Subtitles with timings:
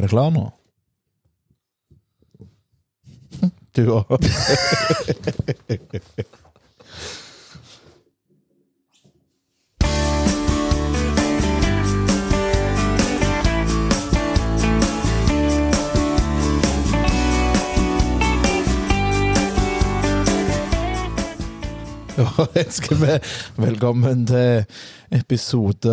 [0.00, 0.46] Er du klar nå?
[3.76, 4.14] Du òg.
[22.16, 23.18] Da ønsker vi
[23.60, 24.64] velkommen til
[25.20, 25.92] episode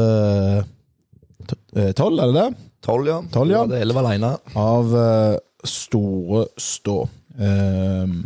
[1.75, 2.66] eh, tolv, er det det?
[2.88, 3.20] Tolv, ja.
[3.34, 3.66] Tolv, ja.
[3.68, 4.30] Det elleve alene.
[4.55, 5.38] Av eh,
[5.68, 7.02] Store Stå.
[7.36, 8.22] Ehm,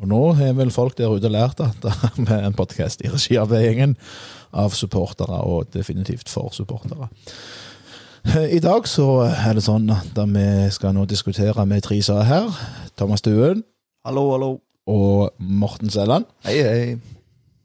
[0.00, 1.84] og nå har vel folk der ute lært at
[2.16, 3.92] det er en podkast i regi av gjengen
[4.56, 7.10] av supportere, og definitivt for supportere.
[8.24, 12.22] Eh, I dag så er det sånn at vi skal nå diskutere med tre sa
[12.24, 12.48] her.
[12.96, 13.66] Thomas Duen.
[14.08, 14.52] Hallo, hallo.
[14.88, 16.24] og Morten Selland.
[16.48, 16.84] Hei, hei.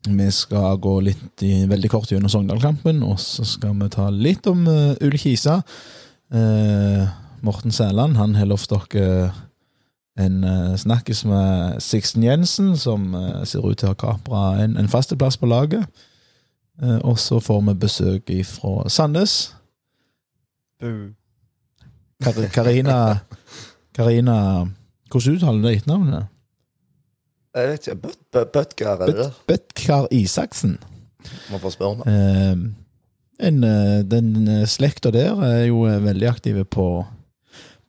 [0.05, 4.45] Vi skal gå litt i, veldig kort gjennom Sogndal-kampen, og så skal vi ta litt
[4.51, 5.61] om uh, Uli Kisa.
[6.33, 7.07] Eh,
[7.45, 9.31] Morten Sæland han har lovt dere
[10.17, 14.77] en eh, snakkes med Sixten Jensen, som eh, ser ut til å ha kapra en,
[14.79, 15.85] en fasteplass på laget.
[16.81, 19.53] Eh, og så får vi besøk fra Sandnes.
[20.81, 21.11] Bu.
[22.23, 23.19] Kar Karina
[23.95, 24.65] Karina
[25.11, 26.25] Hvordan uttaler du det etternavnet?
[27.55, 27.95] Jeg vet ikke,
[28.51, 29.27] Bøt- eller?
[29.27, 29.31] Er?
[29.47, 30.77] Bøtkar Isaksen.
[31.51, 32.03] Må få spørre.
[32.07, 32.55] Eh,
[33.39, 37.05] en, eh, den eh, slekta der er jo eh, veldig aktive på,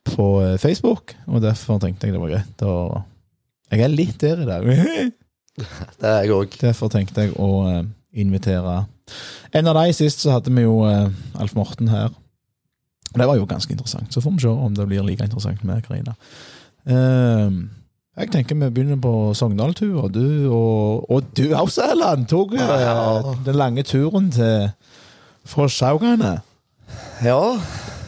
[0.03, 0.27] på
[0.59, 3.03] Facebook, og derfor tenkte jeg det var greit å
[3.71, 4.67] Jeg er litt der i dag.
[5.97, 6.53] Det er jeg òg.
[6.61, 7.47] derfor tenkte jeg å
[8.13, 8.85] invitere
[9.57, 9.93] en av de.
[9.97, 12.11] Sist så hadde vi jo Alf Morten her.
[13.17, 14.13] Det var jo ganske interessant.
[14.13, 16.13] Så får vi se om det blir like interessant med Karina.
[18.17, 22.77] Jeg tenker vi begynner på Sogndal-tur, og du og, og du også, Erland, tok ja,
[22.81, 23.33] Ja.
[23.45, 24.69] den lange turen til
[25.47, 26.37] fra Saugane.
[27.25, 27.41] Ja.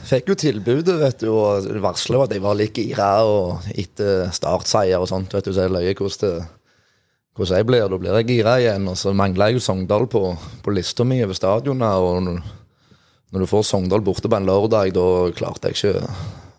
[0.09, 5.02] Fikk jo tilbudet, vet du, og varsla at jeg var litt gira og etter startseier
[5.02, 5.34] og sånt.
[5.34, 6.47] vet du, Så jeg løy hvordan det
[7.40, 7.88] hvordan jeg blir.
[7.88, 8.88] Da blir jeg gira igjen.
[8.91, 10.24] Og så mangler jeg jo Sogndal på,
[10.63, 12.03] på lista mi over stadionet.
[12.03, 12.41] Og når,
[13.31, 16.13] når du får Sogndal borte på en lørdag, da klarte jeg ikke å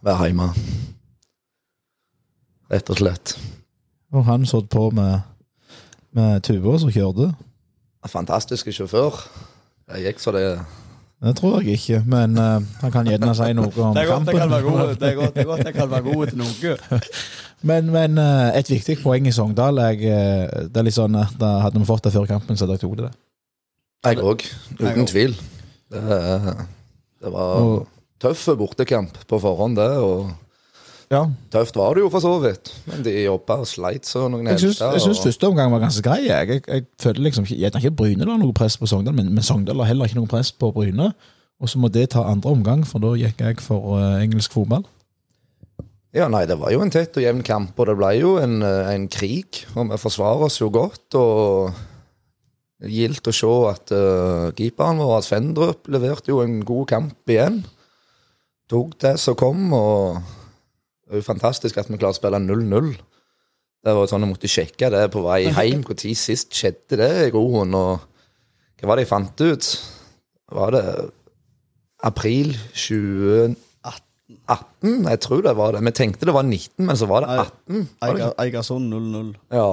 [0.07, 0.49] være hjemme.
[2.71, 3.37] Rett og slett.
[4.15, 5.27] Og han satt på med,
[6.17, 7.33] med tuba som kjørte.
[8.09, 9.19] Fantastisk sjåfør.
[9.91, 10.45] Jeg gikk så det
[11.21, 14.39] Det tror jeg ikke, men uh, han kan gjerne si noe om Det godt kampen.
[14.41, 17.01] det er godt, det er godt jeg kan være god til noe.
[17.69, 21.35] Men, men uh, et viktig poeng i Sogndal jeg, eh, Det er litt sånn at
[21.37, 23.11] da Hadde vi fått det før kampen, så hadde jeg tatt det.
[24.09, 24.45] Jeg òg,
[24.79, 25.35] uten tvil.
[25.93, 26.21] Det,
[27.21, 27.83] det var Og,
[28.17, 29.91] tøff bortekamp på forhånd, det.
[30.01, 30.33] Og
[31.11, 32.71] ja, tøft var det jo for så vidt.
[32.87, 36.05] Men de jobba og sleit så noen jeg helter, jeg syns første omgang var ganske
[36.07, 36.21] grei.
[36.29, 39.33] Jeg, jeg, jeg føler liksom ikke jeg, ikke Bryne la noe press på Sogndal, men,
[39.35, 41.11] men Sogndal har heller ikke noe press på Bryne.
[41.61, 44.87] Og så må det ta andre omgang, for da gikk jeg for uh, engelsk fotball.
[46.17, 48.57] Ja, nei, det var jo en tett og jevn kamp, og det ble jo en,
[48.67, 49.61] eh, en krig.
[49.77, 51.77] Og vi forsvarer oss jo godt, og
[52.91, 57.61] gildt å se at uh, keeperen vår, Svendrup, leverte jo en god kamp igjen.
[58.71, 60.19] Tok det som kom, og
[61.11, 62.93] det er jo fantastisk at vi klarer å spille 0-0.
[63.83, 65.83] Det var sånn Jeg måtte sjekke det på vei hjem.
[65.83, 67.75] Når sist skjedde det i Grohund?
[67.75, 67.99] Og
[68.81, 69.71] hva var det jeg fant ut?
[70.55, 70.85] Var det
[72.07, 73.57] april 2018?
[75.11, 75.83] Jeg tror det var det.
[75.89, 77.89] Vi tenkte det var 19, men så var det 18.
[78.01, 78.29] Var det ikke?
[78.31, 79.35] Eiger- Eigersund 0-0.
[79.51, 79.71] Ja.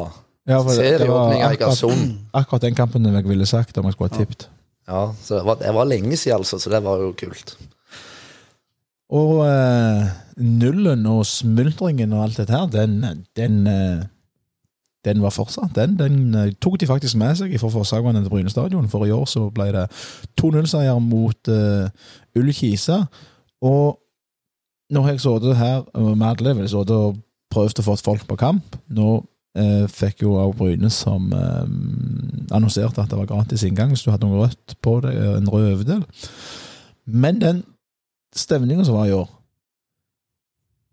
[0.48, 3.94] Ja, for det, det var Serieåpning akkurat, akkurat den kampen jeg ville sagt om jeg
[3.98, 4.48] skulle ha tippet.
[4.88, 7.58] Ja, så det var, det var lenge siden, altså, så det var jo kult.
[9.16, 10.04] Og uh,
[10.38, 12.98] nullen og smultringen og alt dette her, den,
[13.40, 14.04] den, uh,
[15.08, 15.76] den var fortsatt.
[15.76, 18.90] Den, den uh, tok de faktisk med seg fra Forsagvannet til Bryne stadion.
[18.92, 19.86] For i år så ble det
[20.42, 21.54] 2-0-seier mot
[22.36, 23.06] Ull Kisa.
[23.64, 23.98] Og
[24.92, 28.40] nå har jeg sittet her med alle vel sittet og prøvd å få folk på
[28.40, 28.78] kamp.
[28.92, 29.22] Nå
[29.90, 34.44] fikk jo av Bryne som annonserte at det var gratis inngang hvis du hadde noe
[34.44, 36.04] rødt på deg, en rød overdel.
[37.10, 37.64] Men den
[38.36, 39.30] stemninga som var i år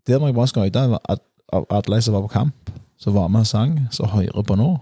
[0.06, 1.20] Der må jeg bare skryte av at
[1.70, 4.78] alle som var på kamp, som var med og sang, som hører på nå.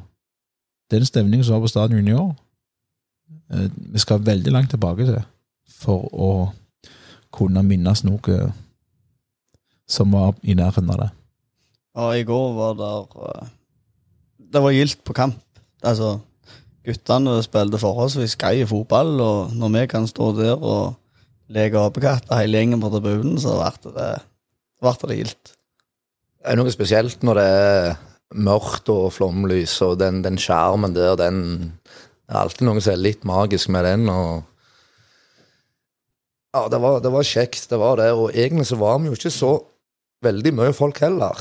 [0.91, 2.35] Den stemningen som var på stadion i år,
[3.53, 5.23] eh, vi skal veldig langt tilbake til
[5.69, 6.53] for å
[7.33, 8.53] kunne minnes noe
[9.89, 11.11] som var i nærheten av det.
[11.97, 13.49] Ja, i går var der eh,
[14.53, 15.39] Det var gildt på kamp.
[15.83, 16.19] Altså,
[16.85, 20.95] guttene spilte forholdsvis grei fotball, og når vi kan stå der og
[21.53, 24.13] leke apekatter hele gjengen på tribunen, så ble det,
[24.83, 25.53] ble det gildt.
[26.43, 27.93] Det er noe spesielt når det er
[28.33, 31.43] mørkt og flomlys, og den, den skjermen der, den
[32.23, 34.09] Det er alltid noe som er litt magisk med den.
[34.09, 34.43] og
[36.55, 38.13] Ja, det var, det var kjekt, det var det.
[38.13, 39.53] Og egentlig så var vi jo ikke så
[40.25, 41.37] veldig mye folk heller.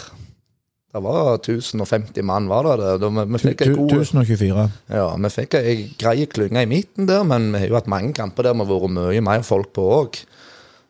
[0.91, 3.09] Det var 1050 mann, var det det?
[3.15, 4.63] Vi, vi fikk ei god 1024.
[4.91, 8.11] Ja, vi fikk ei grei klynge i midten der, men vi har jo hatt mange
[8.17, 10.19] kamper der vi har vært mye mer folk på òg.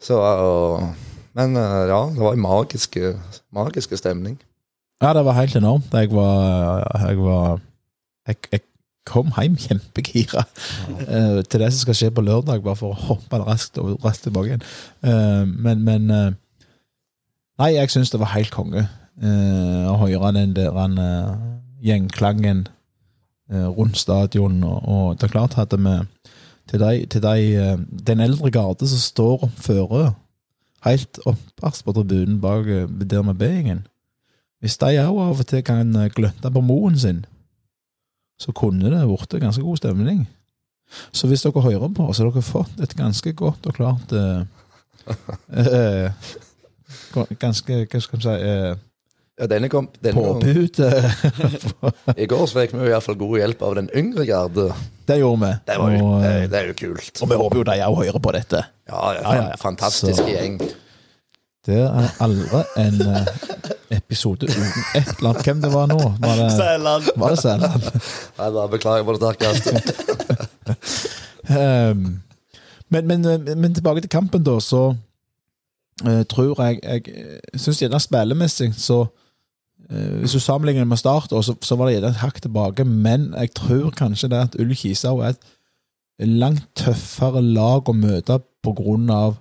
[0.01, 0.17] Så
[1.37, 2.97] Men uh, ja, det var en magisk,
[3.53, 4.39] magisk stemning.
[5.01, 5.93] Ja, det var helt enormt.
[5.93, 7.61] Jeg var Jeg, var,
[8.27, 8.61] jeg, jeg
[9.05, 11.41] kom hjem kjempegira ja.
[11.41, 14.65] til det som skal skje på lørdag, bare for å hoppe raskt raskt tilbake igjen.
[15.05, 16.31] Eh, men men eh,
[17.61, 18.87] Nei, jeg syns det var helt konge
[19.21, 21.31] eh, å høre den der han, eh,
[21.85, 22.67] gjengklangen
[23.51, 24.63] eh, rundt stadion.
[24.63, 25.95] Og, og det er klart at vi
[26.71, 27.77] til, de, til de, eh,
[28.07, 30.13] den eldre garde som står føre,
[30.85, 33.85] helt opperst på tribunen bak der med B-gjengen
[34.61, 37.25] Hvis de òg av og til kan gløtte på moen sin,
[38.41, 40.27] så kunne det blitt ganske god stemning.
[41.11, 44.41] Så hvis dere hører på, så har dere fått et ganske godt og klart eh,
[45.73, 46.29] eh,
[47.39, 48.73] Ganske, hva skal vi si eh,
[49.41, 50.79] Ja, denne kom denne, Påbud.
[50.85, 54.67] eh, I går så fikk vi jo iallfall god hjelp av den yngre garde.
[55.09, 55.53] det gjorde vi.
[55.65, 57.21] Det, var jo, og, det, eh, det er jo kult.
[57.25, 58.61] og vi håper jo de òg hører på dette.
[58.91, 59.55] Ja, ja, Ja, ja, ja.
[59.63, 60.59] Fantastisk Så- gjeng.
[61.65, 63.25] Det er aldri en eh,
[63.97, 64.63] episode uten
[64.97, 65.43] et eller annet.
[65.45, 65.97] Hvem det var nå?
[66.21, 67.09] Var det, Sæland.
[67.21, 67.83] var det Sæland?
[68.37, 69.71] Jeg bare beklager på det sterkeste.
[71.49, 72.21] um,
[72.93, 73.21] men, men,
[73.61, 74.95] men tilbake til kampen, da, så
[76.05, 79.03] eh, tror jeg Jeg syns gjerne spillemessig så
[79.91, 83.51] Hvis du sammenligner med Start, så, så var det gjerne et hakk tilbake, men jeg
[83.57, 85.41] tror kanskje det at Ull Kisa er et
[86.27, 89.35] langt tøffere lag å møte på grunn av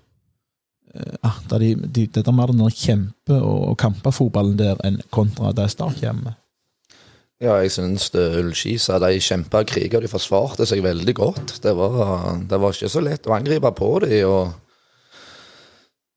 [0.95, 5.69] eh, at de, de, det er mer den kjempe- og kampefotballen der enn kontra det
[5.75, 6.39] Start kommer.
[7.41, 11.55] Ja, jeg syns Ullskisa de kjempa kriger, de forsvarte seg veldig godt.
[11.65, 14.29] Det var, det var ikke så lett å angripe på dem.
[14.29, 14.51] Og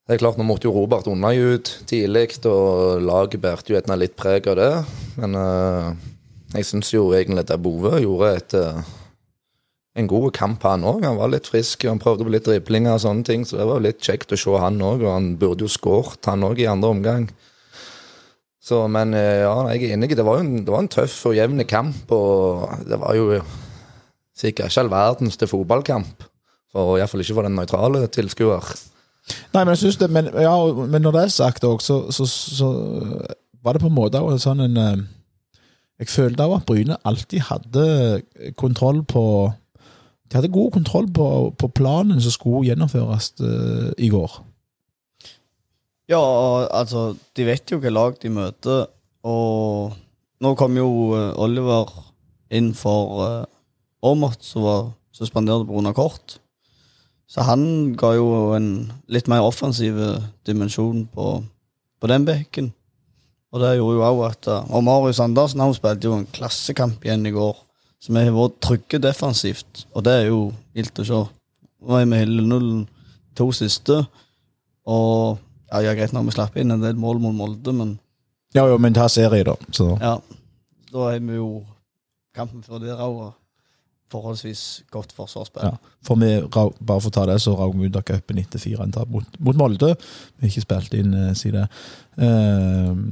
[0.04, 3.96] det er klart, nå måtte jo Robert unna ut tidlig, og laget bærte jo gjerne
[4.02, 4.74] litt preg av det.
[5.16, 5.94] Men uh,
[6.58, 8.84] jeg syns jo egentlig at Bove gjorde et, uh,
[9.96, 11.08] en god kamp, han òg.
[11.08, 13.80] Han var litt frisk, han prøvde på litt driblinger og sånne ting, så det var
[13.80, 15.08] jo litt kjekt å se han òg.
[15.08, 17.32] Og han burde jo skåret, han òg, i andre omgang.
[18.60, 20.18] Så, men uh, ja, jeg er enig.
[20.20, 23.40] Det var jo en, det var en tøff og jevn kamp, og det var jo
[24.36, 26.28] sikkert ikke all verdens til fotballkamp.
[26.76, 28.76] For Iallfall ikke for den nøytrale tilskuer.
[29.54, 32.26] Nei, men jeg synes det, men, ja, men når det er sagt òg, så, så,
[32.28, 32.70] så
[33.64, 35.04] var det på en måte også sånn en eh,
[36.04, 37.86] Jeg følte òg at Bryne alltid hadde
[38.60, 39.24] kontroll på
[40.28, 44.42] De hadde god kontroll på, på planen som skulle gjennomføres eh, i går.
[46.12, 46.20] Ja,
[46.68, 48.88] altså, de vet jo hva lag de møter,
[49.24, 49.94] og
[50.44, 51.94] nå kom jo eh, Oliver
[52.54, 53.24] inn for
[54.04, 55.94] uh, som var suspendert pga.
[55.96, 56.40] kort.
[57.34, 58.70] Så han ga jo en
[59.10, 59.98] litt mer offensiv
[60.46, 61.28] dimensjon på,
[61.98, 62.70] på den bekken.
[63.54, 67.06] Og det gjorde jo òg at eh, Og Marius Andersen han spilte jo en klassekamp
[67.06, 67.58] igjen i går.
[68.04, 70.40] Så vi har vært trygge defensivt, og det er jo
[70.76, 71.20] gildt å se.
[71.84, 72.82] Nå er vi hele nullen
[73.38, 74.02] to siste,
[74.84, 75.40] og
[75.72, 77.96] ja, ja, greit nok vi slapp inn en del mål mot Molde, men
[78.54, 79.56] Ja, jo, men ta serie, da.
[79.74, 79.88] Så.
[80.02, 80.18] ja,
[80.92, 81.64] da er vi jo
[82.36, 83.32] kampen før der òg,
[84.14, 84.64] forholdsvis
[84.94, 85.74] godt forsvarsspill.
[85.74, 85.94] Ja.
[86.06, 88.98] For vi, bare for å ta det, så rag vi ut av cupen etter 4-1
[89.12, 89.96] mot, mot Molde.
[90.38, 91.66] Vi har ikke spilt inn uh, siden.
[92.22, 93.08] Ehm,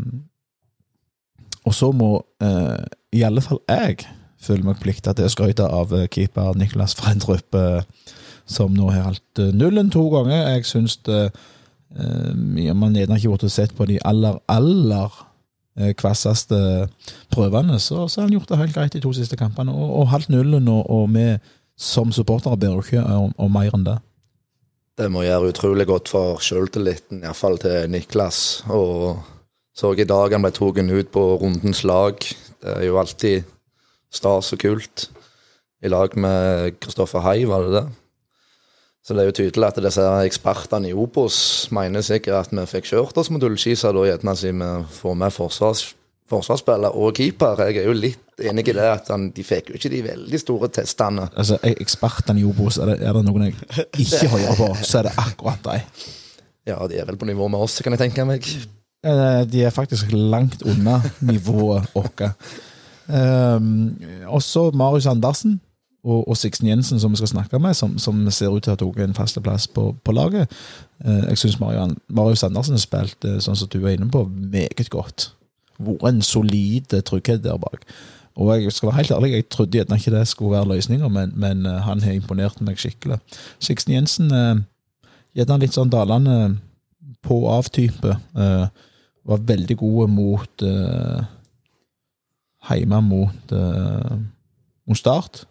[1.68, 4.02] og så må eh, i alle fall jeg
[4.42, 7.84] føle meg plikta til å skryte av eh, keeper Niklas Frendrup, eh,
[8.50, 10.48] som nå har holdt eh, nullen to ganger.
[10.56, 15.28] Jeg syns det eh, Man gjerne ikke burde sett på de aller, aller eh,
[15.98, 16.58] kvasseste
[17.32, 20.10] prøvene, så, så har han gjort det helt greit de to siste kampene, og, og
[20.12, 21.28] halvt nullen, og, og vi
[21.82, 23.98] som supportere ber jo ikke om, om mer enn det.
[25.00, 28.62] Det må gjøre utrolig godt for sjøltilliten, iallfall til Niklas.
[28.70, 29.22] Og
[29.74, 32.20] så i dag han ble tatt ut på rundens lag.
[32.62, 33.48] Det er jo alltid
[34.12, 35.08] stas og kult.
[35.82, 37.86] I lag med Kristoffer Hai, var det det?
[39.02, 41.36] Så det er jo tydelig at disse ekspertene i Opos
[41.74, 45.34] mener sikkert at vi fikk kjørt oss mot Ullskisa, da gjerne siden vi får med
[45.34, 45.82] forsvars,
[46.30, 47.64] forsvarsspiller og keeper.
[47.66, 50.42] Jeg er jo litt enig i det at han, de fikk jo ikke de veldig
[50.44, 51.26] store testene.
[51.34, 53.58] Altså, Ekspertene i Obos, er det, er det noen jeg
[54.06, 56.06] ikke hører på, så er det akkurat deg.
[56.70, 58.46] Ja, de er vel på nivå med oss, kan jeg tenke meg.
[59.02, 62.22] De er faktisk langt unna nivået vårt.
[63.10, 63.98] Um,
[64.30, 65.58] og så Marius Andersen
[66.04, 68.76] og, og Sixten Jensen, som vi skal snakke med, som, som ser ut til å
[68.76, 70.50] ha tatt en fasteplass på, på laget.
[71.06, 74.90] Eh, jeg syns Marius Andersen har spilt, eh, sånn som du er inne på, meget
[74.94, 75.30] godt.
[75.82, 77.86] Vært en solid eh, trygghet der bak.
[78.40, 81.34] Og jeg skal være helt ærlig, jeg trodde gjerne ikke det skulle være løsninger, men,
[81.36, 83.20] men eh, han har imponert meg skikkelig.
[83.62, 84.34] Sixten Jensen
[85.38, 86.56] gjerne litt sånn dalende
[87.26, 88.16] på og av-type.
[88.36, 88.66] Eh,
[89.30, 91.30] var veldig god mot eh,
[92.62, 94.18] Hjemme mot, eh,
[94.86, 95.46] mot Start.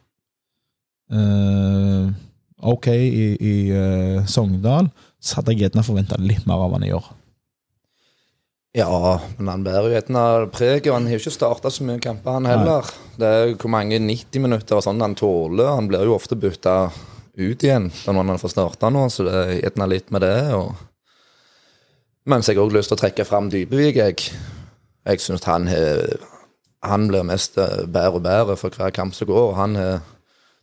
[1.10, 2.10] Eh,
[2.70, 4.90] ok i, i uh, Sogndal,
[5.20, 7.06] så hadde jeg gjerne forventa litt mer av han i år.
[8.76, 8.86] Ja,
[9.38, 10.10] men han bærer jo et
[10.54, 12.86] preg, og Han har jo ikke starta så mye kamper, han heller.
[13.18, 15.72] Det er jo hvor mange 90 minutter og sånn han tåler.
[15.74, 16.76] Han blir jo ofte bytta
[17.40, 20.36] ut igjen når han får starta nå, så det er gjerne litt med det.
[20.54, 20.76] og
[22.30, 23.96] Mens jeg òg lyst til å trekke fram Dybevik.
[23.98, 24.38] Jeg,
[25.08, 26.20] jeg syns han, har-
[26.86, 29.54] han blir mest eh, bedre og bedre for hver kamp som går.
[29.58, 29.98] Han har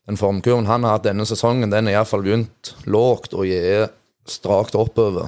[0.08, 3.90] den formkurven han har hatt denne sesongen, den er iallfall begynt lågt og er
[4.28, 5.28] strakt oppover.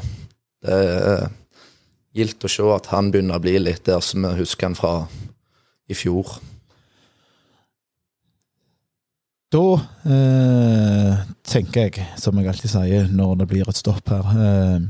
[0.64, 1.26] Det er
[2.16, 4.94] gildt å se at han begynner å bli litt der som vi husker han fra
[5.90, 6.38] i fjor.
[9.50, 9.66] Da
[10.06, 14.84] eh, tenker jeg, som jeg alltid sier når det blir et stopp her eh,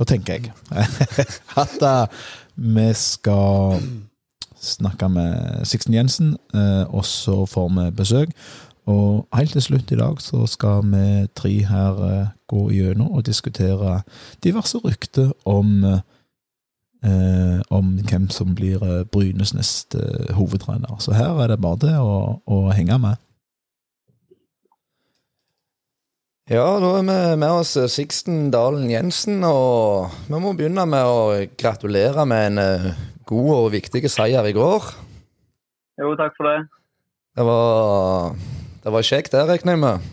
[0.00, 0.54] Da tenker jeg
[1.62, 2.22] at eh,
[2.56, 3.76] vi skal
[4.60, 8.32] snakke med Sixten Jensen, eh, og så får vi besøk.
[8.88, 13.26] Og helt til slutt i dag så skal vi tre her eh, gå gjennom og
[13.26, 14.00] diskutere
[14.44, 15.84] diverse rykter om
[17.04, 20.98] eh, om hvem som blir eh, Brynes neste eh, hovedtrener.
[20.98, 23.20] Så her er det bare det å, å henge med.
[26.50, 31.20] Ja, da er vi med oss Sixten Dalen Jensen, og vi må begynne med å
[31.54, 32.96] gratulere med en
[33.30, 34.88] god og viktig seier i går.
[36.02, 36.64] Jo, takk for det.
[37.38, 38.34] Det var,
[38.84, 40.10] det var kjekt, det regner jeg med.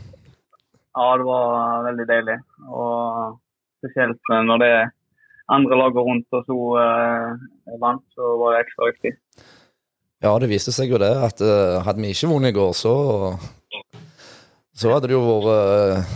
[0.97, 2.37] Ja, det var veldig deilig.
[2.67, 3.37] Og
[3.79, 4.89] spesielt når det er
[5.53, 7.45] andre lag rundt og så eh,
[7.79, 9.13] vant, så var det ekstra viktig.
[10.25, 12.93] Ja, det viste seg jo det, at eh, hadde vi ikke vunnet i går, så
[14.77, 16.15] Så hadde det jo vært eh,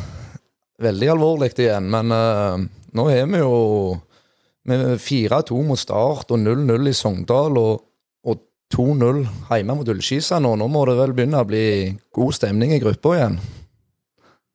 [0.86, 1.88] veldig alvorlig igjen.
[1.90, 2.66] Men eh,
[2.98, 3.56] nå er vi jo
[4.70, 7.91] med 4-2 mot Start og 0-0 i Sogndal og, og
[8.74, 10.54] 2-0 hjemme mot Ullskisa nå.
[10.60, 11.64] Nå må det vel begynne å bli
[12.16, 13.38] god stemning i gruppa igjen.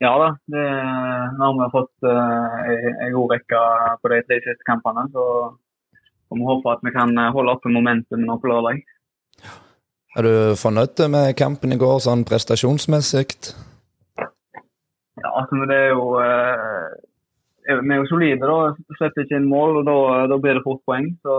[0.02, 0.64] Ja da, det,
[1.38, 2.56] nå har vi fått uh,
[3.06, 3.60] en- god rekke
[4.02, 5.06] på de tre siste kampene.
[5.14, 5.24] Så
[6.28, 8.82] får vi håpe at vi kan eh, holde oppe momentet nå på lørdag.
[10.16, 13.28] Er du fornøyd med kampen i går, sånn prestasjonsmessig?
[14.18, 16.96] Ja, altså, det er jo eh,
[17.66, 18.74] Vi er jo solide, da.
[18.98, 19.98] Slipper ikke inn mål, og da,
[20.30, 21.08] da blir det fort poeng.
[21.26, 21.36] Så,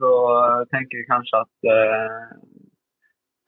[0.00, 0.12] så
[0.72, 2.30] tenker jeg kanskje at eh,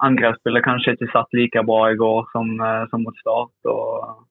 [0.04, 3.54] angrepsspillet kanskje ikke satt like bra i går som, eh, som mot Start.
[3.72, 4.24] Og,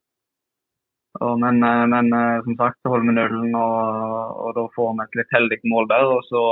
[1.21, 4.93] og, men, eh, men eh, som sagt så holder vi nullen, og, og da får
[4.93, 6.05] vi et litt heldig mål der.
[6.17, 6.43] Og så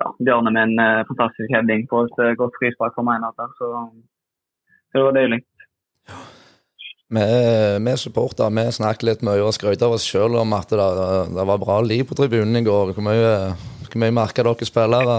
[0.00, 3.22] ja, Bjørne med en fantastisk heading på et godt frispark for meg.
[3.22, 3.70] der, Så,
[4.90, 5.44] så det var deilig.
[7.12, 10.88] Vi, supportere vi snakket litt mye og skrøt av oss sjøl om at det,
[11.36, 12.94] det var bra liv på tribunen i går.
[12.96, 13.34] Hvor mye,
[13.84, 15.18] hvor mye merka dere spillere?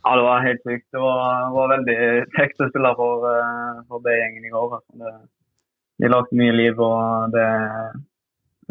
[0.00, 0.86] Ja, det var helt sykt.
[0.94, 1.98] Det var, var veldig
[2.36, 4.78] kjekt å spille for, eh, for B-gjengen i går.
[4.78, 4.96] Altså.
[5.02, 5.12] Det,
[6.00, 7.48] de lagde mye liv, og det,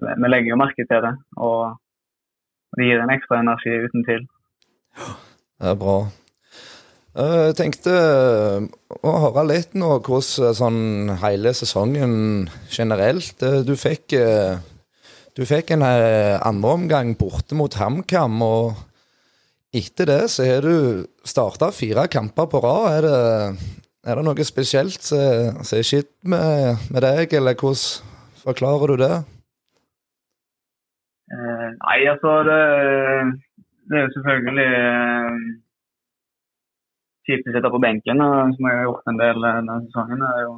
[0.02, 1.14] vi legger jo merke til det.
[1.38, 1.76] Og
[2.78, 4.26] det gir en ekstra energi uten tvil.
[5.60, 6.00] Det er bra.
[7.20, 8.68] Eh, Jeg tenkte eh,
[9.04, 10.82] å høre litt nå hvordan sånn
[11.24, 14.60] hele sesongen generelt eh, Du fikk, eh,
[15.36, 18.80] du fikk en andreomgang andre omgang borte mot HamKam, og
[19.76, 22.88] etter det så har du starta fire kamper på rad.
[22.98, 23.68] Er det,
[24.10, 29.14] er det noe spesielt som er skitt med, med deg, eller hvordan forklarer du det?
[31.30, 32.62] Eh, nei, altså det,
[33.92, 34.70] det er jo selvfølgelig
[37.30, 39.78] eh, kjipt å sitte på benken, eh, som jeg har gjort en del eh, denne
[39.86, 40.26] sesongen.
[40.26, 40.54] Jeg jo,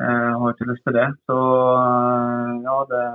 [0.00, 1.06] jeg har ikke lyst til det.
[1.28, 1.38] Så
[1.78, 3.06] eh, ja, det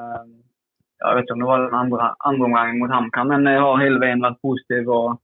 [1.05, 3.81] Jeg vet ikke om det var den andre, andre omgangen mot HamKam, men jeg har
[3.81, 5.17] hele veien vært positiv og,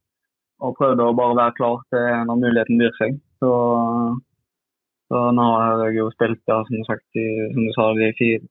[0.60, 3.16] og prøvd å bare være klar til når muligheten byr seg.
[3.40, 3.52] Så,
[5.10, 8.44] så nå har jeg jo spilt ja, som, sagt, i, som du sa, de fire,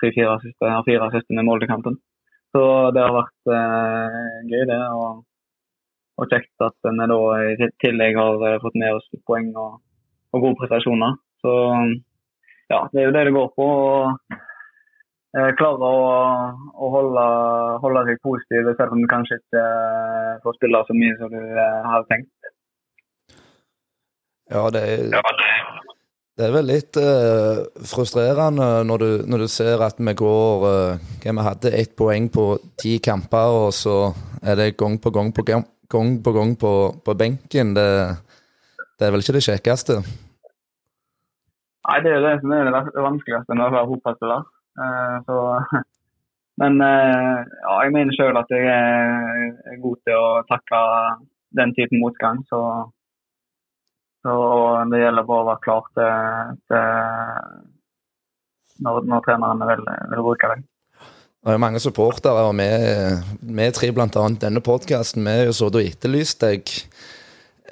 [0.00, 1.98] tre-fire siste, siste med Molde-kampen.
[2.54, 2.62] Så
[2.94, 4.78] det har vært eh, gøy, det.
[5.02, 5.24] Og,
[6.18, 9.78] og kjekt at vi da i tillegg har eh, fått med oss poeng og,
[10.34, 11.16] og gode prestasjoner.
[11.44, 11.54] Så
[12.68, 13.66] ja, det er jo det det går på.
[13.68, 14.00] å
[15.38, 16.02] eh, klare å,
[16.74, 17.26] å holde,
[17.84, 21.40] holde seg positiv, selv om du kanskje ikke eh, får spille så mye som du
[21.54, 22.34] hadde tenkt.
[24.48, 25.10] Ja, det er,
[26.38, 31.08] det er vel litt eh, frustrerende når du, når du ser at vi går eh,
[31.24, 35.44] Vi hadde ett poeng på ti kamper, og så er det gang på gang på
[35.44, 36.72] gang, gang, på, gang på,
[37.04, 37.74] på benken.
[37.76, 37.88] Det,
[38.98, 40.00] det er vel ikke det kjekkeste?
[41.88, 44.42] Nei, Det er jo det som er det vanskeligste med å være fotballspiller.
[44.84, 45.16] Eh,
[46.60, 50.82] men eh, ja, jeg mener sjøl at jeg er god til å takle
[51.56, 52.42] den typen motgang.
[52.50, 52.60] Så,
[54.26, 54.32] så
[54.92, 56.10] det gjelder bare å være klar til,
[56.68, 56.84] til
[58.84, 60.66] når, når treneren vil, vil bruke deg.
[61.38, 62.66] Det er jo mange supportere, og vi,
[63.54, 66.72] vi tre blant annet denne podkasten, vi har sittet og etterlyst deg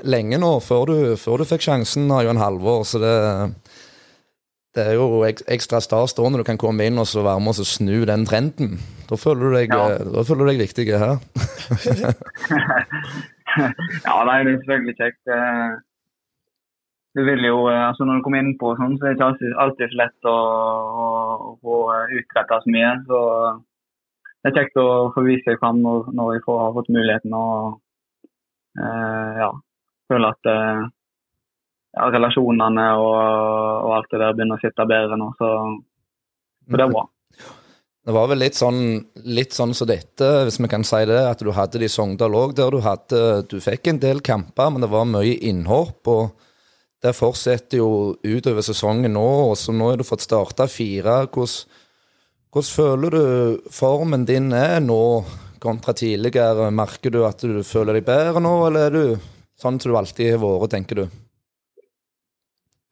[0.07, 2.85] lenge nå, før du, før du fikk sjansen av Jon Halvor.
[2.87, 3.13] Så det,
[4.77, 7.59] det er jo ekstra stas da når du kan komme inn og så være med
[7.65, 8.77] og snu den trenden.
[9.11, 9.99] Da føler du deg, Ja.
[10.15, 11.17] da føler du deg viktig her.
[14.07, 15.23] ja, nei, det er selvfølgelig kjekt.
[17.17, 19.17] Eh, Du vil jo, eh, altså Når du kommer innpå, og sånn, så er det
[19.17, 20.37] ikke alltid, alltid så lett å,
[21.63, 21.77] få
[22.19, 22.93] utretta så mye.
[23.07, 23.21] Så
[24.43, 27.33] det er kjekt å få vise seg fram når, når vi får, har fått muligheten.
[27.33, 27.81] og
[28.79, 29.51] eh, ja,
[30.13, 30.87] føler at eh,
[31.97, 33.15] ja, relasjonene og,
[33.87, 35.33] og alt det der begynner å sitte bedre nå.
[35.39, 35.53] Så,
[36.69, 37.07] så det er bra.
[38.07, 38.81] Det var vel litt sånn
[39.35, 42.37] litt sånn som dette, hvis vi kan si det, at du hadde det i Sogndal
[42.39, 46.07] òg, der du hadde Du fikk en del kamper, men det var mye innhopp.
[46.07, 46.37] og
[47.07, 47.91] det fortsetter jo
[48.27, 51.21] utover sesongen nå, og så nå har du fått starta fire.
[51.31, 51.83] Hvordan,
[52.51, 55.03] hvordan føler du formen din er nå
[55.63, 56.73] kontra tidligere?
[56.75, 60.35] Merker du at du føler deg bedre nå, eller er du sånn som du alltid
[60.35, 61.07] har vært, tenker du?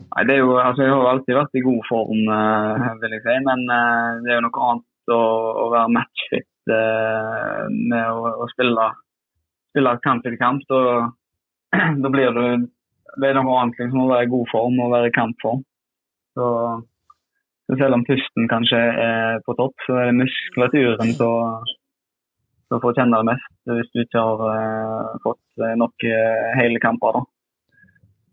[0.04, 3.24] Nei, det er jo, altså Jeg har alltid vært i god form, eh, vil jeg
[3.24, 3.36] si.
[3.48, 5.20] Men eh, det er jo noe annet å,
[5.64, 8.88] å være matchfit eh, med å, å spille,
[9.72, 10.64] spille kamp etter kamp.
[10.70, 10.80] Da,
[12.04, 12.46] da blir du
[13.20, 15.62] Det er noe annet liksom, å være i god form og være i kampform.
[16.34, 16.46] Så,
[17.68, 23.20] så selv om pusten kanskje er på topp, så er det muskulaturen som får kjenne
[23.20, 27.20] det mest hvis du ikke har uh, fått eh, nok uh, hele kamper.
[27.20, 27.22] da.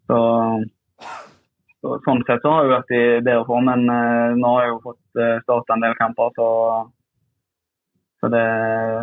[0.10, 0.22] Så
[1.82, 4.74] så, sånn sett så har jeg vært i bedre form, men uh, nå har jeg
[4.76, 6.50] jo fått uh, starta en del kamper, så,
[8.22, 8.44] så det,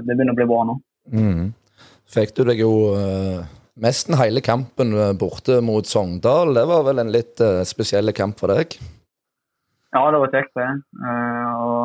[0.07, 0.77] det begynner å bli bra nå.
[1.11, 1.49] Mm.
[2.09, 3.41] Fikk du deg jo eh,
[3.83, 6.55] nesten hele kampen eh, borte mot Sogndal.
[6.55, 8.79] Det var vel en litt uh, spesiell kamp for deg?
[9.95, 10.69] Ja, det var kjekt, det.
[11.01, 11.85] Uh, og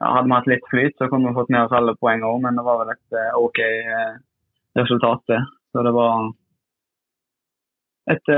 [0.00, 2.40] ja, Hadde vi hatt litt flyt, så kunne vi fått med oss alle poeng òg,
[2.42, 3.60] men det var vel et uh, OK
[4.74, 5.42] resultat, det.
[5.70, 6.32] Så det var
[8.10, 8.30] et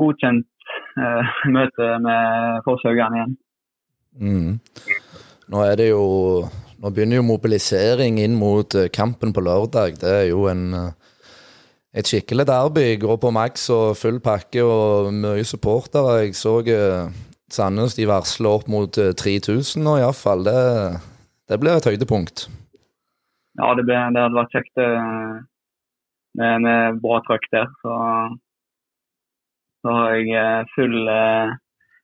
[0.00, 0.48] godkjent
[1.56, 3.34] møte med Forshaugane igjen.
[4.16, 4.54] Mm.
[5.52, 6.06] Nå er det jo
[6.80, 10.00] Nå begynner jo mobilisering inn mot kampen på lørdag.
[10.00, 11.05] Det er jo en eh,
[11.96, 12.86] et skikkelig derby.
[13.00, 16.20] Går på maks og full pakke og mye supportere.
[16.26, 17.10] Jeg så eh,
[17.52, 20.44] Sandnes de varsler opp mot eh, 3000 nå, iallfall.
[20.46, 20.60] Det,
[21.48, 22.48] det blir et høydepunkt.
[23.56, 25.36] Ja, det, ble, det hadde vært kjekt eh,
[26.36, 27.70] med, med bra trøkk der.
[27.80, 28.00] Så,
[29.80, 31.54] så har jeg eh, full, eh,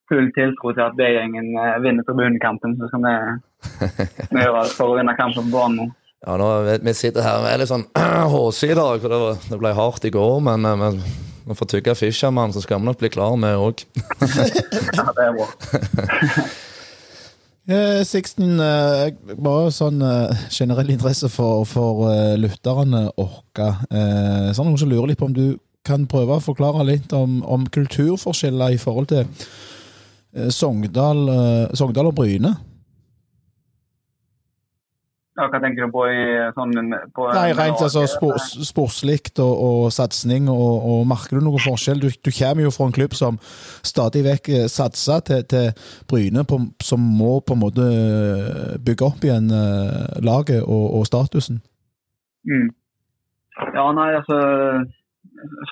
[0.09, 2.79] full tiltro til at B-gjengen eh, vinner tribunekampen.
[2.81, 5.91] Så skal vi gjøre alt for å vinne kampen på banen nå.
[6.23, 7.87] Ja, nå, vi, vi sitter her med litt sånn
[8.33, 10.37] HC i dag, for det, var, det ble hardt i går.
[10.47, 11.15] Men eh, vi,
[11.49, 13.83] vi får tygge Fisherman, så skal vi nok bli klar med òg.
[14.99, 15.49] Ja, det er bra.
[17.71, 23.69] Eh, Sixten, eh, bare sånn eh, generell interesse for, for eh, lytterne våre.
[23.87, 25.45] Eh, så er det noen som lurer litt på om du
[25.87, 32.11] kan prøve å forklare litt om, om kulturforskjeller i forhold til eh, Sogndal, eh, Sogndal
[32.11, 32.51] og Bryne?
[35.33, 39.87] Ja, hva tenker du på i sånn på, Nei, rent altså spor, sportslig og, og
[39.95, 42.03] satsing, og, og merker du noen forskjell?
[42.03, 43.39] Du, du kommer jo fra en klubb som
[43.81, 45.71] stadig vekk eh, satser til, til
[46.11, 51.09] Bryne, på, som må på en måte eh, bygge opp igjen uh, laget og, og
[51.09, 51.63] statusen.
[52.45, 52.69] Mm.
[53.73, 54.39] Ja, nei, altså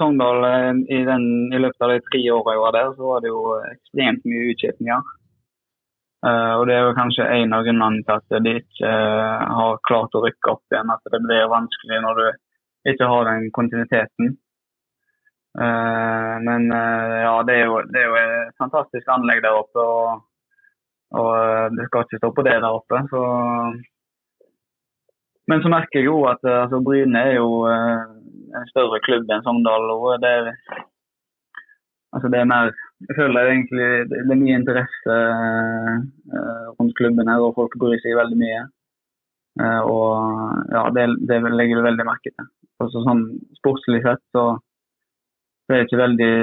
[0.00, 0.40] Sogndal
[0.88, 3.42] i, den, i løpet av de tre åra jeg var der, så var det jo
[3.68, 5.04] ekstremt mye utskiftninger.
[5.04, 5.19] Eh,
[6.28, 10.16] og det er jo kanskje en av grunnene til at de ikke eh, har klart
[10.16, 10.92] å rykke opp igjen.
[10.92, 12.26] At det blir vanskelig når du
[12.92, 14.34] ikke har den kontinuiteten.
[15.64, 19.86] Eh, men eh, ja, det er, jo, det er jo et fantastisk anlegg der oppe.
[19.86, 20.20] Og,
[21.16, 23.00] og eh, det skal ikke stå på det der oppe.
[23.08, 23.24] Så
[25.50, 28.04] men så merker jeg jo at eh, altså, Bryne er jo eh,
[28.58, 29.88] en større klubb enn Sogndal.
[29.96, 30.52] og det er,
[32.14, 32.70] altså, det er mer
[33.08, 38.18] Jeg føler egentlig det er mye interesse eh, rundt klubben her, og folk bryr seg
[38.18, 38.64] veldig mye.
[39.60, 42.50] Eh, og ja, det, det legger du veldig merke til.
[42.84, 43.24] Også sånn
[43.56, 44.44] Sportslig sett så,
[45.64, 46.34] så er det ikke veldig,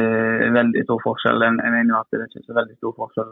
[0.58, 1.46] veldig stor forskjell.
[1.46, 3.32] Jeg mener at det er ikke så veldig stor forskjell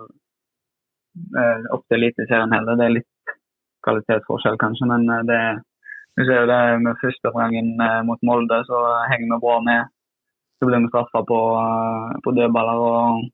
[1.42, 2.78] eh, opp til Eliteserien heller.
[2.78, 3.36] Det er litt
[3.86, 5.42] kvalitetsforskjell kanskje, men det
[6.16, 7.74] vi ser jo det med første omgangen
[8.08, 8.78] mot Molde, så
[9.12, 9.95] henger vi bra med.
[10.60, 12.84] Så ble vi straffa på, eh, på dødballer.
[12.90, 13.26] Og,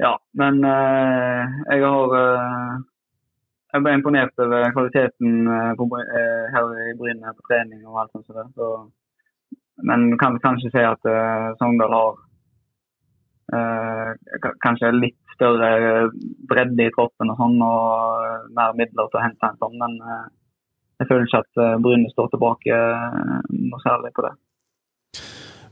[0.00, 2.78] ja, men eh, jeg har eh,
[3.68, 8.14] Jeg ble imponert over kvaliteten eh, på, eh, her i Bryne på trening og alt
[8.14, 8.30] sånt.
[8.30, 8.54] sånt.
[8.56, 8.68] Så,
[9.84, 12.24] men kan kanskje si at eh, Sogndal har
[14.64, 16.08] kanskje litt større
[16.50, 19.76] bredde i troppen og sånn, og mer midler til å hente en sånn.
[19.80, 19.94] Men
[21.00, 22.80] jeg føler ikke at Bryne står tilbake
[23.52, 24.34] noe særlig på det.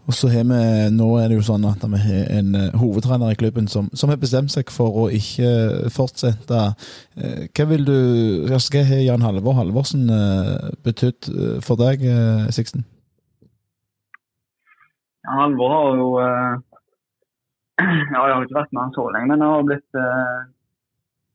[0.06, 0.58] Og så har vi,
[0.94, 4.12] Nå er det jo sånn at vi har en eh, hovedtrener i klubben som, som
[4.12, 6.60] har bestemt seg for å ikke fortsette.
[7.18, 7.96] Eh, Hva vil du,
[8.46, 11.30] hva har Jan Halvor Halvorsen eh, betydd
[11.66, 12.06] for deg,
[12.54, 12.86] Sixten?
[15.26, 16.08] Jan Halvor har jo
[18.14, 19.98] Ja, jeg har ikke vært med han så lenge, men det har blitt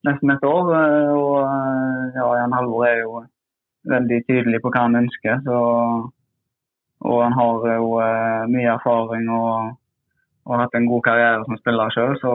[0.07, 0.71] nesten et år.
[1.13, 1.35] og
[2.15, 3.19] ja, Jan Halvor er jo
[3.91, 5.43] veldig tydelig på hva han ønsker.
[5.45, 5.59] Så,
[7.01, 9.77] og han har jo eh, mye erfaring og,
[10.45, 12.33] og har hatt en god karriere som spiller sjøl, så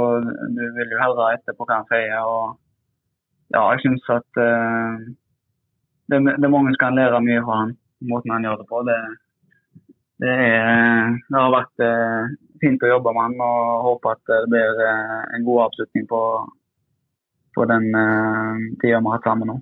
[0.56, 2.16] du vil jo høre etter på hva han sier.
[2.22, 2.56] og
[3.54, 4.98] ja, jeg syns at uh,
[6.10, 7.76] det, det er mange som kan lære mye fra han,
[8.10, 8.82] måten han gjør det på.
[8.88, 8.96] Det,
[10.24, 14.42] det, er, det har vært uh, fint å jobbe med han og håper at det
[14.50, 16.22] blir uh, en god avslutning på,
[17.54, 17.88] på den
[18.82, 19.60] tida vi har hatt sammen nå.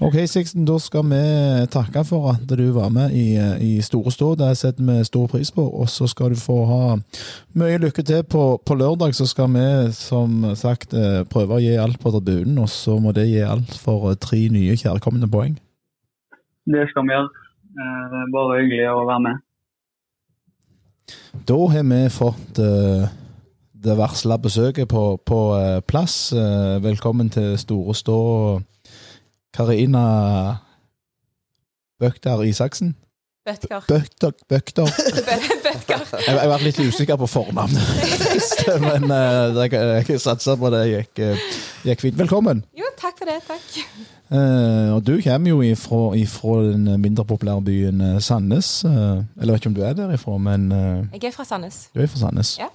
[0.00, 1.16] Ok, Sixten, da skal vi
[1.68, 4.30] takke for at du var med i, i Store stå.
[4.40, 5.60] Det setter vi stor pris på.
[5.60, 6.84] Og så skal du få ha
[7.60, 9.12] mye lykke til på, på lørdag.
[9.12, 13.12] Så skal vi som sagt eh, prøve å gi alt på tribunen, og så må
[13.12, 15.58] det gi alt for eh, tre nye kjærkomne poeng.
[16.64, 17.44] Det skal vi gjøre.
[17.68, 19.46] Eh, Det er bare hyggelig å være med.
[21.44, 22.64] Da har vi fått
[23.84, 25.44] det varsla besøket på, på
[25.84, 26.32] plass.
[26.88, 28.18] Velkommen til Store stå,
[29.54, 30.56] Karina
[32.00, 32.94] Bøkter Isaksen.
[33.44, 33.80] Bøtker.
[33.88, 34.84] Bøkter, Bøkter.
[35.64, 36.20] Bødker.
[36.26, 37.80] Jeg, var litt usikker på fornavnet,
[38.84, 41.44] men uh, jeg, satser på det gikk, eh,
[41.88, 42.18] gikk fint.
[42.20, 42.60] Velkommen.
[42.76, 43.38] Jo, takk for det.
[43.48, 43.78] Takk.
[44.30, 48.84] Eh, og du kommer jo ifra, ifra den mindre populære byen eh, Sandnes.
[48.84, 51.88] eh, eller vet ikke om du er derifra, men eh, Jeg er fra Sandnes.
[51.94, 52.52] du er fra Sandnes.
[52.60, 52.68] Ja.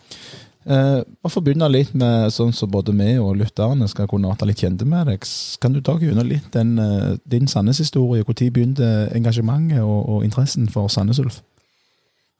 [0.65, 4.31] Eh, bare for å begynne litt med sånn som både vi og lytterne skal kunne
[4.33, 5.27] bli litt kjente med deg.
[5.61, 8.25] Kan du ta gjennom litt den, eh, din Sandnes-historie?
[8.25, 11.41] Når begynte engasjementet og, og interessen for Sandnes Ulf?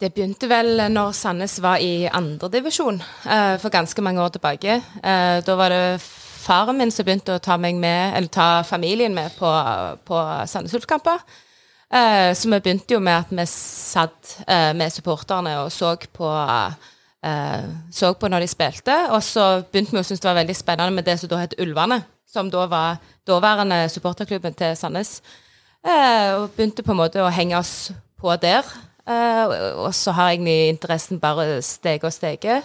[0.02, 4.82] Det begynte vel når Sandnes var i andredivisjon uh, for ganske mange år tilbake.
[5.00, 9.52] Eh, da var det faren min som begynte å ta med, ta familien med på,
[10.04, 10.20] på
[10.52, 11.24] Sandnes Ulf-kamper.
[11.94, 16.28] Eh, så vi begynte jo med at vi satt eh, med supporterne og så på
[16.28, 16.92] eh,
[17.92, 18.96] så på når de spilte.
[19.10, 21.56] Og så begynte vi å synes det var veldig spennende med det som da het
[21.60, 25.22] Ulvane, som da var daværende supporterklubben til Sandnes.
[25.86, 28.66] Eh, og begynte på en måte å henge oss på der.
[29.08, 32.64] Eh, og- så har egentlig interessen bare steget og steget.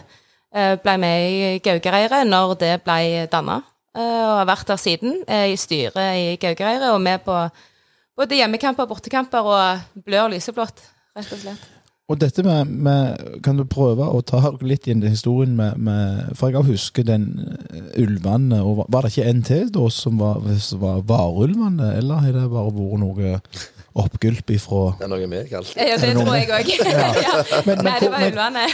[0.55, 3.63] Eh, ble med i Gaugereiret når det ble danna,
[3.95, 5.25] eh, og har vært der siden.
[5.29, 7.51] eh, I styret i Gaugereiret og med på
[8.17, 10.81] både hjemmekamper og bortekamper og blør lyseblått,
[11.17, 11.80] rett og slett.
[12.11, 16.33] Og dette med, med Kan du prøve å ta litt inn i historien med, med
[16.39, 17.29] For jeg husker den
[17.71, 18.63] eh, ulvene.
[18.65, 22.35] og Var var det ikke en til da som var, som var varulvene, eller har
[22.35, 23.37] det bare vært noe
[24.01, 26.73] oppgulp ifra Det er noe vi kaller Ja, det tror jeg òg.
[27.27, 27.39] ja.
[27.83, 28.67] Nei, det var ulvene.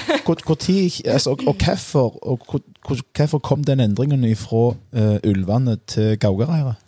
[1.12, 6.18] Altså, og, og hvorfor og hvor, hvor, hvorfor kom den endringen ifra uh, ulvene til
[6.20, 6.82] Gaugareiret?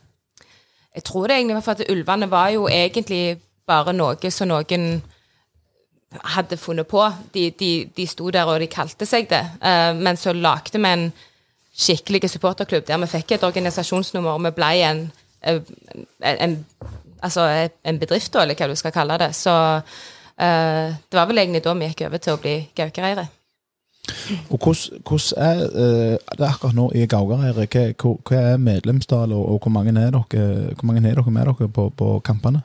[0.95, 5.01] Jeg tror det egentlig var for at ulvene var jo egentlig bare noe som noen
[6.13, 7.03] hadde funnet på.
[7.35, 9.45] De, de, de sto der og de kalte seg det.
[9.61, 11.09] Eh, men så lagde vi en
[11.79, 15.09] skikkelig supporterklubb der vi fikk et organisasjonsnummer, og vi ble en,
[15.43, 15.61] eh,
[16.21, 16.63] en,
[17.19, 17.49] Altså
[17.85, 19.33] en bedrift, eller hva du skal kalle det.
[19.35, 23.35] Så eh, det var vel egentlig da vi gikk over til å bli Gaukereiret.
[24.55, 25.59] Og hvordan, er
[26.39, 27.75] det akkurat nå i Gaugareiret?
[27.75, 30.23] Hva, hva, hva er medlemstallet, og, og hvor mange er dere,
[30.79, 32.63] hvor mange er dere med dere på, på kampene?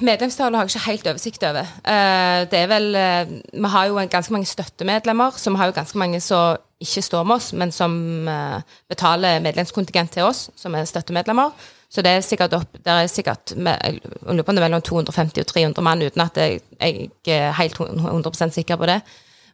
[0.00, 1.66] Medlemstallet har jeg ikke helt oversikt over.
[1.90, 5.72] Eh, det er vel, eh, Vi har jo ganske mange støttemedlemmer, så vi har jo
[5.72, 10.74] ganske mange som ikke står med oss, men som eh, betaler medlemskontingent til oss, som
[10.74, 11.50] er støttemedlemmer.
[11.90, 14.82] Så det er sikkert opp, det er sikkert jeg lurer på om det er mellom
[14.82, 19.00] 250 og 300 mann, uten at jeg er helt 100% sikker på det.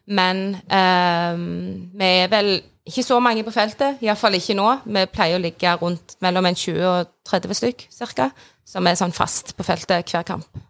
[0.07, 1.41] Men eh,
[1.99, 4.69] vi er vel ikke så mange på feltet, iallfall ikke nå.
[4.85, 8.29] Vi pleier å ligge rundt mellom en 20 og 30 stykk, cirka,
[8.69, 10.65] som er sånn fast på feltet hver kamp.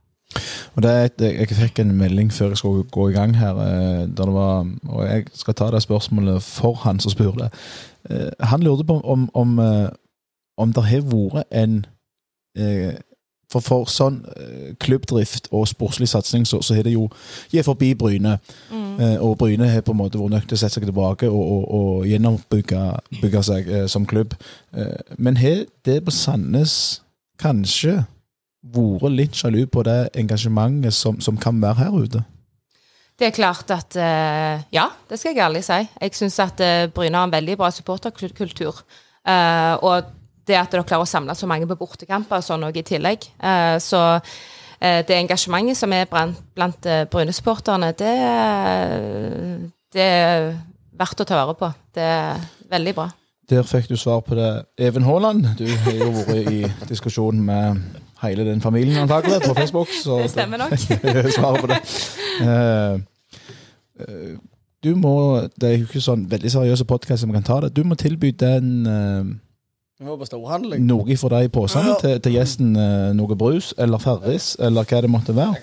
[0.76, 3.58] Og det er et, jeg fikk en melding før jeg skulle gå i gang her,
[3.64, 7.50] eh, der det var, og jeg skal ta det spørsmålet for han som spurte.
[8.10, 9.90] Eh, Han lurte på om, om, eh,
[10.58, 11.86] om det har vært en
[13.50, 14.26] For for sånn
[14.80, 17.08] klubbdrift og sportslig satsing, så, så har det jo
[17.50, 18.38] gitt forbi Bryne.
[18.72, 19.22] Mm.
[19.22, 21.64] og Bryne har på en måte vært nødt til å sette seg tilbake og, og,
[21.74, 24.36] og gjennombygge seg som klubb.
[25.18, 27.02] Men har det på Sandnes
[27.40, 28.02] kanskje
[28.62, 32.24] vært litt sjalu på det engasjementet som, som kan være her ute?
[33.20, 35.80] Det er klart at eh, Ja, det skal jeg ærlig si.
[36.02, 38.80] Jeg syns at eh, Bryne har en veldig bra supporterkultur.
[39.28, 40.16] Eh, og
[40.48, 43.28] det at dere klarer å samle så mange på bortekamper og sånn i tillegg.
[43.86, 44.00] Så
[44.82, 48.14] det engasjementet som er blant, blant Bryne-supporterne, det,
[49.94, 50.48] det er
[50.98, 51.70] verdt å ta vare på.
[51.94, 53.06] Det er veldig bra.
[53.50, 54.66] Der fikk du svar på det.
[54.78, 56.60] Even Haaland, du har jo vært i
[56.90, 57.82] diskusjon med
[58.22, 59.88] hele den familien antakelig på Facebook.
[60.04, 60.78] Så Det stemmer nok.
[61.38, 61.80] svaret på det.
[62.42, 62.94] Eh,
[64.00, 64.38] eh,
[64.84, 67.76] du må, Det er jo ikke sånn veldig seriøse podkast som kan ta det.
[67.76, 68.86] Du må tilby den
[70.26, 70.86] storhandling.
[70.88, 72.78] noe for deg i posene til, til gjesten.
[73.18, 75.56] noe brus eller Farris eller hva det måtte være.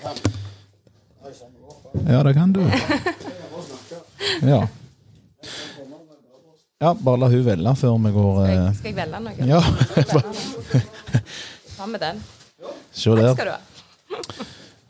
[2.05, 2.61] Ja, det kan du.
[4.41, 4.67] Ja.
[6.77, 9.47] Ja, bare la hun velge før vi går Skal eh, jeg, skal jeg velge noe?
[9.49, 9.61] Ja,
[11.77, 12.21] Hva med den?
[12.91, 13.33] se der.
[13.33, 13.59] Skal du ha?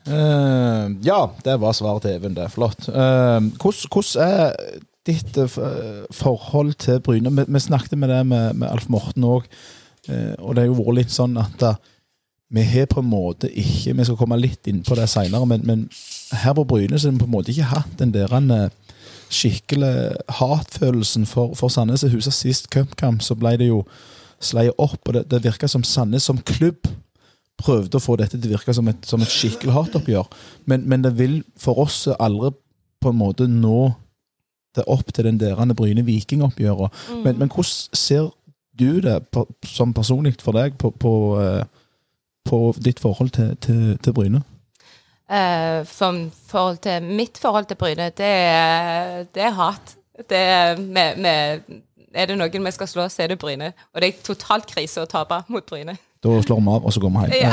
[0.08, 2.36] Uh, ja, det var svaret til Even.
[2.36, 2.88] Det er flott.
[2.88, 4.54] Uh, hvordan, er
[5.08, 7.34] ditt uh, forhold til Bryne?
[7.36, 9.50] Vi, vi snakket med det med, med Alf Morten òg,
[10.40, 11.80] og det har jo vært litt sånn at eh,
[12.56, 15.66] vi har på en måte ikke Vi skal komme litt inn på det seinere, men,
[15.68, 15.82] men
[16.32, 18.70] her på Bryne så har vi på en måte ikke hatt den der eh,
[19.34, 22.04] skikkelig hatfølelsen for, for Sandnes.
[22.06, 23.82] Jeg husker sist cupkamp så ble det jo
[24.44, 26.88] sleiet opp, og det, det virka som Sandnes som klubb
[27.58, 30.28] prøvde å få dette til å virke som et, som et skikkelig hatoppgjør.
[30.70, 32.54] Men, men det vil for oss aldri
[33.02, 33.94] på en måte nå
[34.78, 36.94] det opp til den derende Bryne-Viking-oppgjøret.
[37.24, 38.30] Men, men hvordan ser
[38.78, 41.64] du det på, som personlig for deg på, på, eh,
[42.46, 44.44] på ditt forhold til, til, til Bryne?
[45.28, 49.96] Eh, for forhold til mitt forhold til Bryne, det er, det er hat.
[50.30, 51.60] Det er, med, med,
[52.14, 53.74] er det noen vi skal slå, så er det Bryne.
[53.94, 55.98] Og det er totalt krise å tape mot Bryne.
[56.24, 57.44] Da slår vi av, og så går vi hjem.
[57.44, 57.52] Ja.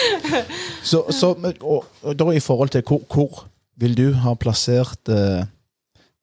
[0.90, 3.46] så, så, og, og da i forhold til hvor, hvor
[3.80, 5.46] vil du ha plassert eh,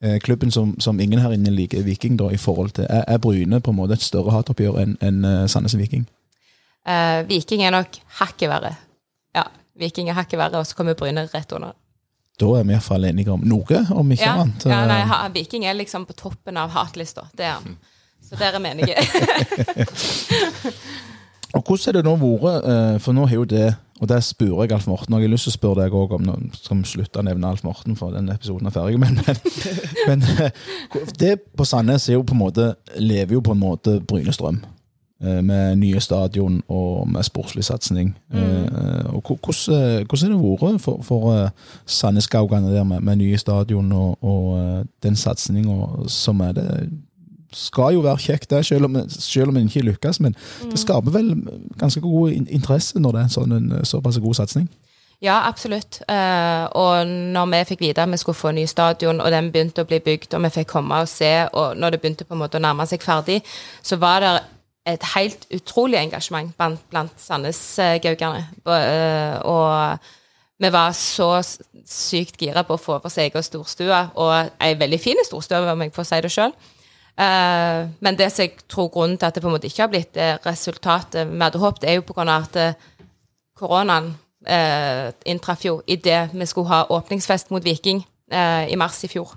[0.03, 3.17] eh, klubben som, som ingen her inne liker, Viking, da, i forhold til Er, er
[3.17, 6.05] Bryne på en måte et større hatoppgjør enn enn, eh, Sandnes Viking?
[6.87, 8.75] Uh, Viking er nok hakket verre.
[9.35, 9.47] Ja,
[9.79, 11.73] Viking er hakket verre, og så kommer Bryne rett under.
[12.37, 14.65] Da er vi iallfall enige om noe, om ikke Ja, annet.
[14.69, 17.27] ja nei, ha, Viking er liksom på toppen av hatlista.
[17.37, 17.77] Det er han.
[18.21, 18.95] Så der er vi enige.
[21.55, 24.59] Og hvordan er det nå vært, eh, for nå har jo det Og det spør
[24.61, 26.83] jeg Alf Morten, og jeg har lyst til å spørre deg òg om skal vi
[26.85, 28.99] slutte å nevne Alf Morten, for den episoden er ferdig.
[29.01, 29.39] Men, men,
[30.07, 30.51] men eh,
[31.17, 32.67] det på Sandnes er jo på en måte
[33.01, 34.59] lever jo på en måte Bryne Strøm.
[34.61, 34.76] eh,
[35.19, 38.11] Med nye stadion og med sportslig satsing.
[38.33, 41.49] Eh, og Hvordan hvordan har det vært for, for eh,
[41.85, 46.89] Sandnes-gaugene der med, med nye stadion og, og eh, den satsinga som er det?
[47.53, 50.19] Skal jo være kjekt, det, selv om, selv om en ikke lykkes.
[50.19, 50.35] Men
[50.71, 51.47] det skaper vel
[51.79, 54.67] ganske god interesse når det er en sånn en såpass god satsing.
[55.21, 56.01] Ja, absolutt.
[56.09, 59.81] Eh, og når vi fikk vite at vi skulle få ny stadion, og den begynte
[59.81, 62.43] å bli bygd, og vi fikk komme og se, og når det begynte på en
[62.43, 63.39] måte å nærme seg ferdig,
[63.81, 64.35] så var det
[64.87, 68.45] et helt utrolig engasjement blant, blant Sandnes-gaugene.
[68.67, 69.99] Uh, og
[70.57, 71.29] vi var så
[71.85, 75.85] sykt gira på å få for seg egen storstue, og ei veldig fin storstue, om
[75.85, 76.55] jeg får si det sjøl.
[77.17, 79.89] Eh, men det som jeg tror grunnen til at det på en måte ikke har
[79.89, 82.89] blitt resultatet vi hadde håpet, er jo på grunn av at eh,
[83.57, 84.11] koronaen
[84.45, 89.33] eh, inntraff jo idet vi skulle ha åpningsfest mot Viking eh, i mars i fjor.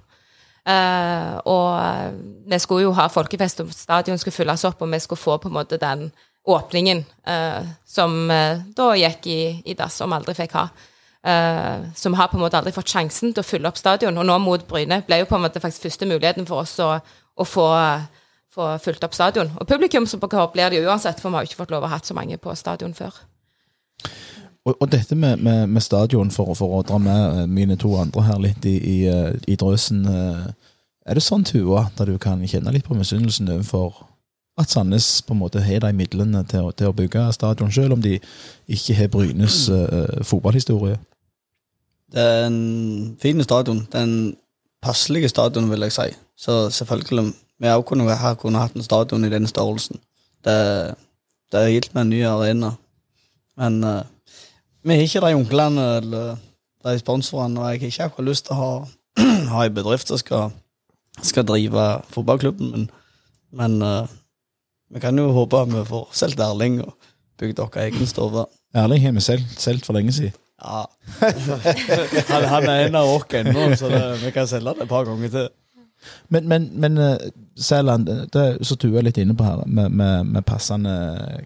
[0.71, 2.13] Eh, og eh,
[2.51, 5.51] vi skulle jo ha folkefest, og stadion skulle fylles opp, og vi skulle få på
[5.51, 6.11] en måte den
[6.51, 10.71] åpningen uh, som uh, da gikk i, i dass, som aldri fikk ha.
[12.01, 14.17] Som har på en måte aldri fått sjansen til å fylle opp stadion.
[14.17, 16.95] Og nå mot Bryne ble jo på en måte faktisk første muligheten for oss å,
[16.97, 17.67] å få,
[18.57, 19.53] få fylt opp stadion.
[19.53, 21.85] Og publikum som publikumsoppgave blir det jo uansett, for vi har jo ikke fått lov
[21.85, 23.21] å ha hatt så mange på stadion før.
[24.67, 27.95] Og, og dette med, med, med stadion, for, for å dra med eh, mine to
[27.97, 30.47] andre her litt i, i, eh, i drøsen eh,
[31.09, 34.03] Er det sånn, Tua, at du kan kjenne litt på misunnelsen overfor
[34.61, 37.95] at Sandnes på en måte har de midlene til, å- til å bygge stadion, selv
[37.97, 38.19] om de
[38.69, 40.99] ikke har Brynes uh, fotballhistorie?
[42.13, 43.81] Det er en fin stadion.
[43.89, 44.35] Det er en
[44.85, 46.07] passelig stadion, vil jeg si.
[46.37, 47.31] Så selvfølgelig,
[47.63, 49.97] vi òg kunne, her kunne hatt en stadion i den størrelsen.
[50.45, 50.59] Det,
[51.53, 52.75] det er gitt med en ny arena.
[53.57, 54.03] Men eh,
[54.83, 56.41] vi har ikke de onklene eller
[56.85, 58.71] de sponsorene, og jeg har ikke akkurat lyst til å ha,
[59.55, 60.57] ha en bedrift som skal,
[61.23, 62.89] skal drive fotballklubben, men,
[63.53, 64.09] men uh,
[64.91, 66.81] vi kan jo håpe at vi får solgt Erling.
[66.87, 66.97] og
[67.41, 68.45] bygd dere egen stove.
[68.77, 70.37] Erling har vi solgt for lenge siden.
[70.61, 70.85] Ja.
[72.33, 75.07] han, han er en av oss ennå, så det, vi kan selge det et par
[75.09, 75.49] ganger til.
[76.29, 77.17] Men, men, men eh,
[77.57, 80.95] Sæland, det som du er litt inne på her, med, med, med passende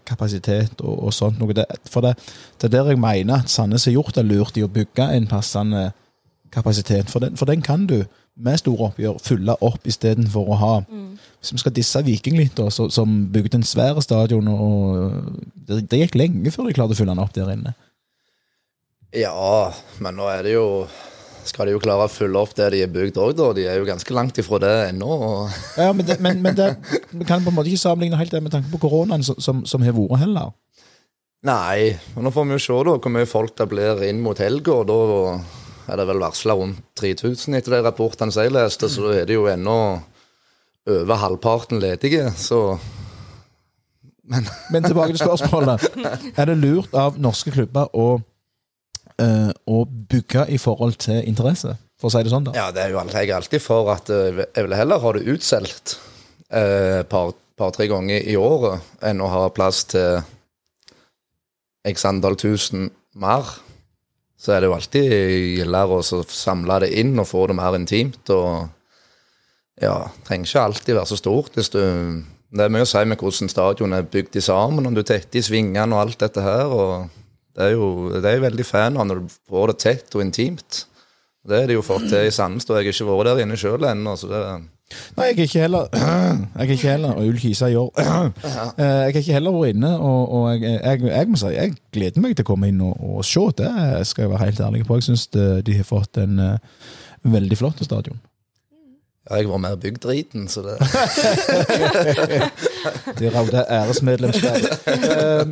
[0.07, 1.55] kapasitet og, og sånt noe.
[1.55, 2.15] Det, for det,
[2.61, 5.27] det er der jeg mener at Sandnes har gjort det lurt i å bygge en
[5.27, 5.89] passende
[6.53, 7.11] kapasitet.
[7.11, 8.03] For den, for den kan du
[8.35, 12.67] med store oppgjør fylle opp istedenfor å ha Hvis vi skal disse Viking litt, da,
[12.73, 16.99] så, som bygde en svær stadion, og det, det gikk lenge før de klarte å
[16.99, 17.75] fylle den opp der inne.
[19.15, 19.71] Ja,
[20.03, 20.65] men nå er det jo
[21.45, 23.51] Skal de jo klare å fylle opp det de er bygd òg, da.
[23.53, 25.09] De er jo ganske langt ifra det ennå.
[25.29, 26.71] og- Ja, men, det, men, men det,
[27.11, 29.61] vi kan på en måte ikke sammenligne helt det med tanke på koronaen som, som,
[29.65, 30.51] som har vært heller.
[31.45, 34.39] Nei, og nå får vi jo se da hvor mye folk det blir inn mot
[34.41, 34.79] helga.
[34.89, 34.97] Da
[35.93, 39.35] er det vel varsla rundt 3000 etter de rapportene jeg leste, så da er det
[39.37, 39.75] jo ennå
[40.89, 42.31] over halvparten ledige.
[42.37, 42.79] Så
[44.73, 45.85] Men tilbake til spørsmålet.
[46.37, 48.17] Er det lurt av norske klubber å,
[49.21, 51.75] eh, å bygge i forhold til interesse?
[51.99, 52.55] For å si det sånn, da.
[52.57, 55.25] ja, det er jo jeg er alltid for at eh, jeg vil heller ha det
[55.31, 55.95] utsolgt
[56.45, 60.19] et uh, par, par-tre ganger i året enn å ha plass til
[61.87, 63.47] x antall tusen mer.
[64.37, 65.15] Så er det jo alltid
[65.57, 68.29] gildere å samle det inn og få det mer intimt.
[68.29, 68.67] og
[69.81, 69.95] ja,
[70.27, 71.55] trenger ikke alltid være så stort.
[71.55, 71.81] Hvis du,
[72.53, 75.45] det er mye å si med hvordan stadion er bygd sammen, om du tetter i
[75.45, 76.71] svingene og alt dette her.
[76.71, 77.24] og
[77.55, 80.21] Det er jo det er jeg veldig fan av når du får det tett og
[80.25, 80.71] intimt.
[81.45, 83.83] Det har de jo fått til i og jeg har ikke vært der inne sjøl
[83.85, 84.11] ennå.
[84.17, 84.39] så det
[85.17, 87.89] Nei, jeg er ikke heller Jeg er ikke heller Og Ull Kisa i år.
[88.77, 91.73] Eh, Jeg har ikke heller vært inne, og, og jeg, jeg, jeg må si jeg
[91.95, 93.41] gleder meg til å komme inn og, og se.
[93.57, 93.69] Det
[94.09, 94.93] skal jeg være helt ærlig på.
[94.99, 96.57] Jeg syns de har fått en uh,
[97.25, 98.19] veldig flott stadion.
[99.29, 100.75] ja, Jeg var mer bygd driten, så det
[103.19, 104.61] De raude æresmedlemskap.
[104.85, 105.45] Eh,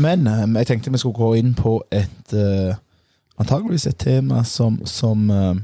[0.00, 2.74] Men eh, jeg tenkte vi skulle gå inn på et uh,
[3.40, 5.56] antageligvis et tema som, som, uh,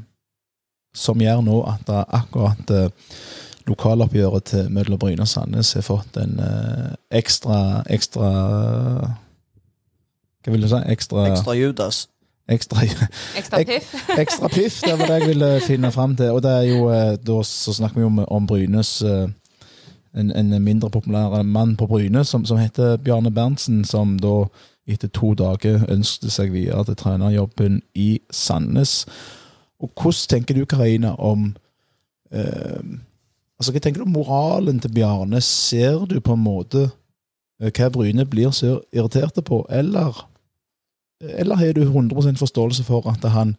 [0.95, 3.13] som gjør nå at det akkurat uh,
[3.67, 8.29] lokaloppgjøret til mellom Bryne og Sandnes har fått en uh, ekstra ekstra
[10.45, 10.83] Hva vil du si?
[10.93, 12.05] Ekstra, Ekstra Judas.
[12.49, 12.85] ekstra,
[13.37, 13.95] Ekstra piff.
[14.23, 14.77] ekstra piff.
[14.85, 16.31] Det var det jeg ville finne fram til.
[16.31, 16.85] Og det er jo,
[17.19, 19.27] da så snakker vi om, om Brynes eh,
[20.17, 24.47] en, en mindre populær mann på Bryne som, som heter Bjarne Berntsen, som da
[24.87, 29.05] etter to dager ønsket seg videre til trenerjobben i Sandnes.
[29.83, 31.57] Og hvordan tenker du, Karina, om
[32.33, 32.85] eh,
[33.59, 35.41] altså Hva tenker du om moralen til Bjarne?
[35.41, 36.89] Ser du på en måte
[37.61, 40.25] eh, hva Bryne blir så irriterte på, eller
[41.21, 43.57] eller har du 100% forståelse for at han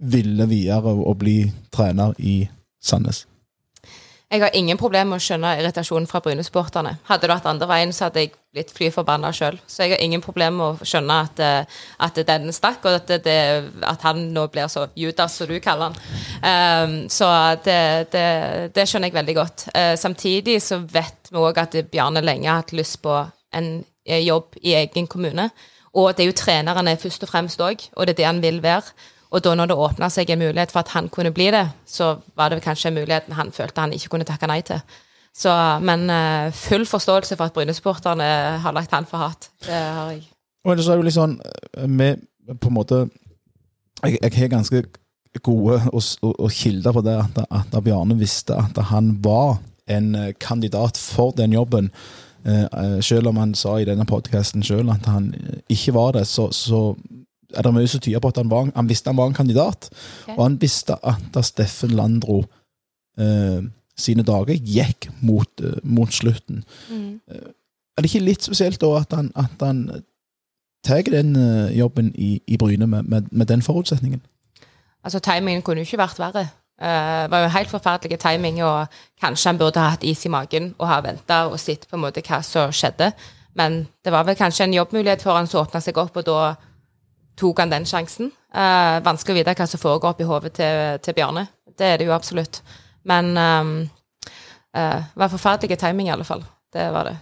[0.00, 2.48] ville videre og bli trener i
[2.82, 3.26] Sandnes?
[4.34, 6.96] Jeg har ingen problemer med å skjønne irritasjonen fra Bryne-supporterne.
[7.06, 9.60] Hadde det vært andre veien, så hadde jeg blitt fly forbanna sjøl.
[9.70, 13.12] Så jeg har ingen problemer med å skjønne at, eh, at den stakk, og at,
[13.22, 13.36] det,
[13.86, 16.00] at han nå blir så Judas, som du kaller han.
[16.42, 17.30] Um, så
[17.62, 17.78] det,
[18.10, 18.26] det,
[18.74, 19.68] det skjønner jeg veldig godt.
[19.70, 23.14] Uh, samtidig så vet vi òg at Bjarne lenge har hatt lyst på
[23.54, 23.70] en
[24.02, 25.46] eh, jobb i egen kommune.
[25.94, 28.58] Og det er jo trenerne først og fremst òg, og det er det han vil
[28.66, 28.96] være.
[29.34, 32.14] Og da når det åpna seg en mulighet for at han kunne bli det, så
[32.38, 34.82] var det kanskje en mulighet han følte han ikke kunne takke nei til.
[35.34, 35.50] Så,
[35.82, 38.28] men eh, full forståelse for at Bryne-supporterne
[38.62, 39.48] har lagt han for hat.
[39.66, 40.22] Det har jeg.
[40.64, 41.34] Og ellers er jo litt sånn
[41.74, 42.22] vi med
[42.60, 43.06] på en måte
[44.04, 44.82] Jeg, jeg har ganske
[45.42, 49.56] gode og, og, og kilder på det at, at Bjarne visste at han var
[49.90, 51.90] en eh, kandidat for den jobben.
[52.44, 56.12] Eh, eh, selv om han sa i denne podkasten sjøl at han eh, ikke var
[56.18, 56.94] det, så, så
[57.56, 59.88] er det mye som tyder på at han, var, han visste han var en kandidat.
[60.24, 60.36] Okay.
[60.36, 62.42] Og han visste at da Steffen Landro
[63.18, 63.62] eh,
[63.96, 66.64] sine dager gikk mot, eh, mot slutten.
[66.90, 67.20] Mm.
[67.94, 69.86] Er det ikke litt spesielt da at han, at han
[70.84, 74.22] tar den eh, jobben i, i Bryne med, med, med den forutsetningen?
[75.04, 76.44] Altså, timingen kunne jo ikke vært verre.
[76.44, 76.50] Det
[76.84, 78.86] Det var jo helt forferdelig timing, og
[79.20, 82.02] kanskje han burde ha hatt is i magen og ha venta og sett på en
[82.02, 83.12] måte hva som skjedde.
[83.54, 86.56] Men det var vel kanskje en jobbmulighet for han som åpna seg opp, og da
[87.38, 88.30] tok han den sjansen.
[88.54, 91.46] Eh, vanskelig å vite hva som foregår oppi hodet til, til Bjarne.
[91.78, 92.62] Det er det jo absolutt.
[93.04, 93.76] Men um,
[94.76, 96.44] eh, det var forferdelig timing, i alle fall.
[96.72, 97.16] Det var det.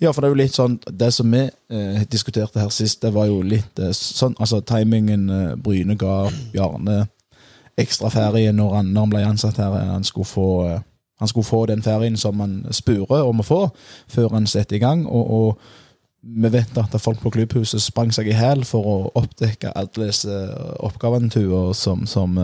[0.00, 3.10] Ja, for det er jo litt sånn Det som vi eh, diskuterte her sist, det
[3.10, 7.08] var jo litt eh, sånn Altså, timingen eh, Bryne ga Bjarne
[7.78, 9.74] ekstra ferie når han, når han ble ansatt her.
[9.92, 10.80] Han skulle få eh,
[11.18, 13.60] han skulle få den ferien som han spurer om å få,
[14.06, 15.00] før han setter i gang.
[15.06, 15.60] Og, og
[16.36, 20.34] vi vet at folk på klubbhuset sprang seg i hæl for å oppdekke alle disse
[20.84, 22.36] oppgaventuer som, som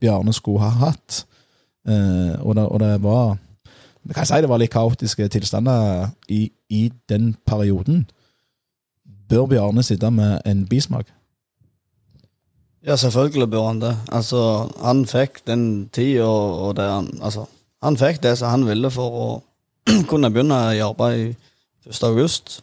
[0.00, 1.24] Bjarne skulle ha hatt.
[1.88, 3.38] Eh, og, det, og det var
[4.02, 8.06] Vi kan si det var litt kaotiske tilstander i, i den perioden.
[9.28, 11.06] bør Bjarne sitte med en bismak?
[12.86, 13.96] Ja, selvfølgelig bør han det.
[14.12, 17.44] Altså, han fikk den tida og det han Altså,
[17.82, 19.28] han fikk det som han ville for å
[20.10, 21.34] kunne begynne i arbeid
[21.86, 22.02] 1.
[22.02, 22.62] august.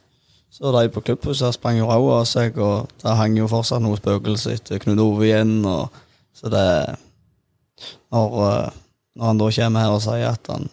[0.58, 4.00] Så de på klubbhuset sprang jo ræva av seg, og det hang jo fortsatt noe
[4.00, 5.60] spøkelse etter Knut Ove igjen.
[5.70, 5.94] Og,
[6.34, 6.64] så det
[8.10, 8.80] når, eh,
[9.18, 10.66] når han da kommer her og sier at han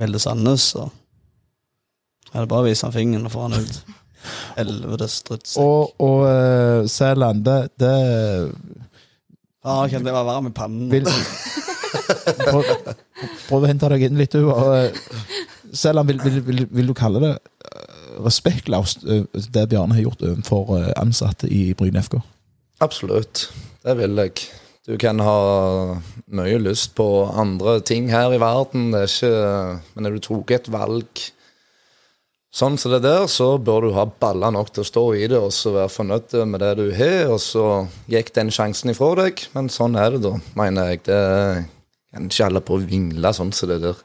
[0.00, 0.86] vil det Sandnes, så
[2.32, 3.76] er det bare å vise han fingeren og få han ut.
[4.56, 5.52] Helvete drittsekk.
[5.62, 7.92] Og, og uh, Sæland, det, det
[9.66, 10.88] Ja, kan jeg være varm i pannen?
[10.90, 11.06] vil
[12.48, 12.64] prøv,
[13.46, 14.48] prøv å hente deg inn litt, du.
[14.50, 14.90] eh,
[15.76, 20.24] Sæland, vil, vil, vil, vil du kalle det eh, respektløst, eh, det Bjarne har gjort
[20.24, 22.20] overfor eh, ansatte i Bryne FK?
[22.80, 23.48] Absolutt.
[23.84, 24.46] Det vil jeg.
[24.86, 25.38] Du kan ha
[26.30, 30.52] mye lyst på andre ting her i verden, det er ikke Men når du tok
[30.54, 31.24] et valg
[32.56, 35.40] sånn som det der, så bør du ha baller nok til å stå i det
[35.40, 37.64] og så være fornøyd med det du har, og så
[38.10, 39.42] gikk den sjansen ifra deg.
[39.56, 41.02] Men sånn er det, da, mener jeg.
[41.10, 41.20] Det
[42.14, 44.00] kan ikke alle på å vingle sånn som det der.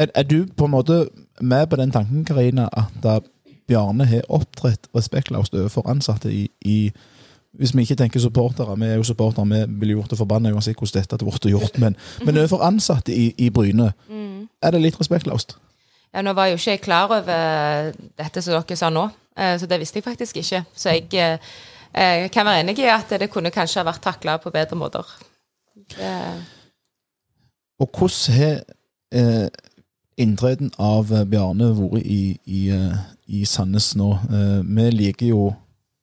[0.00, 1.02] Er, er du på en måte
[1.40, 3.20] med på den tanken, Karina, at da
[3.68, 6.92] Bjarne har opptrådt respektløst overfor ansatte i, i
[7.52, 10.78] Hvis vi ikke tenker supportere, vi er jo supportere, vi ville gjort det forbanna uansett
[10.78, 13.92] hvordan dette blitt gjort, men, men overfor ansatte i, i Bryne,
[14.62, 15.56] er det litt respektløst?
[16.14, 19.66] Ja, nå var jeg jo ikke klar over dette som dere sa nå, eh, så
[19.66, 20.62] det visste jeg faktisk ikke.
[20.74, 21.40] Så jeg
[21.94, 25.06] jeg kan være enig i at det kunne kanskje ha vært takla på bedre måter.
[25.90, 26.10] Det,
[27.80, 28.60] Og hvordan har
[29.12, 29.48] eh,
[30.22, 34.12] inntreden av eh, Bjarne vært i, i, eh, i Sandnes nå?
[34.28, 35.48] Eh, vi liker jo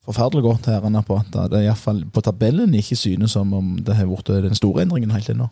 [0.07, 3.75] forferdelig godt herrene på at det i hvert fall på tabellen ikke synes som om
[3.83, 5.49] det har vært den store endringen helt ennå.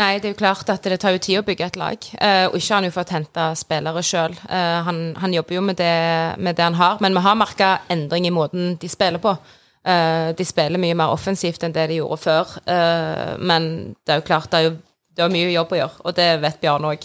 [0.00, 2.06] Nei, det er jo klart at det tar jo tid å bygge et lag.
[2.16, 4.38] eh, og ikke har han jo fått hente spillere sjøl.
[4.48, 5.96] han, han jobber jo med det,
[6.38, 9.36] med det han har, men vi har merka endring i måten de spiller på.
[9.82, 12.56] Eh, de spiller mye mer offensivt enn det de gjorde før.
[12.70, 14.76] eh, men det er jo klart, det er jo
[15.12, 17.02] det er mye jobb å gjøre, og det vet Bjarne òg.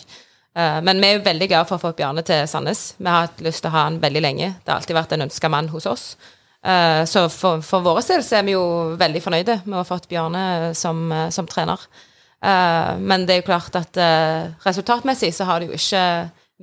[0.57, 2.95] Men vi er jo veldig glad for å få Bjarne til Sandnes.
[2.97, 4.47] Vi har hatt lyst til å ha han veldig lenge.
[4.63, 6.05] Det har alltid vært en ønska mann hos oss.
[6.65, 8.63] Eh, så for, for vår del er vi jo
[8.97, 11.83] veldig fornøyde med å ha fått Bjarne som, eh, som trener.
[12.41, 16.03] Eh, men det er jo klart at eh, resultatmessig så har det jo ikke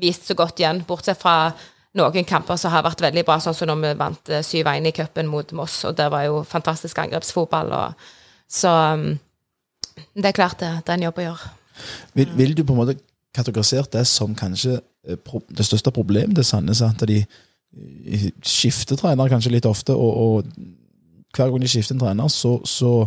[0.02, 1.54] vist så godt igjen, bortsett fra
[1.94, 4.94] noen kamper som har vært veldig bra, sånn som når vi vant eh, 7-1 i
[4.94, 7.74] cupen mot Moss, og det var jo fantastisk angrepsfotball.
[7.78, 8.06] Og,
[8.50, 9.10] så mm,
[10.18, 11.52] det er klart det, det er en jobb å gjøre.
[12.18, 12.98] Vil, vil du på en måte
[13.34, 14.78] kategorisert det som kanskje
[15.08, 16.82] eh, det største problemet til Sandnes?
[16.82, 20.42] At de eh, skifter trener kanskje litt ofte, og, og
[21.36, 23.06] hver gang de skifter en trener, så, så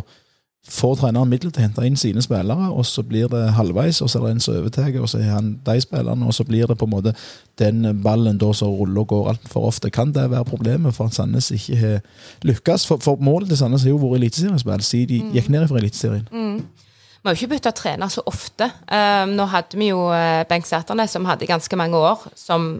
[0.68, 4.10] får treneren midler til å hente inn sine spillere, og så blir det halvveis, og
[4.10, 6.68] så er det en som overtar, og så er han de spillerne, og så blir
[6.68, 7.14] det på en måte
[7.60, 9.92] den ballen da som ruller og går altfor ofte.
[9.94, 12.02] Kan det være problemet for at Sandnes ikke har
[12.44, 12.86] lykkes?
[12.90, 16.28] For, for målet til Sandnes har jo vært eliteseriespill, siden de gikk ned fra Eliteserien.
[17.18, 18.68] Vi har jo ikke bytta trener så ofte.
[18.86, 22.76] Um, nå hadde vi jo uh, Bengt Sæternes, som hadde ganske mange år, som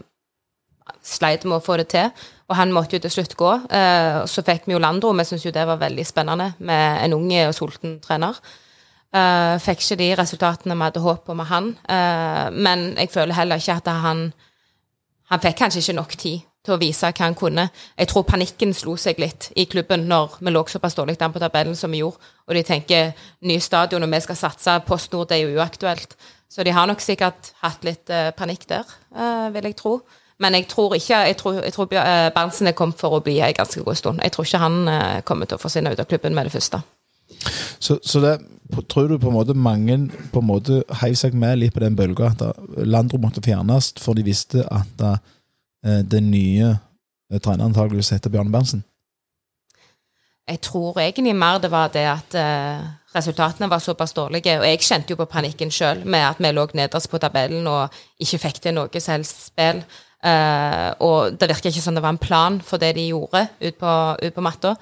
[1.05, 2.13] sleit med å få det til.
[2.49, 3.51] Og han måtte jo til slutt gå.
[3.67, 5.11] Uh, så fikk vi jo Landro.
[5.19, 8.39] Vi syntes jo det var veldig spennende med en ung og sulten trener.
[9.09, 11.73] Uh, fikk ikke de resultatene vi hadde håp på med han.
[12.55, 14.29] Men jeg føler heller ikke at han
[15.29, 17.69] Han fikk kanskje ikke nok tid til å vise hva han kunne.
[17.99, 21.43] Jeg tror panikken slo seg litt i klubben når vi lå såpass dårlig an på
[21.43, 23.13] tabellen som vi gjorde, og de tenker
[23.49, 26.17] ny stadion og vi skal satse, Post Nord det er jo uaktuelt.
[26.49, 29.99] Så de har nok sikkert hatt litt eh, panikk der, eh, vil jeg tro.
[30.39, 33.41] Men jeg tror ikke Jeg tror, jeg tror eh, Berntsen er kommet for å bli
[33.41, 34.23] her en ganske god stund.
[34.23, 36.81] Jeg tror ikke han eh, kommer til å forsvinne ut av klubben med det første.
[37.79, 38.39] Så, så det,
[38.89, 39.99] tror du på en måte mange
[40.33, 44.19] på en måte heiv seg med litt på den bølga at Landro måtte fjernes, for
[44.19, 45.19] de visste at eh,
[45.85, 46.71] den nye
[47.33, 48.85] eh, treneren antakeligvis heter Bjarne Berntsen?
[50.49, 54.59] Jeg tror egentlig mer det var det at eh, resultatene var såpass dårlige.
[54.61, 57.95] Og jeg kjente jo på panikken sjøl med at vi lå nederst på tabellen og
[58.21, 59.83] ikke fikk til noe som helst spill.
[60.19, 63.77] Uh, og det virker ikke som det var en plan for det de gjorde ut
[63.79, 64.73] på, ut på matta.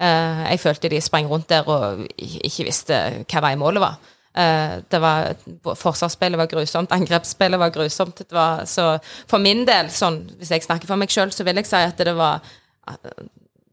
[0.00, 3.98] Uh, jeg følte de sprang rundt der og ikke visste hva vei målet var.
[4.36, 5.32] Eh, det var
[5.64, 8.20] Forsvarsspillet var grusomt, angrepsspillet var grusomt.
[8.30, 8.96] Var, så
[9.28, 12.04] for min del, sånn, hvis jeg snakker for meg sjøl, så vil jeg si at
[12.04, 12.44] det var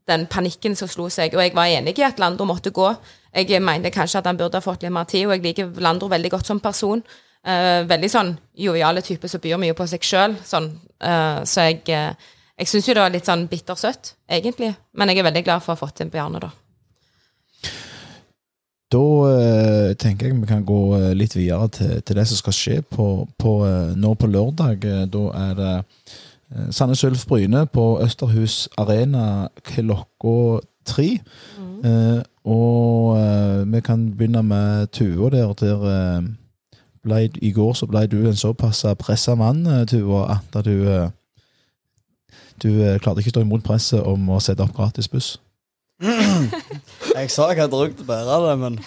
[0.08, 1.36] den panikken som slo seg.
[1.36, 2.88] Og jeg var enig i at Landro måtte gå.
[3.34, 6.08] Jeg mener kanskje at han burde ha fått litt mer tid, og jeg liker Landro
[6.12, 7.02] veldig godt som person.
[7.44, 10.36] Uh, veldig sånn joviale type som byr mye på seg sjøl.
[10.48, 10.72] Sånn,
[11.04, 12.14] Uh, så jeg, uh,
[12.56, 14.70] jeg syns jo det var litt sånn bittersøtt, egentlig.
[14.96, 16.52] Men jeg er veldig glad for å ha fått inn Bjarne, da.
[18.94, 22.54] Da uh, tenker jeg vi kan gå eh, litt videre til, til det som skal
[22.54, 23.08] skje på,
[23.40, 24.86] på, uh, nå på lørdag.
[25.10, 25.74] Da er det
[26.70, 31.08] Sandnes Ulf Bryne på Østerhus Arena klokka tre.
[31.84, 33.16] Eh, og
[33.72, 35.52] vi kan begynne med Tuva der.
[35.58, 36.28] der
[37.02, 41.10] ble, I går så ble du en såpass pressa mann, Tuva, at du
[42.62, 42.68] Du
[43.02, 45.38] klarte ikke å stå imot presset om å sette opp gratis buss.
[47.18, 48.78] Jeg sa jeg hadde til å bære det, men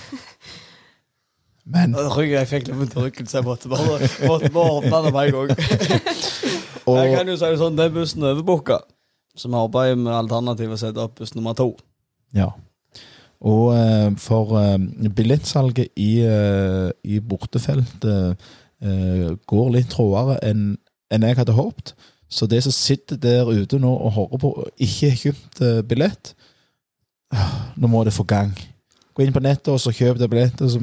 [1.68, 5.02] Men rygg, jeg fikk litt vondt i ryggen, så jeg måtte bare, måtte bare åpne
[5.04, 5.50] det på en gang.
[6.88, 8.78] Jeg og, kan jo si det sånn, den bussen er overbooka.
[9.36, 11.74] Så vi arbeider med alternativet å sette opp buss nummer to.
[12.32, 12.54] Ja.
[13.44, 14.78] Og eh, for eh,
[15.18, 20.78] billettsalget i, eh, i bortefeltet eh, går litt trådere enn
[21.12, 21.94] enn jeg hadde håpet.
[22.28, 25.84] Så det som sitter der ute nå og hører på og ikke har kjøpt eh,
[25.88, 26.34] billett
[27.78, 28.54] Nå må det få gang.
[29.18, 30.82] Gå inn på nettet og kjøp det billetter, så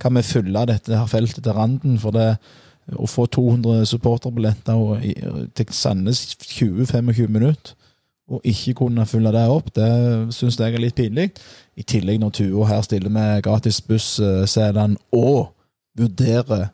[0.00, 1.98] kan vi fylle dette her feltet til randen.
[2.00, 2.34] For det
[2.96, 5.04] å få 200 supporterbilletter
[5.56, 7.76] til Sandnes 20-25 minutter
[8.30, 9.88] og ikke kunne fylle det opp, det
[10.34, 11.32] syns jeg er litt pinlig.
[11.74, 15.50] I tillegg når Tuo her stiller med gratis buss-sedan og
[15.98, 16.68] vurderer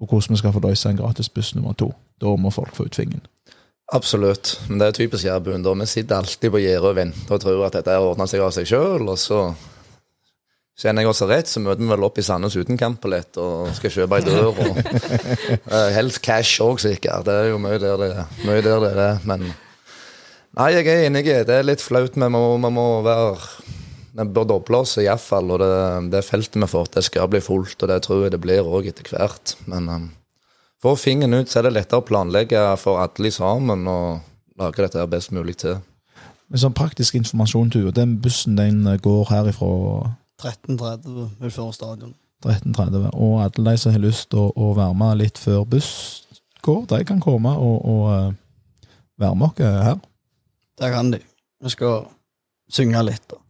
[0.00, 1.90] hvordan vi skal få løse en gratis buss nummer to.
[2.20, 3.24] Da må folk få ut fingeren.
[3.94, 4.56] Absolutt.
[4.66, 5.62] Men det er typisk Jærbuen.
[5.62, 8.66] Vi sitter alltid på gjerdet og venter og tror at dette ordna seg av seg
[8.66, 9.46] sjøl, og så
[10.76, 13.92] Kjenner jeg oss rett, så møter vi vel opp i Sandnes uten kampbillett og skal
[13.94, 14.50] kjøpe ei dør.
[14.50, 14.80] og
[15.72, 17.24] uh, Helst cash òg, sikkert.
[17.24, 18.10] Det er jo mye der det,
[18.44, 19.22] mye der det er.
[19.24, 21.24] Men nei, jeg er enig.
[21.48, 22.20] Det er litt flaut.
[22.20, 23.32] Vi må, vi må være
[24.20, 25.54] Vi bør doble oss iallfall.
[25.56, 25.72] Og det,
[26.12, 28.92] det feltet vi får, det skal bli fullt, og det tror jeg det blir òg
[28.92, 29.56] etter hvert.
[29.72, 30.06] Men um,
[30.86, 35.00] får fingeren ut, så er det lettere å planlegge for alle sammen og lage dette
[35.00, 35.80] her best mulig til.
[36.46, 37.90] Med sånn praktisk informasjon, Tuo.
[37.90, 39.70] Den bussen den går herifra
[40.42, 42.14] 13.30 utenfor stadion.
[42.44, 43.08] 13.30.
[43.14, 45.90] Og alle de som har lyst til å, å være med litt før buss
[46.62, 49.98] går, de kan komme og, og eh, være med oss her.
[50.76, 51.20] Det kan de.
[51.64, 52.06] Vi skal
[52.70, 53.42] synge litt og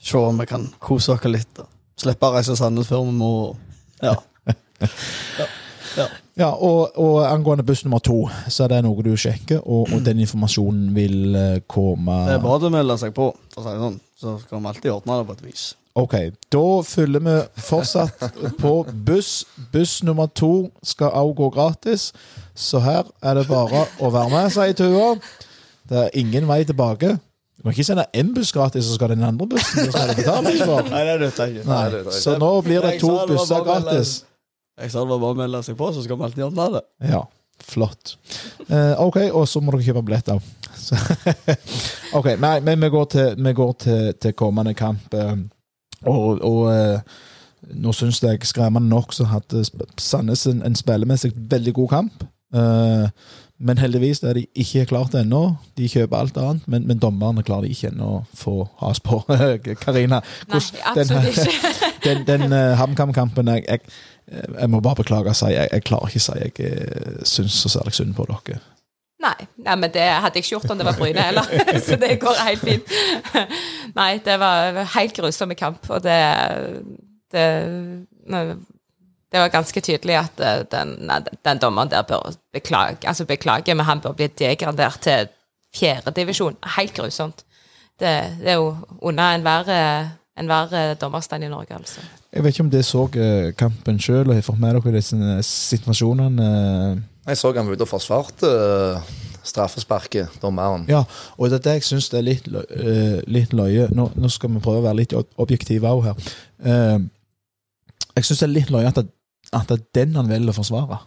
[0.00, 1.58] se om vi kan kose oss litt.
[1.58, 1.68] og
[2.00, 3.32] Slippe å reise til Sandnes før vi må
[4.06, 4.14] Ja.
[5.40, 5.46] Ja,
[6.48, 10.22] og, og angående buss nummer to, så er det noe du sjekker, og, og den
[10.24, 13.84] informasjonen vil eh, komme Det er bare å melde seg på, for å si det
[13.84, 14.00] sånn.
[14.20, 15.64] Så skal vi alltid ordne det på et vis.
[16.00, 16.14] Ok,
[16.54, 17.36] da følger vi
[17.66, 18.20] fortsatt
[18.60, 18.74] på
[19.08, 19.32] buss.
[19.72, 22.10] Buss nummer to skal òg gå gratis,
[22.54, 25.14] så her er det bare å være med, sier Tua.
[25.90, 27.16] Det er ingen vei tilbake.
[27.60, 30.86] Du må ikke sende én buss gratis, så skal den andre bussen betales for.
[30.88, 31.64] Nei, det nytter ikke.
[31.68, 34.20] Nei, så nå blir det to busser gratis.
[34.80, 36.82] Jeg sa det var bare å melde seg på, så skal vi alltid ordne det.
[37.12, 37.22] Ja,
[37.64, 38.14] flott.
[38.68, 40.40] Eh, ok, og så må dere kjøpe billetter.
[42.18, 45.14] ok, nei, men vi går til, vi går til, til kommende kamp.
[45.14, 45.36] eh,
[46.08, 47.18] og og eh,
[47.76, 52.24] nå syns jeg skremmende nok så hadde Sp- Sandnes en, en spillemessig veldig god kamp.
[52.56, 53.08] Eh,
[53.60, 55.42] men heldigvis er de ikke klart det ennå.
[55.76, 59.18] De kjøper alt annet, men, men dommerne klarer de ikke ennå å få has på.
[59.84, 61.74] Karina, Nei, hvordan- den, ikke.
[62.06, 63.80] den, den uh, HamKam-kampen jeg, jeg,
[64.30, 67.56] jeg må bare beklage og si, jeg, jeg klarer ikke å si jeg uh, syns
[67.62, 68.60] så særlig synd på dere.
[69.20, 71.48] Nei, nei, men det hadde jeg ikke gjort om det var Bryne heller.
[71.84, 72.92] Så det går helt fint.
[73.98, 76.20] Nei, det var helt grusom kamp, og det,
[77.34, 77.44] det
[79.30, 80.96] Det var ganske tydelig at eh, den,
[81.44, 85.28] den dommeren der bør beklage, altså beklage, men han bør bli degradert til
[85.76, 86.56] fjerdedivisjon.
[86.78, 87.44] Helt grusomt.
[88.00, 89.70] Det, det er jo under enhver
[90.36, 90.50] en
[90.98, 92.00] dommerstand i Norge, altså.
[92.30, 95.16] Jeg vet ikke om dere så uh, kampen sjøl og har fått med dere disse
[95.18, 96.44] eh, situasjonene.
[96.46, 97.00] eh.
[97.26, 98.50] Jeg så han var ute og forsvarte
[99.46, 100.84] straffesparket, dommeren.
[100.88, 101.02] Ja,
[101.38, 103.88] og det er det jeg syns er litt, eh, litt løye.
[103.96, 106.28] Nå, nå skal vi prøve å være litt objektive òg her.
[106.62, 106.98] Eh,
[108.16, 109.08] jeg syns det er litt løye at, det,
[109.56, 111.00] at det er den han velger å forsvare.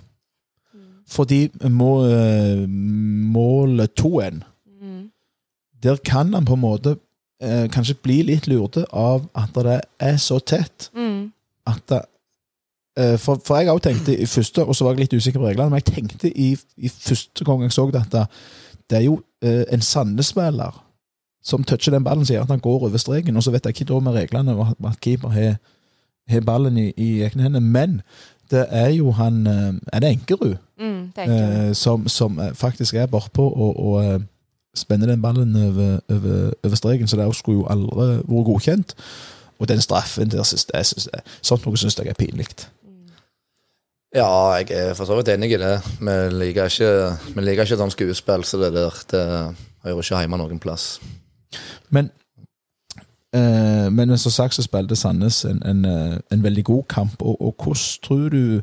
[1.14, 4.44] Fordi må, eh, mål 2-1
[4.84, 5.10] Mm.
[5.84, 6.98] Der kan han på en måte
[7.44, 11.32] eh, kanskje bli litt lurte av at det er så tett Mm.
[11.68, 12.02] at det,
[12.98, 15.48] eh, for, for jeg òg tenkte i første, og så var jeg litt usikker på
[15.52, 18.26] reglene, men jeg tenkte i, i første gang jeg så dette,
[18.90, 20.80] det er jo eh, en Sandnes-spiller
[21.44, 23.90] som toucher den ballen, sier at han går over streken, og så vet jeg ikke
[23.94, 25.58] da med reglene at, keeper har,
[26.46, 28.02] ballen i, i egne hender, men
[28.52, 33.06] det er jo han, eh, er det Enkerud, Mm, eh, som, som eh, faktisk er
[33.06, 34.24] bortpå og, og
[34.76, 38.96] spenner den ballen over, over, over streken, så det skulle jo aldri vært godkjent.
[39.60, 42.48] Og den straffen der, synes jeg, synes jeg, sånt noe syns jeg er pinlig.
[44.14, 45.78] Ja, jeg er for så vidt enig i det.
[46.00, 46.90] Vi liker ikke,
[47.36, 49.24] vi liker ikke sånn skuespill, så det der det
[49.86, 51.00] hører ikke hjemme noen plass.
[51.90, 52.12] Men
[53.34, 57.42] eh, men som sagt så spilte Sandnes en, en, eh, en veldig god kamp, og,
[57.42, 58.62] og hvordan tror du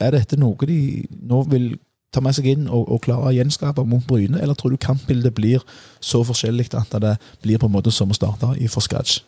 [0.00, 1.66] Er dette noe de nå vil
[2.10, 5.34] ta med seg inn og, og klare å gjenskape mot Bryne, eller tror du kampbildet
[5.36, 5.64] blir
[6.02, 9.20] så forskjellig at det blir på en måte som å starte for scratch?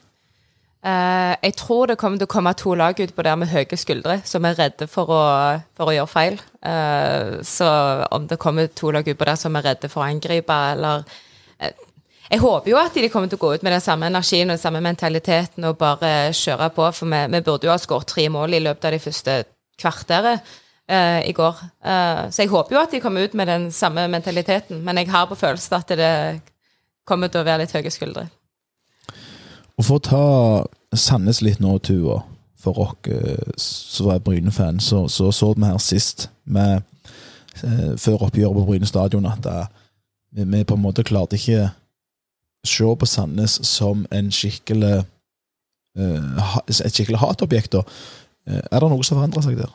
[0.82, 3.76] Uh, jeg tror det kommer til å komme to lag ut på der med høye
[3.78, 5.20] skuldre, som er redde for å,
[5.78, 6.40] for å gjøre feil.
[6.58, 7.68] Uh, så
[8.10, 11.06] om det kommer to lag ut på der som er redde for å angripe, eller
[11.06, 11.70] uh,
[12.32, 14.56] Jeg håper jo at de kommer til å gå ut med den samme energien og
[14.56, 18.26] den samme mentaliteten og bare kjøre på, for vi, vi burde jo ha skåret tre
[18.32, 19.38] mål i løpet av de første
[19.78, 20.54] kvarteret
[20.90, 21.58] eh, i går.
[21.84, 25.10] Uh, så jeg håper jo at de kommer ut med den samme mentaliteten, men jeg
[25.10, 26.40] har på følelsen at det
[27.06, 28.28] kommer til å være litt høye skuldre.
[29.78, 32.22] Og for å ta Sandnes litt nå, Tuva,
[32.60, 36.82] for oss eh, som er Bryne-fan, så, så så vi her sist, med,
[37.64, 39.46] uh, før oppgjøret på Bryne stadion, at
[40.32, 41.70] vi, vi på en måte klarte ikke
[42.66, 45.02] se på Sandnes som en skikkelig
[45.92, 47.74] et skikkelig hatobjekt.
[48.46, 49.68] Er det noe som forandrer seg der?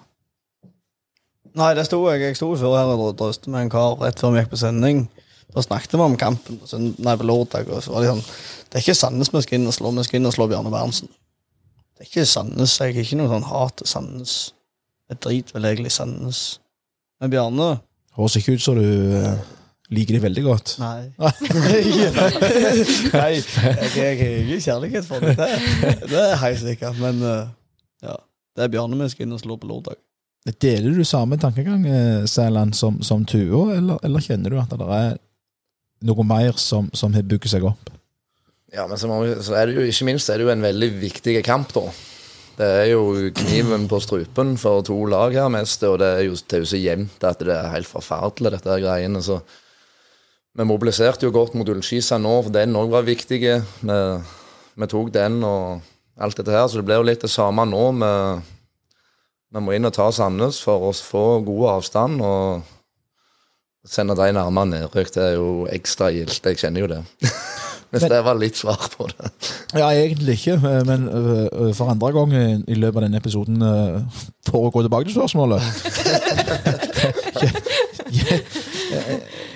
[1.58, 2.22] Nei, det sto jeg.
[2.22, 5.08] Jeg sto før her og drøste med en kar rett før vi gikk på sending.
[5.55, 7.70] Da snakket vi om kampen på, nei, på lørdag.
[7.72, 8.22] Og så var de sånn
[8.68, 10.74] Det er ikke Sandnes vi skal inn og slå, vi skal inn og slå Bjarne
[10.74, 11.10] Berntsen.
[11.97, 12.78] Det er ikke Sandnes.
[12.78, 14.34] Jeg har ikke noe sånn hat til Sandnes.
[15.10, 16.41] Jeg driter vel egentlig Sandnes.
[17.22, 17.70] Men Bjarne
[18.18, 19.38] Høres ikke ut som du eh,
[19.93, 20.72] liker de veldig godt.
[20.82, 21.03] Nei.
[23.14, 25.36] Nei, jeg, har ikke kjærlighet for det.
[25.38, 26.97] Det, det er helt sikkert.
[27.01, 27.53] Men eh,
[28.05, 28.18] ja,
[28.58, 30.01] det er Bjarne vi skal inn og slå på lørdag.
[30.48, 34.88] Deler du samme tankegang, eh, Sæland, som, som Tuva, eller, eller kjenner du at det
[34.95, 35.18] er
[36.08, 37.89] noe mer som, som har bygget seg opp?
[38.72, 39.10] Ja, men så,
[39.56, 41.86] er det jo ikke minst er det jo en veldig viktig kamp, da.
[42.58, 46.36] Det er jo kniven på strupen for to lag her mest, og det er jo,
[46.36, 49.22] det er så jevnt at det er helt forferdelig, dette her greiene.
[49.24, 49.39] Så
[50.58, 53.39] vi mobiliserte jo godt mot Ullskisa nå, for den òg var viktig.
[53.45, 54.00] Vi,
[54.82, 55.86] vi tok den og
[56.18, 57.84] alt dette her, så det blir jo litt det samme nå.
[58.02, 58.12] Vi,
[59.58, 62.22] vi må inn og ta Sandnes for å få god avstand.
[62.22, 62.62] og
[63.88, 66.43] Sende de nærmere nedrykk, det er jo ekstra gildt.
[66.45, 66.99] Jeg kjenner jo det.
[67.88, 69.30] Hvis Men- det var litt svar på det.
[69.80, 72.34] Ja, egentlig ikke, men øh, for andre gang
[72.68, 74.01] i løpet av denne episoden, øh,
[74.49, 75.64] for å gå tilbake til spørsmålet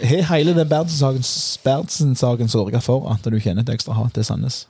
[0.08, 4.64] Har hele den Berntsen-saken sørga for at du kjenner et ekstra hat til Sandnes?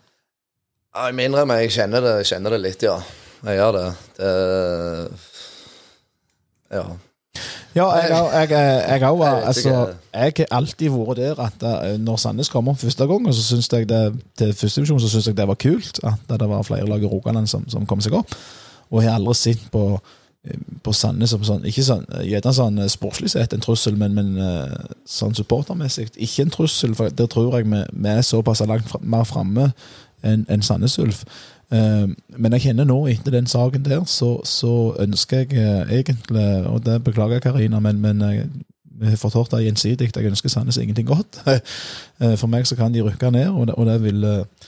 [0.91, 2.97] Jeg må innrømme, jeg kjenner det, kjenner det litt, ja.
[3.41, 3.87] Jeg gjør det.
[4.17, 4.31] det
[6.71, 6.83] ja.
[7.75, 9.03] Ja, jeg vet
[9.47, 9.69] altså,
[10.13, 13.69] jeg har alltid vært der at eh, når Sandnes kom opp første gang, så syns
[13.71, 14.01] jeg det,
[14.37, 17.07] til første divisjon så syns jeg det var kult at det var flere lag i
[17.07, 18.35] Rogaland som, som kom seg opp.
[18.91, 19.85] Og jeg har aldri sett på,
[20.43, 24.19] eh, på Sandnes som sånn Ikke sånn, gjerne sånn eh, sportslig sett en trussel, men,
[24.19, 26.97] men eh, sånn supportermessig ikke en trussel.
[26.99, 29.71] For der tror jeg vi er såpass langt fra, mer framme
[30.27, 31.23] enn en Sandnes Ulf.
[31.71, 32.07] Eh,
[32.37, 36.83] men jeg kjenner nå, etter den saken der, så, så ønsker jeg eh, egentlig Og
[36.85, 38.43] det beklager jeg, Karina, men, men eh,
[39.01, 40.11] vi har fortalt det gjensidig.
[40.15, 41.41] Jeg ønsker Sandnes ingenting godt.
[42.21, 44.67] Eh, For meg så kan de rykke ned, og det, og det vil, eh,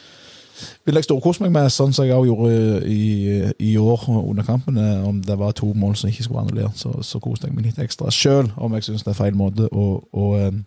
[0.86, 4.78] vil jeg storkose meg med, sånn som jeg også gjorde i, i år under kampen.
[4.82, 7.54] eh, Om det var to mål som ikke skulle være annullert, så, så koste jeg
[7.56, 8.10] meg litt ekstra.
[8.10, 10.58] Sjøl om jeg syns det er feil måte å, å, eh,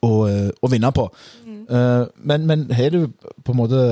[0.00, 1.10] å, eh, å vinne på.
[1.44, 1.60] Mm.
[2.24, 3.10] Men, men har du
[3.44, 3.82] på en måte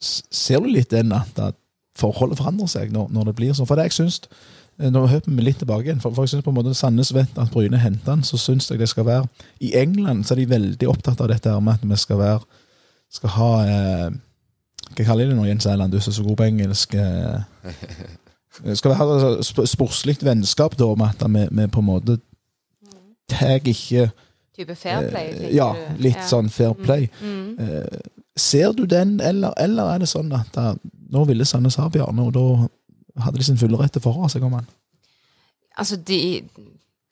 [0.00, 1.56] Ser du litt den at, at
[1.98, 3.66] forholdet forandrer seg når, når det blir sånn?
[3.66, 4.20] For det jeg syns
[4.78, 7.34] Nå høper vi litt tilbake igjen, for, for jeg synes på en måte Sandnes vet
[7.42, 9.24] at Bryne henter han, så syns jeg det skal være
[9.66, 12.44] I England så er de veldig opptatt av dette her med at vi skal være
[13.10, 14.12] Skal ha eh,
[14.94, 16.94] Hva kaller de det nå, Jens Eiland, du er så god på engelsk?
[16.94, 17.42] Eh,
[18.78, 22.18] skal være altså, et sportslig vennskap, da, med at vi, vi på en måte
[23.28, 24.08] tar ikke
[24.58, 25.28] Type fair play?
[25.42, 26.26] Eh, Ja, litt Ja.
[26.26, 27.10] sånn fair play.
[27.22, 27.58] Mm.
[27.58, 27.98] Eh,
[28.38, 30.74] ser du den, eller, eller er det sånn at eh,
[31.12, 34.44] nå ville Sandnes ha Bjarne, og da hadde de sin fulle rett til å seg
[34.46, 34.66] om han?
[35.78, 36.42] Altså, de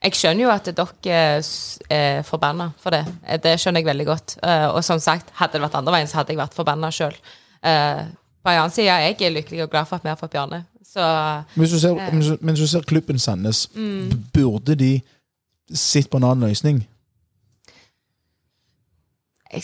[0.04, 1.42] Jeg skjønner jo at dere
[1.90, 3.04] er forbanna for det.
[3.26, 4.36] Eh, Det skjønner jeg veldig godt.
[4.42, 7.14] Eh, Og som sagt, hadde det vært andre veien, så hadde jeg vært forbanna sjøl.
[7.62, 10.64] På en annen side, jeg er lykkelig og glad for at vi har fått Bjarne.
[10.86, 11.02] Så
[11.56, 14.24] hvis du ser, men hvis du- ser klubben Sandnes, Mm.
[14.32, 15.00] burde de
[15.74, 16.86] sett på en annen løsning?
[19.52, 19.62] jeg,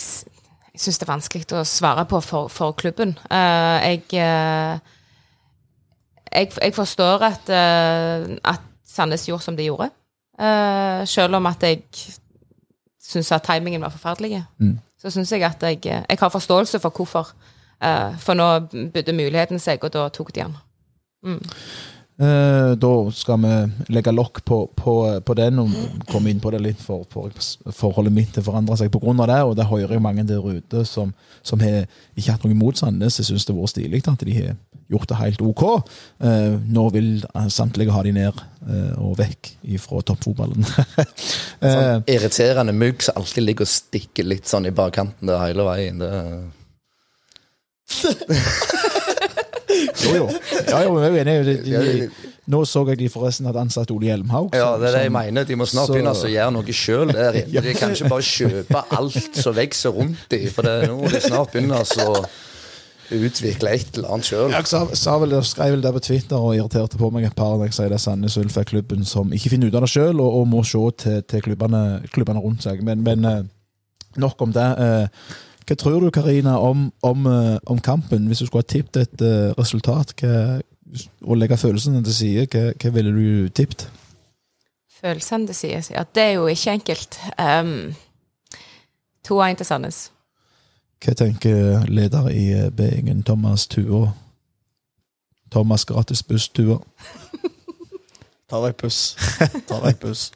[0.72, 3.14] jeg syns det er vanskelig å svare på for, for klubben.
[3.30, 4.78] Eh, jeg, eh,
[6.32, 9.90] jeg Jeg forstår at, eh, at Sandnes gjorde som de gjorde.
[11.06, 11.82] Selv om at jeg
[13.00, 14.44] syns at timingen var forferdelig.
[14.58, 14.78] Mm.
[14.98, 17.28] Så syns jeg at jeg, jeg har forståelse for hvorfor.
[18.18, 18.48] For nå
[18.92, 20.56] bydde muligheten seg, og da tok de den.
[21.26, 21.38] Eh,
[22.22, 23.52] da skal vi
[23.94, 24.94] legge lokk på, på,
[25.26, 25.72] på den og
[26.10, 27.32] komme inn på det litt, for, for
[27.74, 29.14] forholdet mitt til forandrer seg pga.
[29.26, 29.40] det.
[29.48, 31.10] Og det hører jeg mange der ute som,
[31.42, 33.18] som har ikke hatt noe imot Sandnes.
[33.18, 34.54] Jeg syns det har vært stilig at de har
[34.92, 35.64] gjort det helt ok.
[36.22, 37.10] Eh, nå vil
[37.50, 40.66] samtlige ha de ned eh, og vekk fra toppfotballen.
[41.62, 45.62] Eh, Sånn irriterende mugg som alltid ligger og stikker litt sånn i bakkanten der hele
[45.68, 46.00] veien.
[46.02, 46.08] Det,
[50.16, 50.28] jo.
[50.68, 51.34] Ja, jo, jeg er enig.
[51.46, 54.54] De, de, nå så jeg de forresten hadde ansatt Ole Hjelmhaug.
[54.58, 55.44] ja, det er det jeg mener.
[55.48, 57.62] De må snart så- begynne å gjøre noe sjøl der inne.
[57.68, 61.20] De kan ikke bare kjøpe alt som vokser rundt dem, for det, nå må de
[61.22, 62.24] snart begynne å
[63.12, 64.50] utvikle et eller annet sjøl.
[64.54, 67.54] Jeg sa, sa vel, skrev vel det på Twitter og irriterte på meg et par
[67.58, 69.92] når jeg sier det er Sandnes Ulf er klubben som ikke finner ut av det
[69.92, 71.82] sjøl, og, og må se til, til klubbene,
[72.14, 72.80] klubbene rundt seg.
[72.86, 73.42] Men, men eh,
[74.22, 74.68] nok om det.
[74.86, 75.34] Eh,
[75.66, 78.26] Hva tror du, Karina, om, om, eh, om kampen?
[78.26, 80.60] Hvis du skulle ha tippet et uh, resultat hva,
[81.22, 83.86] og legge følelsene til side, hva, hva ville du tippet?
[85.00, 85.82] Følelsene til side.
[85.94, 87.20] Ja, det er jo ikke enkelt.
[87.38, 87.94] Um,
[89.28, 90.02] 2-1 til Sandnes.
[91.02, 94.12] Hva tenker leder i beingen, B-gjengen, Thomas Tua?
[95.50, 96.78] Thomas gratis buss-Tua.
[98.50, 99.14] Ta deg puss.
[99.68, 100.30] Ta deg puss.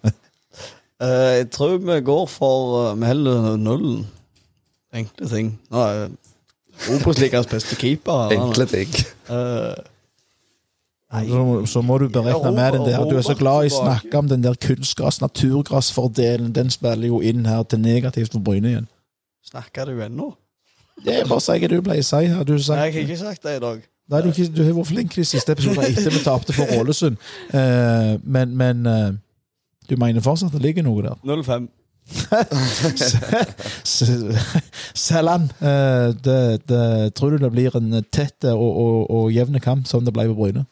[1.02, 3.12] Uh, jeg tror vi går for uh, Vi
[3.58, 4.06] nullen.
[4.96, 5.52] Enkle ting.
[5.70, 6.08] Nå er
[6.92, 8.32] Obos-ligaens beste keeper.
[8.36, 8.96] Enkle ting.
[9.32, 9.76] Eh,
[11.28, 13.04] Så, så må du beregne med den der.
[13.04, 16.50] Du er så glad i å snakke om den der kunstgras, naturgrasfordelen.
[16.52, 18.88] Den spiller jo inn her til negativt for Bryne igjen.
[19.46, 20.32] snakker du ennå?
[21.04, 22.42] Det er bare å si hva du pleier å si her.
[22.44, 23.84] Du, sagt, jeg har ikke sagt det i dag.
[24.10, 26.72] nei, du, har du har vært flink i de siste episodene etter vi tapte for
[26.80, 27.16] Ålesund.
[27.54, 29.12] Uh, men men uh,
[29.88, 31.16] du mener fortsatt at det ligger noe der?
[31.22, 31.68] 0-5.
[32.06, 32.14] Om
[36.22, 36.38] det,
[36.70, 36.86] det,
[37.18, 40.38] tror du det blir en tett og, og, og jevn kamp som det ble på
[40.38, 40.62] Bryne?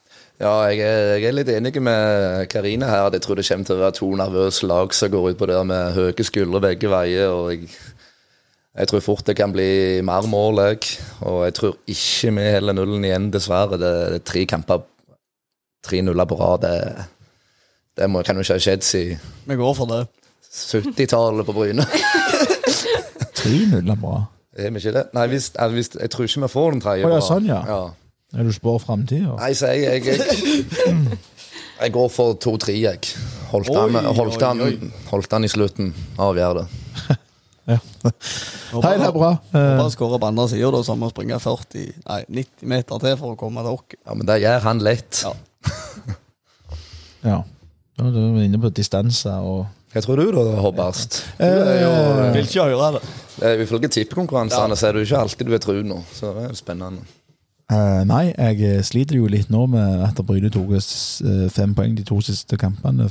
[0.42, 3.12] Ja, jeg er, jeg er litt enig med Karina her.
[3.14, 5.60] Jeg tror det kommer til å være to nervøse lag som går ut på det
[5.70, 7.30] med høye skuldre begge veier.
[7.30, 7.68] og jeg,
[8.74, 10.90] jeg tror fort det kan bli mer mål, jeg.
[11.22, 13.78] Og jeg tror ikke vi holder nullen igjen, dessverre.
[13.78, 14.82] Det er tre kamper,
[15.86, 16.66] tre nuller på rad.
[16.66, 17.06] Det,
[18.02, 20.02] det må, kan jo ikke ha skjedd siden Vi går for det.
[20.54, 21.86] 70-tallet på Bryne.
[23.44, 24.24] 3-0 er bra.
[24.54, 25.04] Er vi ikke det?
[25.16, 27.06] Nei, hvis, eh, hvis, jeg tror ikke vi får den tredje.
[27.08, 27.60] Oh, ja, sånn, ja.
[27.66, 27.80] ja.
[28.34, 29.34] Er du spår framtida?
[29.38, 31.18] Nei, så jeg, jeg, jeg,
[31.82, 33.12] jeg går for 2-3, jeg.
[33.50, 35.92] Holdt han, holdt, oi, oi, Han, holdt han i slutten.
[36.22, 36.66] Avgjør det.
[37.64, 37.78] Ja.
[38.04, 39.30] Hei, det er bra.
[39.56, 43.14] Eh, Bare skåre på andre sida, så må vi springe 40, nei, 90 meter til
[43.16, 43.94] for å komme til oss.
[44.02, 45.22] Ja, Men det gjør han lett.
[45.24, 45.32] Ja.
[47.24, 47.38] ja.
[47.96, 49.64] Du er inne på distanse og
[49.94, 51.20] Hva tror du, da, Hobbarst?
[51.38, 53.02] Eh, Vil ikke høre det.
[53.42, 56.00] Eh, Ifølge tippekonkurransene så er det jo ikke alltid du er tru nå.
[56.10, 57.04] Så det er jo spennende.
[57.72, 62.04] Eh, nei, jeg sliter jo litt nå med at Bryne tok eh, fem poeng de
[62.06, 63.06] to siste kampene.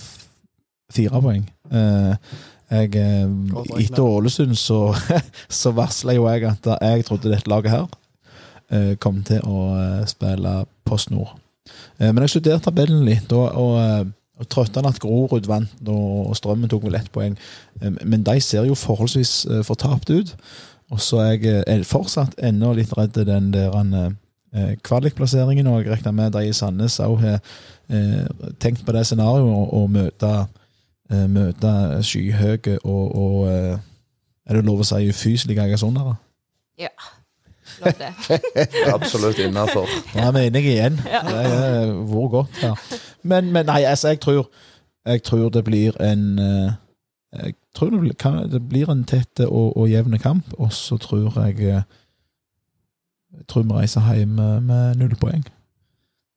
[0.94, 1.48] Fire poeng.
[1.72, 2.34] Eh,
[2.74, 4.82] jeg, eh, etter Ålesund så,
[5.62, 7.88] så varsla jo jeg at jeg trodde dette laget her
[8.74, 11.36] eh, kom til å eh, spille Post Nord.
[12.00, 14.12] Eh, men jeg studerte tabellen litt, og, og,
[14.42, 17.38] at Grorud vant, og, Strømmen tok vel ett poeng.
[18.02, 20.36] Men de ser jo forholdsvis eh, fortapt ut.
[20.92, 25.94] Og så er jeg eh, fortsatt ennå litt redd den der eh, kvalikplasseringen, og jeg
[25.94, 27.40] regner med de i Sandnes òg har
[28.64, 30.30] tenkt på det scenarioet å møte,
[31.30, 31.72] møte
[32.02, 36.16] skyhøye og, og Er det lov å si ufyselige egersondere?
[36.80, 36.90] Ja.
[37.86, 38.38] Lov det.
[38.96, 39.88] Absolutt innafor.
[40.16, 40.98] Er vi enige igjen.
[41.04, 42.74] Det er hvor godt Ja.
[43.24, 44.50] Men, men nei, altså, jeg tror,
[45.06, 46.72] jeg tror det blir en eh,
[47.44, 50.98] Jeg tror det blir, kan, det blir en tett og, og jevn kamp, og så
[50.98, 51.82] tror jeg eh,
[53.34, 55.46] Jeg tror vi reiser hjem med, med null poeng.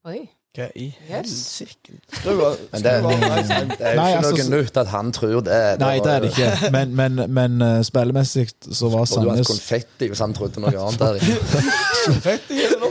[0.07, 0.29] Oi.
[0.57, 1.93] Hva i helsike?
[2.73, 5.59] Men det, er- det, er jo Nei, ikke altså, noe nytt at han tror det.
[5.83, 6.71] Nei, det er det ikke.
[6.73, 10.33] Men, men, men eh, spillemessig så var Og du har hatt Sandnes konfetti hvis han
[10.37, 12.39] trodde noe annet der inne.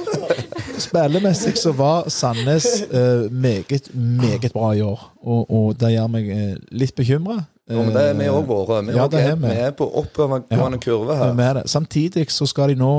[0.86, 6.30] Spillemessig så var Sandnes eh, meget, meget bra i år, og, og det gjør meg
[6.36, 7.42] eh, litt bekymra.
[7.72, 8.82] Jo, men det er vi òg våre.
[8.86, 9.50] Vi, Ja, også det er, er vi.
[9.50, 11.34] vi er på oppovergående kurve her.
[11.34, 11.64] med det.
[11.72, 12.96] Samtidig så skal de nå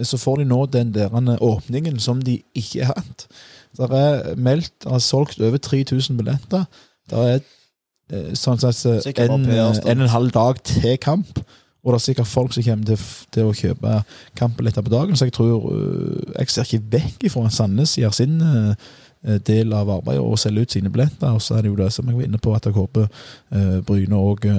[0.00, 1.12] så får de nå den der
[1.44, 3.26] åpningen som de ikke har hatt.
[3.78, 6.64] Det er meldt, og solgt over 3000 billetter.
[7.10, 7.40] Det er
[8.12, 11.42] eh, sånn sett eh, Sikkert bare en, en, og en halv dag til kamp.
[11.80, 14.00] Og det er sikkert folk som kommer til, til å kjøpe
[14.36, 18.36] kampbilletter på dagen, så jeg tror eh, Jeg ser ikke vekk ifra Sandnes gjør sin
[18.42, 18.90] eh,
[19.46, 21.32] del av arbeidet og selger ut sine billetter.
[21.32, 23.80] Og så er det jo det som jeg var inne på, at jeg håper eh,
[23.86, 24.50] Bryne òg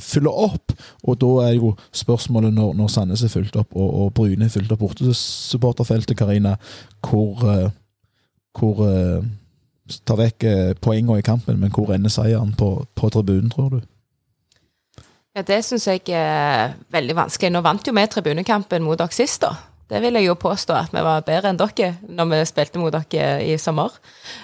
[0.00, 0.72] fyller opp.
[1.04, 4.52] Og da er jo spørsmålet når, når Sandnes er fylt opp, og, og Bryne er
[4.52, 6.56] fylt opp borte til supporterfeltet, Karina,
[7.04, 7.70] hvor, eh,
[8.58, 8.84] hvor
[10.06, 13.80] tar vekk eh, poengene i kampen, men hvor ender seieren på, på tribunen, tror du?
[15.32, 17.52] Ja, Det syns jeg er veldig vanskelig.
[17.52, 19.54] Nå vant jo vi tribunekampen mot dere sist, da.
[19.92, 22.94] Det vil jeg jo påstå at vi var bedre enn dere når vi spilte mot
[22.94, 23.92] dere i sommer.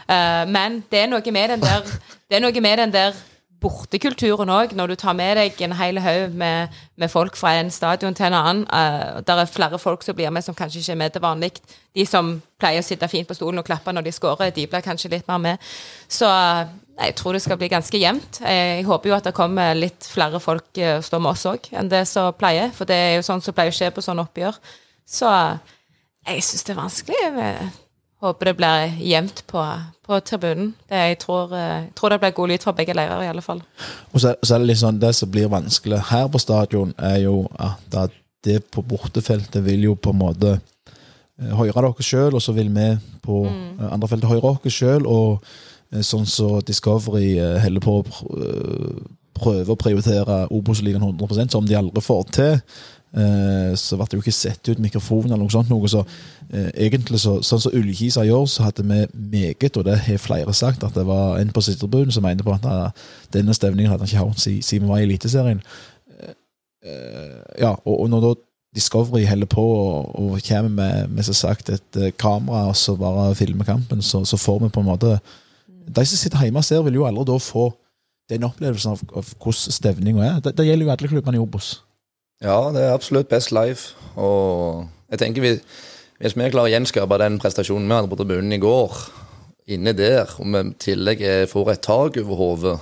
[0.08, 1.92] Eh, men det er noe med den der,
[2.28, 3.20] det er noe med den der
[3.60, 7.70] bortekulturen òg, når du tar med deg en hel haug med, med, folk fra en
[7.74, 8.64] stadion til en annen.
[8.70, 11.52] Uh, der er flere folk som blir med som kanskje ikke er med til vanlig.
[11.94, 14.84] De som pleier å sitte fint på stolen og klappe når de skårer, de blir
[14.84, 15.66] kanskje litt mer med.
[16.08, 18.40] Så uh, jeg tror det skal bli ganske jevnt.
[18.42, 21.90] Jeg håper jo at det kommer litt flere folk uh, står med oss òg, enn
[21.90, 22.70] det som pleier.
[22.74, 24.62] For det er jo sånn som pleier å skje på sånne oppgjør.
[25.08, 25.34] Så
[26.28, 27.20] jeg syns det er vanskelig.
[27.26, 27.70] Jeg
[28.20, 29.64] håper det blir jevnt på,
[30.06, 30.72] på tribunen.
[30.88, 33.44] Det, jeg, tror, eh, jeg, tror, det blir god lyd fra begge leirer, i alle
[33.44, 33.62] fall.
[34.12, 37.20] Og så, så, er det litt sånn, det som blir vanskelig her på stadion, er
[37.26, 38.16] jo at
[38.46, 42.72] det på bortefeltet vil jo på en måte eh, høyre dere sjøl, og så vil
[42.74, 42.90] vi
[43.24, 43.64] på mm.
[43.78, 45.06] Eh, andre feltet høyre dere sjøl.
[45.06, 48.02] Og sånn så Discovery holder på å
[49.38, 52.58] prøve å prioritere Obos-ligaen 100% som de aldri får til.
[53.16, 55.70] Eh, så ble det jo ikke sett ut mikrofon eller noe sånt.
[55.72, 56.02] Noe, så
[56.52, 59.06] eh, egentlig så, Sånn som Ullkisa gjør, så hadde vi
[59.38, 62.52] meget, og det har flere sagt, at det var en på sitterbunnen som mente på
[62.52, 65.64] at uh, denne stevningen hadde han ikke hatt siden vi var i Eliteserien.
[67.58, 68.28] Ja, og, og, når da
[68.76, 73.66] Discovery holder på og, og kommer med, med sagt et kamera og så bare filmer
[73.66, 75.18] kampen, så, så, får vi på en måte
[75.66, 77.66] De som sitter hjemme og ser, vil jo aldri da få
[78.30, 80.40] den opplevelsen av, av hvordan stevninga er.
[80.44, 81.72] Det, det, gjelder jo alle klubbene i Obos.
[82.44, 83.94] Ja, det er absolutt best life.
[84.16, 85.54] Og jeg tenker vi,
[86.22, 89.00] hvis vi klarer å gjenskape den prestasjonen vi hadde på tribunen i går,
[89.74, 92.78] inne der, og vi i tillegg får et tak over hodet,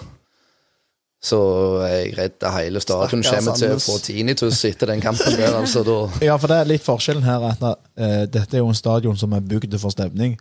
[1.27, 1.39] så
[1.83, 5.57] er jeg redd at hele stadion kommer til å få tinnitus etter den kampen der.
[5.59, 5.97] altså da.
[6.23, 9.35] Ja, for det er litt forskjellen her at uh, dette er jo en stadion som
[9.35, 10.37] er bygd for stevning.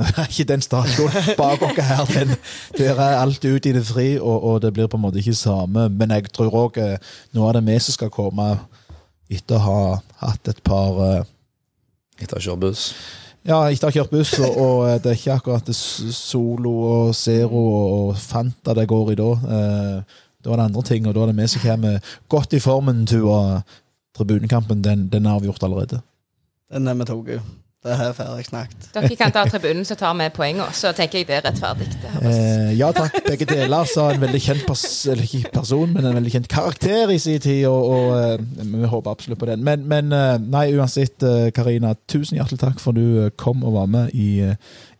[0.00, 2.04] Ikke den stadion bak oss her.
[2.08, 2.34] Den,
[2.78, 5.34] der er alt ut i det fri, og, og, det blir på en måte ikke
[5.34, 5.88] samme.
[5.88, 6.98] Men jeg tror òg noe
[7.36, 8.48] nå er det vi som skal komme
[9.32, 9.82] etter å ha
[10.26, 11.28] hatt et par uh,
[12.20, 12.82] Etter å ha kjørt buss?
[13.42, 17.14] Ja, etter å ha kjørt buss, og, og, eh, det er ikke akkurat Solo og
[17.18, 19.30] Zero og Fanta det går i da.
[20.42, 23.02] Da er det andre ting, og da er det vi som kommer godt i formen
[23.10, 23.26] til
[24.14, 26.02] Tribunekampen den, den er avgjort allerede.
[26.70, 27.52] Den er vi tatt.
[27.82, 28.84] Det er ferdig snakket.
[28.94, 31.88] Dere kan ta tribunen så tar vi poengene, så tenker jeg det er rettferdig.
[32.22, 36.14] Eh, ja takk, begge deler, sa en veldig kjent pers eller ikke person, men en
[36.14, 39.64] veldig kjent karakter i sin tid, og, og uh, vi håper absolutt på den.
[39.66, 43.90] Men, men uh, nei, uansett, uh, Karina, tusen hjertelig takk for du kom og var
[43.90, 44.46] med i,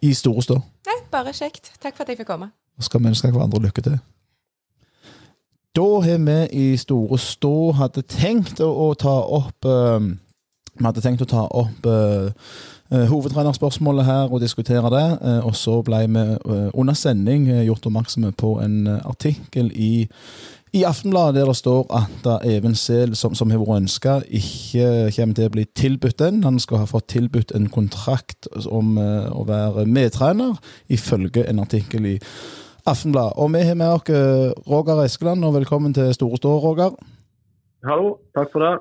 [0.03, 0.59] i Store Stå.
[0.91, 1.71] Nei, bare kjekt.
[1.79, 2.51] Takk for at jeg fikk komme.
[2.83, 4.01] Og skal vi ønske hverandre lykke til.
[5.79, 9.71] Da har vi i Store Stå hadde tenkt å, å ta opp
[10.79, 12.33] Vi hadde tenkt å ta opp uh,
[12.89, 15.05] hovedtrenerspørsmålet her og diskutere det.
[15.21, 20.07] Uh, og så ble vi uh, under sending gjort oppmerksomme på en artikkel i,
[20.73, 25.37] i Aftenbladet der det står at Even Sehl, som, som har vært ønska, ikke kommer
[25.37, 26.41] til å bli tilbudt den.
[26.49, 30.57] Han skal ha fått tilbudt en kontrakt om å være medtrener,
[30.89, 32.19] ifølge en artikkel i
[32.89, 33.37] Aftenbladet.
[33.37, 36.97] Og vi har med oss Roger Eskeland, og velkommen til Store Stå, Roger.
[37.85, 38.73] Hallo, takk for det.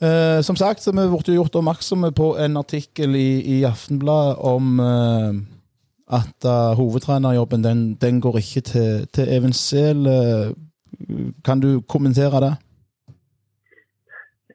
[0.00, 4.80] Eh, som sagt så vi ble gjort oppmerksomme på en artikkel i, i Aftenbladet om
[4.80, 5.40] eh,
[6.10, 10.06] at uh, hovedtrenerjobben den, den, går ikke til, til Even Sehl.
[10.06, 10.50] Eh,
[11.46, 12.54] kan du kommentere det?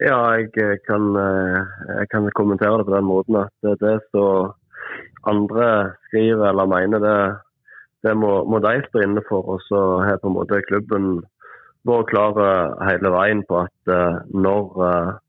[0.02, 1.16] Ja, jeg eh, kan,
[2.00, 4.52] jeg kan, kommentere det på den måten at det som
[5.24, 7.36] andre skriver eller mener, det,
[8.04, 9.48] det må, må, de stå inne for.
[9.56, 11.24] Og så har på en måte klubben
[11.88, 12.36] vært klar
[12.90, 13.96] hele veien på at
[14.34, 15.22] når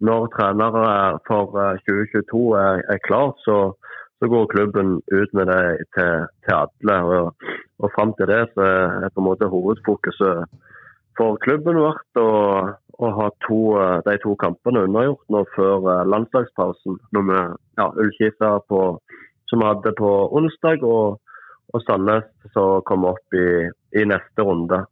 [0.00, 1.54] når trenere for
[1.86, 3.72] 2022 eh, er, er klart, så,
[4.18, 6.98] så, går klubben ut med det til, til alle.
[7.02, 8.66] Og, og Fram til det så
[9.04, 10.46] er på en måte hovedfokuset
[11.18, 12.30] for klubben vært å,
[12.98, 17.00] å ha to, eh, de to kampene unnagjort nå før eh, landslagspausen.
[17.14, 17.40] Når vi
[17.80, 18.54] ja, Ullkisa
[19.48, 21.18] som vi hadde på onsdag, og,
[21.74, 23.48] og Sandnes som kommer opp i,
[23.98, 24.84] i neste runde.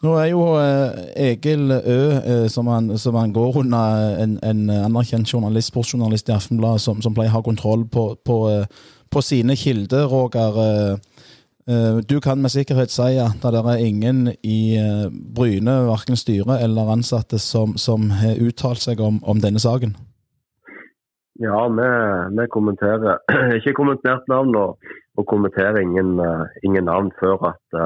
[0.00, 4.62] Nå er jo eh, Egil Ø, eh, som, han, som han går under, en, en
[4.70, 8.64] anerkjent journalist, sportsjournalist i Aftenbladet, som, som, pleier å ha kontroll på, på, eh,
[9.12, 10.96] på sine kilder, Roger.
[12.08, 14.74] Du kan med sikkerhet si at det er ingen i
[15.36, 19.92] Bryne, verken styre eller ansatte, som, som har uttalt seg om, om, denne saken?
[21.38, 21.90] Ja, vi,
[22.40, 23.20] vi kommenterer
[23.60, 24.90] ikke kommentert navn og,
[25.20, 26.16] og kommenterer ingen,
[26.64, 27.78] ingen, navn før at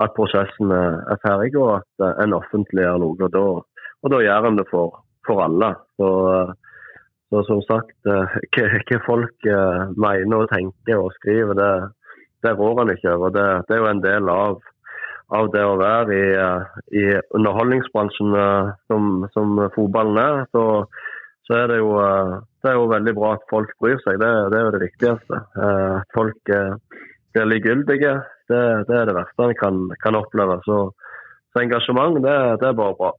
[0.00, 3.16] at prosessen er ferdig, og at eh, en offentliggjør noe.
[3.18, 3.46] Og da,
[4.02, 5.72] og da gjør en det for, for alle.
[6.00, 6.10] Så,
[7.32, 11.72] så som sagt, eh, hva, folk eh, mener og tenker og skriver, det,
[12.44, 13.34] det rår han ikke over.
[13.34, 14.60] Det, det, er jo en del av,
[15.38, 17.04] av det å være i, eh, i
[17.38, 20.44] underholdningsbransjen eh, som, som, fotballen er.
[20.56, 20.66] Så,
[21.48, 24.20] så er det, jo, eh, det er jo veldig bra at folk bryr seg.
[24.22, 25.42] Det, det er jo det viktigste.
[25.62, 26.56] At folk
[27.32, 28.16] blir likegyldige,
[28.52, 30.60] det, det, er det verste en kan, kan oppleve.
[30.68, 30.78] Så,
[31.52, 33.12] så engasjement, det, det er bare bra.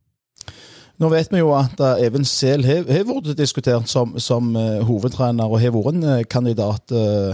[1.01, 5.59] Nå vet vi jo at Even Sehl har vært diskutert som, som uh, hovedtrener og
[5.63, 6.93] har vært en kandidat.
[6.93, 7.33] Uh,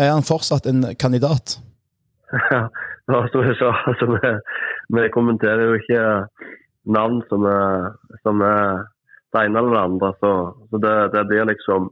[0.00, 1.58] er han fortsatt en kandidat?
[2.50, 4.30] Ja, som jeg sa, altså, vi,
[4.96, 6.04] vi, kommenterer jo ikke
[6.88, 7.90] navn som er,
[8.24, 8.86] som er
[9.34, 10.10] det ene eller det andre.
[10.22, 10.30] Så,
[10.70, 11.90] så det, det, blir liksom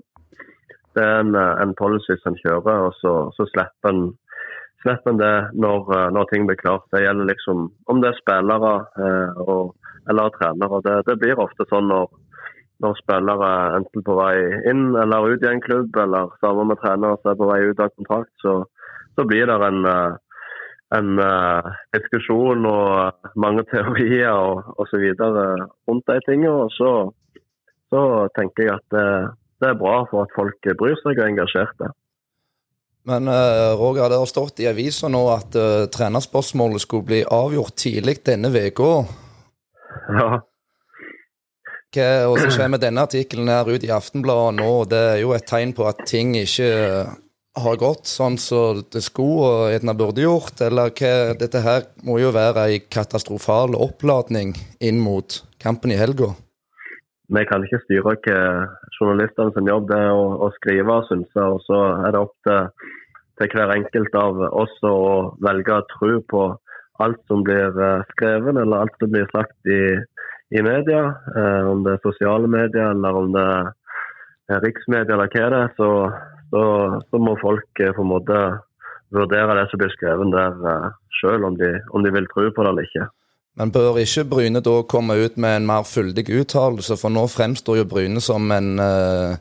[0.97, 4.03] Det er en, en policy som kjører, og så, så slipper en
[4.83, 6.85] slipper en det når, når, ting blir klart.
[6.95, 9.73] Det gjelder liksom om det er spillere eh, og,
[10.11, 10.83] eller trenere.
[10.87, 12.11] Det, det blir ofte sånn når
[12.83, 14.35] når spillere enten på vei
[14.67, 17.83] inn eller ut i en klubb, eller sammen med trenere som er på vei ut
[17.85, 18.55] av kontrakt, så,
[19.15, 20.17] så blir det en, eh,
[20.99, 21.13] en
[21.95, 25.07] diskusjon og mange teorier og osv.
[25.23, 26.67] rundt de tingene.
[26.67, 26.93] Og så,
[27.95, 28.03] så,
[28.35, 29.07] tenker jeg at det,
[29.63, 31.95] det, er bra for at folk bryr seg og er engasjerte.
[33.09, 37.75] Men uh, Roger, det har stått i avisa nå at uh, trenerspørsmålet skulle bli avgjort
[37.83, 38.93] tidlig denne uka.
[40.15, 40.31] Ja.
[41.93, 45.75] Og så med denne artikkelen her ut i Aftenbladet nå, det er jo et tegn
[45.77, 46.71] på at ting ikke
[47.61, 50.63] har gått sånn som det skulle og gjerne burde gjort.
[50.65, 56.33] Eller hva, dette her må jo være ei katastrofal oppladning inn mot kampen i helga.
[57.33, 58.39] Vi kan ikke styre hva
[58.99, 61.47] journalistene sin jobb er å, skrive og synse.
[61.47, 62.91] Og så er det opp til,
[63.41, 64.97] til, hver enkelt av oss å
[65.45, 66.45] velge å tro på
[67.03, 69.83] alt som blir eh, skrevet eller alt som blir sagt i
[70.53, 71.03] i media,
[71.37, 73.47] eh, om det er sosiale medier eller om det
[74.53, 75.89] er riksmedia eller hva det er, så,
[76.53, 76.65] så,
[77.09, 78.41] så, må folk eh, på en måte
[79.17, 80.89] vurdere det som blir skrevet der eh,
[81.21, 83.09] sjøl, om, om, de vil tro på det eller ikke.
[83.61, 87.83] Men bør ikke Bryne da komme ut med en mer fyldig uttalelse, for nå fremstår
[87.83, 89.35] jo Bryne som en uh,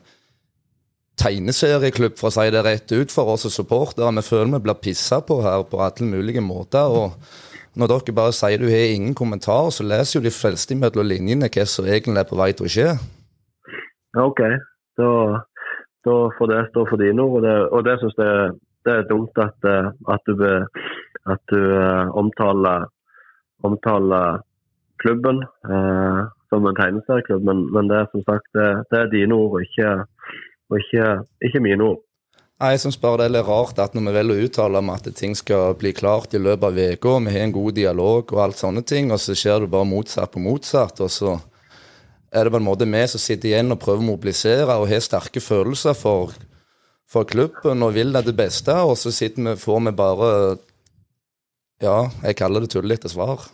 [1.22, 4.12] tegneserieklubb, for å si det rett ut, for oss supportere.
[4.18, 6.92] Vi føler vi blir pissa på her på alle mulige måter.
[6.92, 7.16] og
[7.72, 11.48] når dere bare sier du har ingen kommentar, så leser jo de fleste mellom linjene
[11.48, 12.90] hva som egentlig er på vei til å skje.
[14.20, 14.42] OK,
[15.00, 15.08] da,
[16.04, 17.38] da får det stå for dine ord.
[17.38, 18.52] Og det, og det syns jeg
[18.84, 20.44] det er dumt at, eh, at du,
[21.32, 22.88] at du uh, omtaler,
[23.66, 24.40] omtaler,
[25.02, 29.34] klubben eh, som en tegneserieklubb, men, men, det er som sagt det, det er dine
[29.34, 29.92] ord, og ikke,
[30.70, 31.06] og ikke,
[31.48, 32.02] ikke mine ord.
[32.62, 35.08] Jeg syns bare det er litt rart at når vi velger å uttale om at
[35.18, 38.60] ting skal bli klart i løpet av uka, vi har en god dialog og alt
[38.60, 41.02] sånne ting, og så skjer det bare motsatt på motsatt.
[41.02, 41.32] Og så
[42.30, 45.02] er det på en måte vi som sitter igjen og prøver å mobilisere og har
[45.02, 46.36] sterke følelser for,
[47.10, 50.30] for klubben og vil det det beste, og så sitter vi, får vi bare
[51.82, 53.48] Ja, jeg kaller det tullete svar.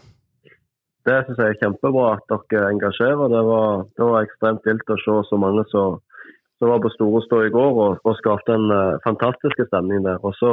[1.08, 3.30] Det syns jeg er kjempebra at dere engasjerer.
[3.32, 5.96] Det var, det var ekstremt vilt å se så mange som
[6.60, 10.20] var på Storestå i går og, og skapte en uh, fantastisk stemning der.
[10.20, 10.52] Og så,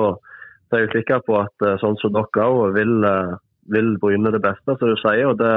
[0.69, 3.35] så er jeg sikker på at uh, sånn som dere òg vil, uh,
[3.75, 5.25] vil bryne det beste, som du sier.
[5.33, 5.51] og det,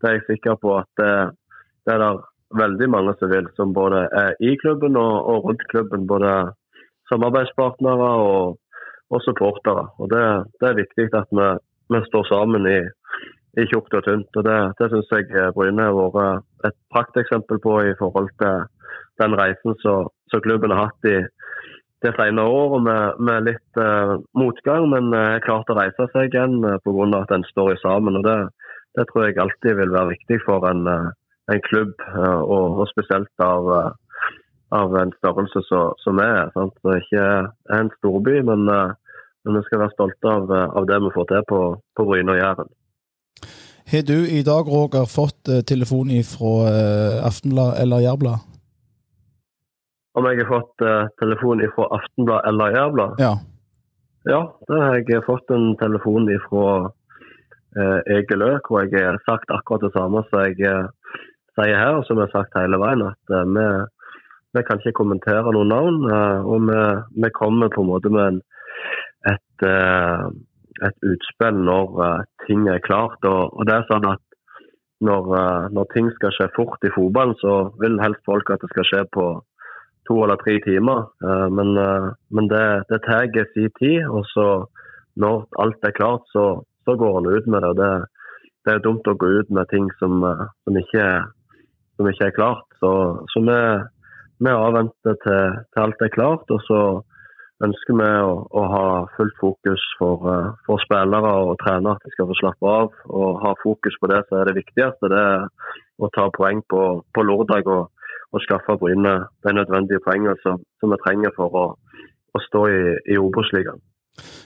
[0.00, 1.12] det, er jeg sikker på at det,
[1.86, 2.24] det er der
[2.58, 6.08] veldig mange som vil, som både er i klubben og, og rundt klubben.
[6.10, 6.34] Både
[7.12, 8.58] samarbeidspartnere og,
[9.12, 9.86] og supportere.
[10.00, 10.24] Og det,
[10.60, 11.48] det, er viktig at vi,
[11.92, 12.80] vi står sammen i,
[13.60, 14.40] i tjukt og tynt.
[14.40, 18.64] og Det, det syns jeg Bryne har vært et prakteksempel på i forhold til
[19.20, 21.18] den reisen som klubben har hatt i
[22.02, 26.58] det senere året med, med litt uh, motgang, men uh, klart å reise seg igjen
[26.64, 27.08] uh, pga.
[27.20, 28.18] at en står i sammen.
[28.18, 28.38] og det,
[28.98, 31.12] det, tror jeg alltid vil være viktig for en, uh,
[31.52, 33.70] en klubb, uh, og, og, spesielt av,
[34.74, 35.62] av en størrelse
[36.02, 36.50] som er.
[36.56, 36.74] Sant?
[36.82, 37.28] er ikke
[37.78, 38.66] en storby, men,
[39.44, 41.60] men vi skal være stolte av, av, det vi får til på,
[41.96, 42.72] på Bryne og Jæren.
[43.92, 46.54] Har du i dag, Roger, fått telefon fra
[47.26, 48.48] Aftenblad eller Jærblad?
[50.18, 50.84] om jeg har fått
[51.20, 53.20] telefon fra Aftenblad eller Jærblad.
[53.22, 53.32] Ja.
[54.28, 56.66] ja, da har jeg fått en telefon fra
[57.78, 60.58] uh, Egil Ø, hvor jeg har sagt akkurat det samme som jeg
[61.56, 63.66] sier her, og som jeg har sagt hele veien, at vi,
[64.56, 65.98] vi, kan ikke kommentere noen navn.
[66.44, 66.80] og vi,
[67.24, 68.42] vi, kommer på en måte med en,
[69.30, 73.18] et, et, utspill når ting er klart.
[73.22, 74.22] Og, og, det er sånn at
[75.02, 75.30] når,
[75.74, 79.02] når ting skal skje fort i fotballen, så vil helst folk at det skal skje
[79.14, 79.26] på
[80.08, 81.06] to eller tre timer.
[81.24, 84.06] Eh, men, eh, men det, det tar sin tid.
[84.08, 84.66] Og så
[85.16, 87.76] når alt er klart, så, så går han ut med det.
[87.80, 87.92] det.
[88.64, 88.74] det.
[88.74, 91.06] er dumt å gå ut med ting som, eh, som, ikke,
[91.96, 92.66] som ikke, er klart.
[92.80, 92.92] Så,
[93.32, 93.60] så vi,
[94.42, 96.50] vi avventer til, til alt er klart.
[96.50, 96.80] Og så
[97.66, 98.86] ønsker vi å, å ha
[99.16, 102.90] fullt fokus for, eh, for, spillere og trenere, at de skal få slappe av.
[103.10, 105.10] Og ha fokus på det som er det viktigste.
[105.12, 105.46] Det er
[106.02, 106.82] å ta poeng på,
[107.14, 109.14] på lørdag og, og skaffe Bryne
[109.46, 111.64] de nødvendige poengene som, som, vi trenger for å,
[112.32, 112.82] å stå i,
[113.14, 113.80] i Obos-ligaen.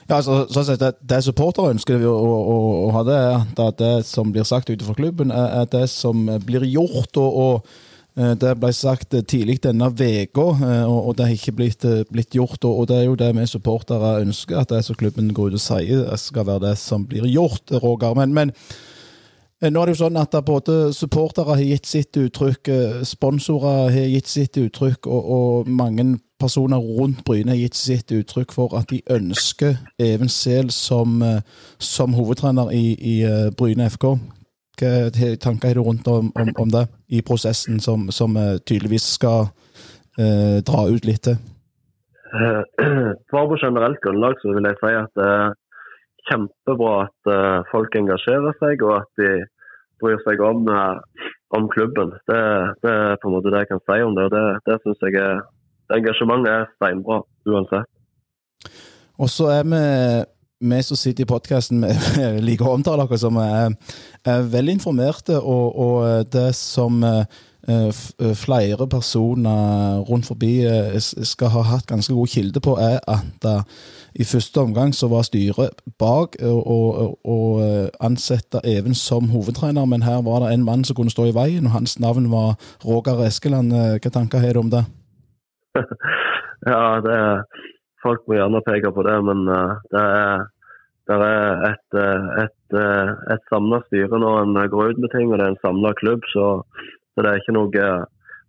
[0.07, 3.19] Ja, altså, sånn det, det supportere ønsker å, å, å, ha, det
[3.59, 7.17] at det som blir sagt utenfor klubben, er, det som blir gjort.
[7.19, 7.86] og, og
[8.17, 12.63] det ble sagt tidlig denne uka, eh, og det har ikke blitt, eh, blitt, gjort.
[12.65, 15.61] Og det er jo det vi supportere ønsker, at det som klubben går ut og
[15.61, 18.15] sier, skal være det som blir gjort, Roger.
[18.15, 18.51] Men, men
[19.61, 24.27] nå er det jo sånn at både supportere har gitt sitt uttrykk, sponsorer har gitt
[24.27, 29.01] sitt uttrykk, og, og mange personer rundt Bryne har gitt sitt uttrykk for at de
[29.09, 31.41] ønsker Even Sehl som, eh,
[31.79, 34.17] som, hovedtrener i, i eh, Bryne FK.
[34.77, 39.49] Tanker rundt om, om, om, det i prosessen som, som eh, tydeligvis skal
[40.19, 41.39] eh, dra ut litt til?
[43.31, 45.55] Bare på generelt grunnlag så vil jeg si at det er
[46.27, 47.29] kjempebra at
[47.71, 49.29] folk engasjerer seg, og at de
[50.03, 50.65] bryr seg om,
[51.55, 52.11] om klubben.
[52.27, 52.41] Det,
[52.83, 54.25] det, er på en måte det jeg kan si om det.
[54.27, 55.39] og Det, det syns jeg er
[55.95, 57.87] engasjementet er steinbra uansett.
[59.17, 59.83] Og så er vi
[60.59, 61.83] vi som sitter i podkasten,
[62.47, 63.75] liker å omtale dere som er,
[64.25, 67.21] er velinformerte, og, og, det som eh,
[67.69, 73.47] eh, flere personer rundt forbi eh, skal ha hatt ganske god kilde på, er at
[74.17, 77.41] i første omgang så var styret bak å
[78.01, 81.67] ansette Even som hovedtrener, men her var det en mann som kunne stå i veien,
[81.69, 83.75] og hans navn var Roger Eskeland.
[84.01, 84.81] Hva tanker har du om det?
[86.71, 87.45] ja, det er,
[88.07, 90.45] folk må gjerne peke på det, men uh, det er,
[91.09, 95.31] det er et, uh, et, uh, et samla styre når en går ut med ting,
[95.31, 96.27] og det er en samla klubb.
[96.33, 96.47] Så,
[97.13, 97.89] så, det er ikke noe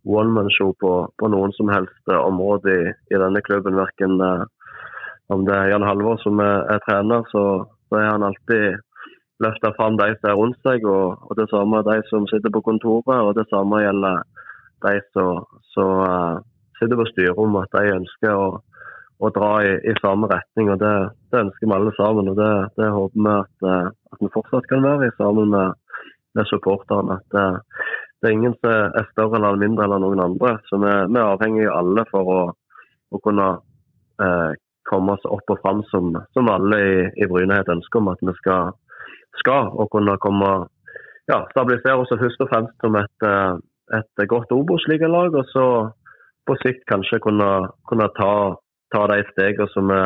[0.08, 3.76] one man-show på, på, noen som helst område i, i denne klubben.
[3.78, 4.20] Verken
[5.28, 7.44] om det er Jan Halvor som er, er trener, så,
[7.88, 8.78] så er han alltid
[9.44, 12.64] løfta fram de som er rundt seg, og, og, det samme de som sitter på
[12.64, 13.18] kontoret.
[13.26, 14.22] Og det samme gjelder
[14.86, 15.44] de som
[16.78, 18.48] sitter på styrerommet, at de ønsker å,
[19.18, 20.70] å dra i, i, samme retning.
[20.72, 20.94] og Det,
[21.32, 22.30] det ønsker vi alle sammen.
[22.32, 25.74] og Det, det håper vi at, eh, at, vi fortsatt kan være i sammen med,
[26.38, 27.18] med supporterne.
[27.18, 30.56] At det, eh, det, er ingen som er større eller mindre eller noen andre.
[30.70, 32.40] så Vi, vi er avhengige av alle for å,
[33.14, 33.50] å kunne
[34.22, 34.50] eh,
[34.88, 38.34] komme oss opp og fram som, som alle i, i Brynehet ønsker om at vi
[38.40, 38.72] skal,
[39.42, 40.50] skal og kunne komme
[41.28, 43.54] ja, stabilisere oss først og fremst som et, eh,
[43.98, 45.36] et godt Obos-ligalag.
[45.36, 45.66] Og så
[46.48, 47.50] på sikt kanskje kunne,
[47.88, 48.32] kunne ta,
[48.92, 50.00] ta, de stegene som vi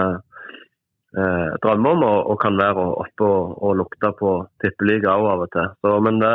[1.18, 5.46] eh, drømmer om, og, og, kan være oppe og, og lukte på tippeliga òg av
[5.46, 5.70] og til.
[5.80, 6.34] Så, men det,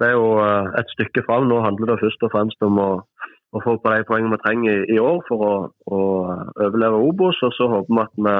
[0.00, 1.48] det, er jo eh, et stykke fram.
[1.50, 2.90] Nå handler det først og fremst om å,
[3.56, 5.54] å få på de poengene vi trenger i, i år for å,
[5.88, 6.02] å,
[6.68, 7.42] overleve Obos.
[7.46, 8.36] Og så håper vi at vi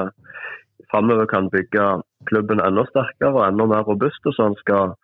[0.91, 1.89] framover kan bygge
[2.29, 4.95] klubben enda sterkere og enda mer robust, og så han skal,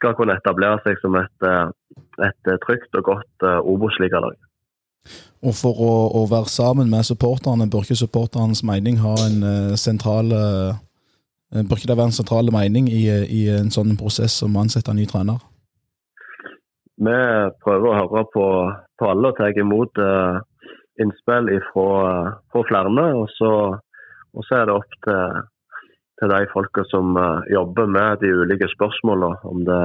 [0.00, 1.68] skal kunne etablere seg som et, eh,
[2.26, 4.38] et trygt og godt eh, Obos-ligalag.
[5.46, 9.76] Og for å, å, være sammen med supporterne, bør ikke supporternes mening ha en uh,
[9.78, 10.74] sentral uh,
[11.48, 14.92] Bør ikke det være en sentral mening i, i en sånn prosess som å ansette
[14.92, 15.38] ny trener?
[17.00, 17.20] Vi
[17.64, 18.44] prøver å høre på,
[19.00, 20.42] på alle og ta imot uh,
[21.00, 22.34] innspill fra,
[22.68, 23.06] flere.
[23.16, 23.52] Og så,
[24.36, 25.40] og så, er det opp til,
[26.20, 27.16] til de folka som
[27.48, 29.80] jobber med de ulike spørsmålene, om det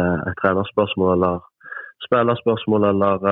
[0.00, 1.46] er et trenerspørsmål eller
[2.08, 3.30] spillerspørsmål eller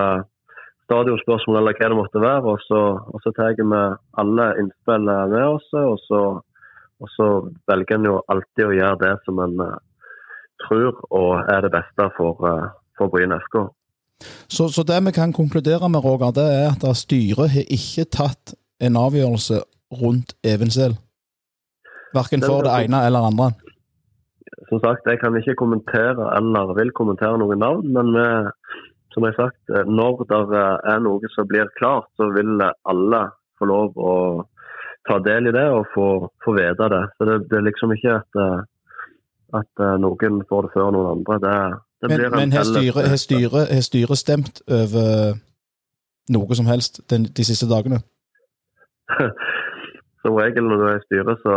[0.84, 2.54] stadionspørsmål eller hva det måtte være.
[2.54, 2.80] Og så,
[3.14, 3.82] og så tar vi
[4.20, 6.22] alle innspillene med oss, og så,
[7.00, 7.28] og så
[7.70, 9.78] velger en jo alltid å gjøre det som en uh,
[10.64, 13.64] tror og er det beste for, uh, for Bryne FK.
[14.48, 18.54] Så, så, det vi kan konkludere med, Roger, det er at styret har ikke tatt
[18.80, 19.60] en avgjørelse
[20.00, 20.96] rundt Evensel?
[22.14, 23.50] Verken for det ene eller andre?
[24.70, 28.26] Som sagt, jeg kan ikke kommentere eller vil kommentere noen navn, men vi
[29.14, 32.58] som jeg har sagt, eh, når det eh, er noe som blir klart, så vil
[32.62, 33.22] alle
[33.58, 34.14] få lov å
[35.08, 36.08] ta del i det og få,
[36.44, 37.02] få vite det.
[37.16, 38.60] Så det, det, er liksom ikke at, eh,
[39.60, 41.38] at, noen får det før noen andre.
[41.44, 41.56] Det,
[42.02, 45.38] det men men har styret styre, styre stemt over
[46.34, 48.02] noe som helst den, de siste dagene?
[50.24, 51.54] som regel når du er i styret, så,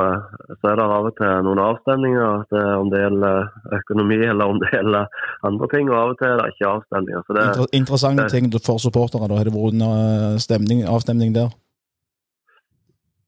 [0.59, 2.41] så, er det av og til noen avstemninger.
[2.51, 3.37] Det, om det gjelder
[3.79, 5.91] økonomi eller om det gjelder andre ting.
[5.91, 7.27] Og av og til er det ikke avstemninger.
[7.29, 9.29] Det, Inter interessante det, ting for supportere.
[9.31, 11.53] da, Har det vært stemning, avstemning der?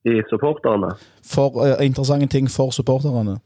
[0.10, 0.92] I supporterne?
[1.34, 3.40] For, uh, interessante ting for supporterne.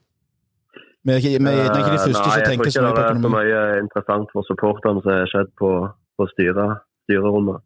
[1.03, 3.13] Vi er ikke, vi er ikke de første Nei, som tenker så mye på økonomi.
[3.13, 5.71] Jeg tror ikke det er så mye interessant for supporterne som har skjedd på,
[6.17, 7.59] på styret, styrerommet.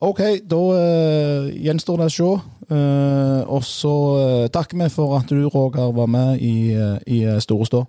[0.00, 2.28] OK, da uh, gjenstår det å se.
[2.70, 6.72] Uh, og så uh, takker vi for at du, Roger, var med i,
[7.04, 7.82] i Store Stå.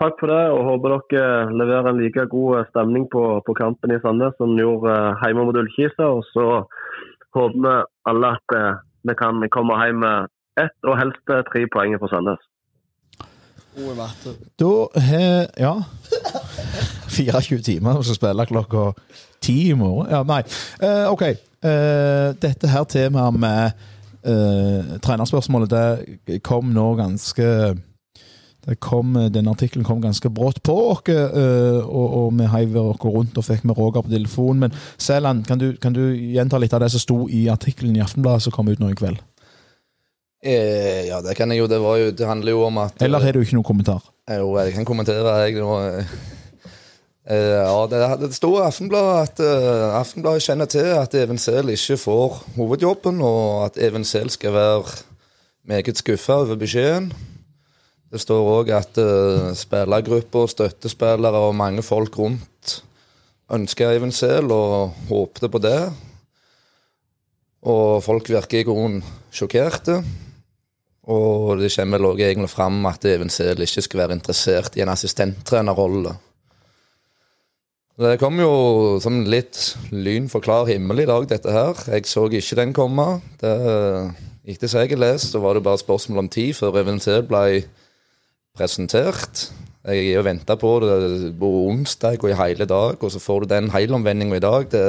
[0.00, 3.98] Takk for det, og håper dere leverer en like god stemning på, på kampen i
[4.04, 6.06] Sandnes som gjorde hjemme mot Ullkisa.
[6.14, 6.46] Og så
[7.36, 7.74] håper vi
[8.08, 8.54] alle at
[9.10, 10.30] vi kan komme hjem med
[10.62, 12.46] ett, og helst tre poeng fra Sandnes.
[14.62, 14.72] Da
[15.10, 15.74] har Ja.
[17.10, 18.92] 24 timer og så spiller klokka
[19.42, 20.10] ti i morgen.
[20.12, 20.42] Ja, nei.
[20.82, 21.26] Uh, OK.
[21.60, 23.86] Uh, dette her temaet med
[24.24, 25.76] uh, trenerspørsmålet,
[26.28, 27.48] det kom nå ganske
[28.66, 33.00] det kom, Den artikkelen kom ganske brått på oss, eh, og, og vi heiv oss
[33.04, 34.66] rundt og fikk med Roger på telefonen.
[34.66, 38.04] Men Sæland, kan du, kan du gjenta litt av det som sto i artikkelen i
[38.04, 39.22] Aftenbladet som kom ut nå i kveld?
[40.44, 41.70] Eh, ja, det kan jeg jo.
[41.72, 44.04] Det, var jo, det handler jo om at Eller har du ikke noen kommentar?
[44.28, 45.72] Jo, jeg kan kommentere, jeg nå.
[47.30, 51.68] Eh, ja, det, det står i Aftenbladet at uh, Aftenbladet kjenner til at Even Sehl
[51.70, 54.96] ikke får hovedjobben, og at Even Sehl skal være
[55.70, 57.12] meget skuffa over beskjeden.
[58.10, 62.80] Det står òg at uh, spillergrupper, støttespillere og mange folk rundt
[63.54, 65.84] ønsker Even Sehl og håpte på det.
[67.62, 70.00] Og folk virker i grunnen sjokkerte.
[71.10, 74.82] Og det kommer vel også egentlig fram at Even Sehl ikke skal være interessert i
[74.82, 76.16] en assistenttrenerrolle.
[78.00, 78.52] Det kom jo
[79.04, 79.58] som litt
[79.92, 81.76] lyn for klar himmel i dag, dette her.
[81.92, 83.04] Jeg så ikke den komme.
[83.42, 83.50] Det,
[84.48, 87.58] etter som jeg har lest, så var det bare spørsmål om tid før eventuelt ble
[88.56, 89.50] presentert.
[89.84, 93.44] Jeg er jo venta på det på onsdag og i hele dag, og så får
[93.44, 94.70] du den helomvendinga i dag.
[94.72, 94.86] Det,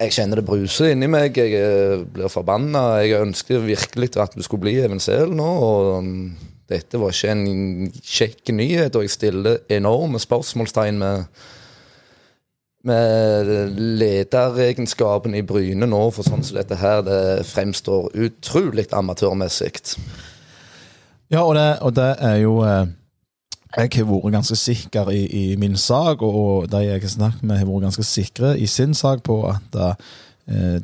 [0.00, 1.36] jeg kjenner det bruser inni meg.
[1.36, 3.02] Jeg blir forbanna.
[3.04, 5.50] Jeg ønsker virkelig at du skulle bli eventuelt nå.
[5.68, 6.32] og um,
[6.72, 11.26] Dette var ikke en kjekk nyhet, og jeg stiller enorme spørsmålstegn med
[12.84, 13.46] med
[13.78, 19.76] lederegenskapen i Bryne nå, for sånn som dette her, det fremstår utrolig amatørmessig.
[21.32, 22.90] Ja, og det, og det er jo eh,
[23.72, 27.62] Jeg har vært ganske sikker i, i min sak, og, de jeg har snakket med,
[27.62, 29.94] har vært ganske sikre i sin sak på at det,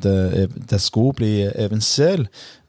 [0.01, 2.25] det, det skulle bli Even Sehl.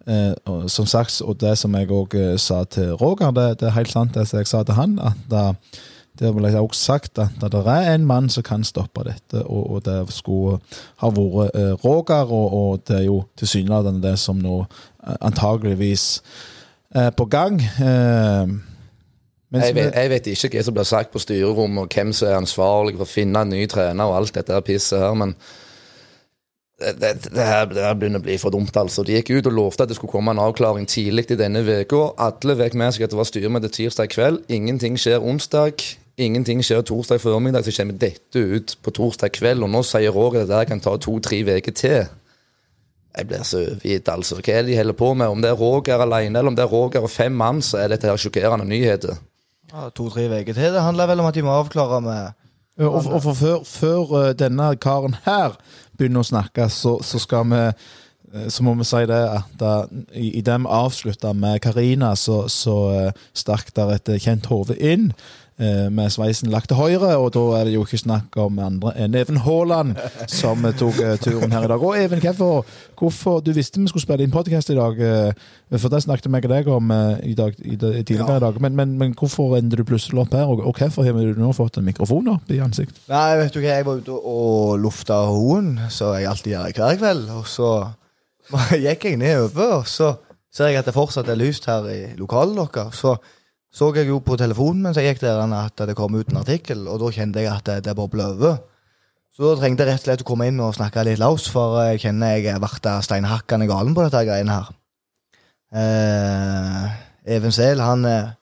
[0.09, 0.33] Eh,
[0.69, 4.15] som sagt, og det som jeg òg sa til Roger, det, det er helt sant
[4.15, 4.99] det som jeg sa til han.
[4.99, 5.67] at
[6.21, 9.71] det vil jeg også sagt at det er en mann som kan stoppe dette, og,
[9.71, 10.59] og det skulle
[11.01, 16.23] ha vært eh, Roger, og, og det er jo tilsynelatende det som nå eh, antageligvis
[16.91, 17.61] er på gang.
[17.61, 18.59] Eh,
[19.51, 22.37] Jeg vet, jeg vet ikke hva som blir sagt på styrerommet, og hvem som er
[22.39, 25.35] ansvarlig for å finne en ny trener og alt dette pisset her, men
[26.81, 29.05] det, det, her, det her begynner å bli for dumt, altså.
[29.05, 32.07] De gikk ut og lovte at det skulle komme en avklaring tidlig i denne uka.
[32.21, 34.45] Alle fikk med seg at det var styremøte tirsdag kveld.
[34.49, 35.85] Ingenting skjer onsdag.
[36.21, 39.65] Ingenting skjer torsdag formiddag, så kommer dette ut på torsdag kveld.
[39.65, 42.03] Og nå sier Roger at det der kan ta to-tre uker til.
[43.17, 44.39] Jeg blir så overgitt, altså.
[44.39, 45.33] Hva er det de holder på med?
[45.33, 47.93] Om det er Roger alene, eller om det er Roger og fem mann, så er
[47.93, 49.19] dette her sjokkerende nyheter.
[49.71, 50.73] Ja, To-tre uker til.
[50.75, 52.37] Det handler vel om at de må avklare med
[52.79, 55.57] Og, og for før, før eh, denne karen her
[55.99, 59.73] begynner å snakke, så, så skal vi eh, så må vi si det at da,
[60.15, 64.79] i, i det vi avslutta med Karina, så, så eh, stakk der et kjent hode
[64.79, 65.11] inn.
[65.11, 65.40] eh,
[65.93, 69.15] med sveisen lagt til høyre, og da er det jo ikke snakk om andre enn
[69.19, 69.95] Even Haaland
[70.31, 71.83] som eh, tok eh, turen her i dag.
[71.85, 72.65] Og Even, hvorfor,
[72.99, 76.45] hvorfor Du visste vi skulle spille inn podkast i dag, eh, for det snakket jeg
[76.49, 78.61] og deg om eh, i dag, i, dag- tidligere i dag.
[78.65, 81.53] Men, men, men hvorfor endte du plutselig opp her, og, og hvorfor har du nå
[81.57, 83.03] fått en mikrofon opp i ansiktet?
[83.13, 86.99] Nei, vet du hva, jeg var ute og lufta hoen, som jeg alltid gjør hver
[87.05, 87.29] kveld.
[87.37, 87.71] Og så
[88.87, 90.15] gikk jeg nedover, og så
[90.51, 92.99] ser jeg at det fortsatt er lyst her i lokalet deres.
[93.05, 93.15] Så
[93.71, 96.89] så jeg jo på telefonen mens jeg gikk der at det kom ut en artikkel,
[96.91, 98.59] og da kjente jeg at det, det bobla over.
[99.31, 101.79] Så da trengte jeg rett og slett å komme inn og snakke litt laus, for
[101.87, 104.73] jeg kjenner jeg vært steinhakkende galen på dette greiene her.
[105.71, 106.89] Eh,
[107.37, 108.33] Even Sehl, han eh,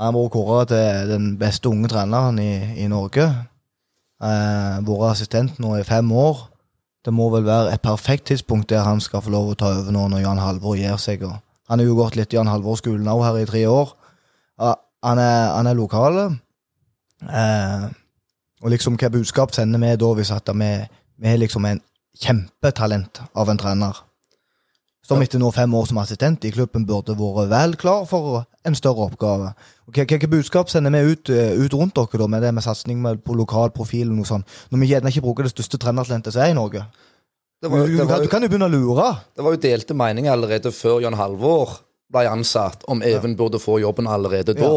[0.00, 3.28] har vært kåra til den beste unge treneren i, i Norge.
[4.20, 6.48] Eh, vært assistent nå i fem år.
[7.06, 9.94] Det må vel være et perfekt tidspunkt der han skal få lov å ta over
[9.94, 11.22] nå når Jan Halvor gir seg.
[11.70, 13.94] Han har jo gått litt Jan Halvor-skolen nå her i tre år.
[14.60, 16.26] Han, er, han er lokale.
[17.24, 17.88] Eh,
[18.60, 20.70] og liksom hva budskap sender vi da hvis at vi,
[21.20, 21.80] vi har liksom en
[22.20, 24.06] kjempetalent av en trener?
[25.10, 28.76] Som etter nå fem år som assistent i klubben burde vært vel klar for en
[28.78, 29.54] større oppgave.
[29.90, 33.34] Hvilke budskap sender vi ut, eh, ut rundt dere da, med det med satsing på
[33.34, 36.52] lokal profil og noe sånt, når vi gjerne ikke bruker det største trenertalentet som er
[36.52, 36.84] i Norge?
[37.60, 39.08] Det Du, var, du, var, du kan jo begynne å lure.
[39.36, 41.80] Det var jo delte meninger allerede før Jan Halvor
[42.10, 44.70] ble ansatt, om Even burde få jobben allerede da.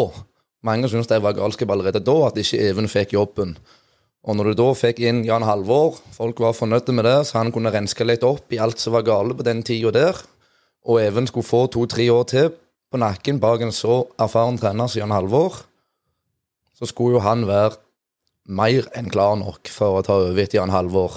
[0.63, 3.57] Mange syntes det var galskap allerede da, at ikke Even fikk jobben.
[4.23, 7.51] Og når du da fikk inn Jan Halvor, folk var fornøyde med det, så han
[7.51, 10.21] kunne renske litt opp i alt som var gale på den tida der,
[10.87, 12.53] og Even skulle få to-tre år til
[12.93, 15.63] på nakken bak en så erfaren trener som Jan Halvor,
[16.77, 17.79] så skulle jo han være
[18.53, 21.15] mer enn klar nok for å ta over etter Jan Halvor.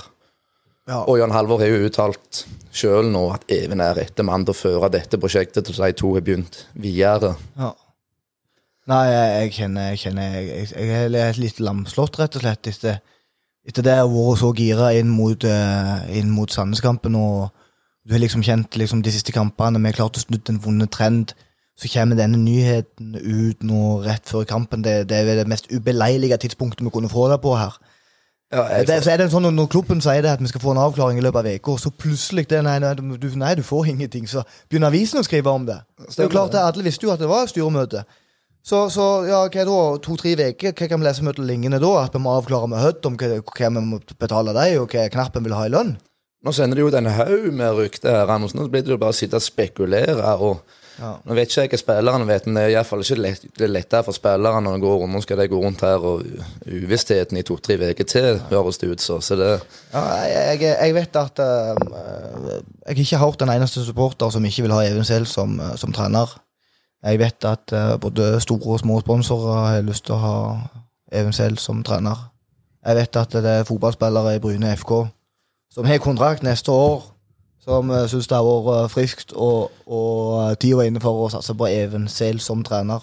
[0.86, 1.00] Ja.
[1.02, 2.44] Og Jan Halvor har jo uttalt
[2.76, 6.12] sjøl nå at Even er rette mann til å føre dette prosjektet til de to
[6.14, 7.34] har begynt videre.
[7.58, 7.72] Ja.
[8.86, 13.00] Nei, jeg, jeg kjenner Jeg, kjenner, jeg, jeg, er litt lamslått, rett og slett, etter,
[13.66, 17.18] etter det jeg har vært så gira inn mot, uh, Sandneskampen.
[17.18, 17.50] Og
[18.06, 20.94] du har liksom kjent liksom, de siste kampene Vi har klart å snu en vunnet
[20.94, 21.34] trend.
[21.76, 24.86] Så kommer denne nyheten ut nå rett før kampen.
[24.86, 27.74] Det, det er det mest ubeleilige tidspunktet vi kunne få det på her.
[28.52, 30.78] Ja, Det, så er det sånn Når klubben sier det at vi skal få en
[30.78, 34.28] avklaring i løpet av uka, så plutselig det, nei, nei, du, nei, du får ingenting.
[34.30, 35.80] Så begynner avisen å skrive om det.
[36.06, 38.04] Det er jo klart det, Alle visste jo at det var styremøte.
[38.66, 39.80] Så, så ja, hva da?
[40.02, 40.72] To-tre uker?
[40.74, 41.92] Hva kan vi lese møtet lignende da?
[42.04, 45.06] At vi må avklare med Hødd om hva, hva vi må betale dem, og hva
[45.14, 45.96] knappen vil ha i lønn?
[46.46, 48.60] Nå sender de jo en haug med rykter her, Andersen.
[48.62, 50.34] nå blir det jo bare å sitte og spekulere.
[50.38, 50.62] og
[50.96, 51.10] Ja.
[51.28, 53.72] Nå vet ikke jeg hva spillerne vet, men det er iallfall ikke lett, det er
[53.72, 55.12] lettere for spillerne å gå rundt.
[55.12, 56.22] Nå skal de gå rundt her og
[56.64, 59.18] uvissheten i to-tre uker til, høres det ut så.
[59.24, 59.50] så det,
[59.92, 61.74] Ja, jeg, jeg, jeg vet at uh,
[62.86, 65.74] Jeg har ikke hørt en eneste supporter som ikke vil ha Even selv som, eh,
[65.76, 66.32] som trener.
[67.04, 70.38] Jeg vet at uh, både store og små sponsorer har lyst til å ha
[71.12, 72.30] Even selv som trener.
[72.86, 75.06] Jeg vet at det er fotballspillere i Bryne FK
[75.76, 77.02] som har kontrakt neste år,
[77.66, 81.30] som uh, syns det har vært eh, friskt, og, og tida er inne for å
[81.32, 83.02] satse på Even selv som trener.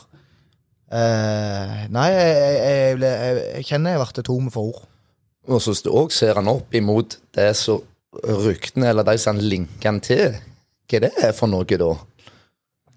[0.93, 4.83] Eh, nei, jeg, jeg, jeg, jeg, kjenner jeg ble tom for ord.
[5.49, 7.81] og så også ser han opp imot det som
[8.23, 10.37] ryktene, eller de som han linker han til.
[10.87, 11.91] Hva er det for noe, da?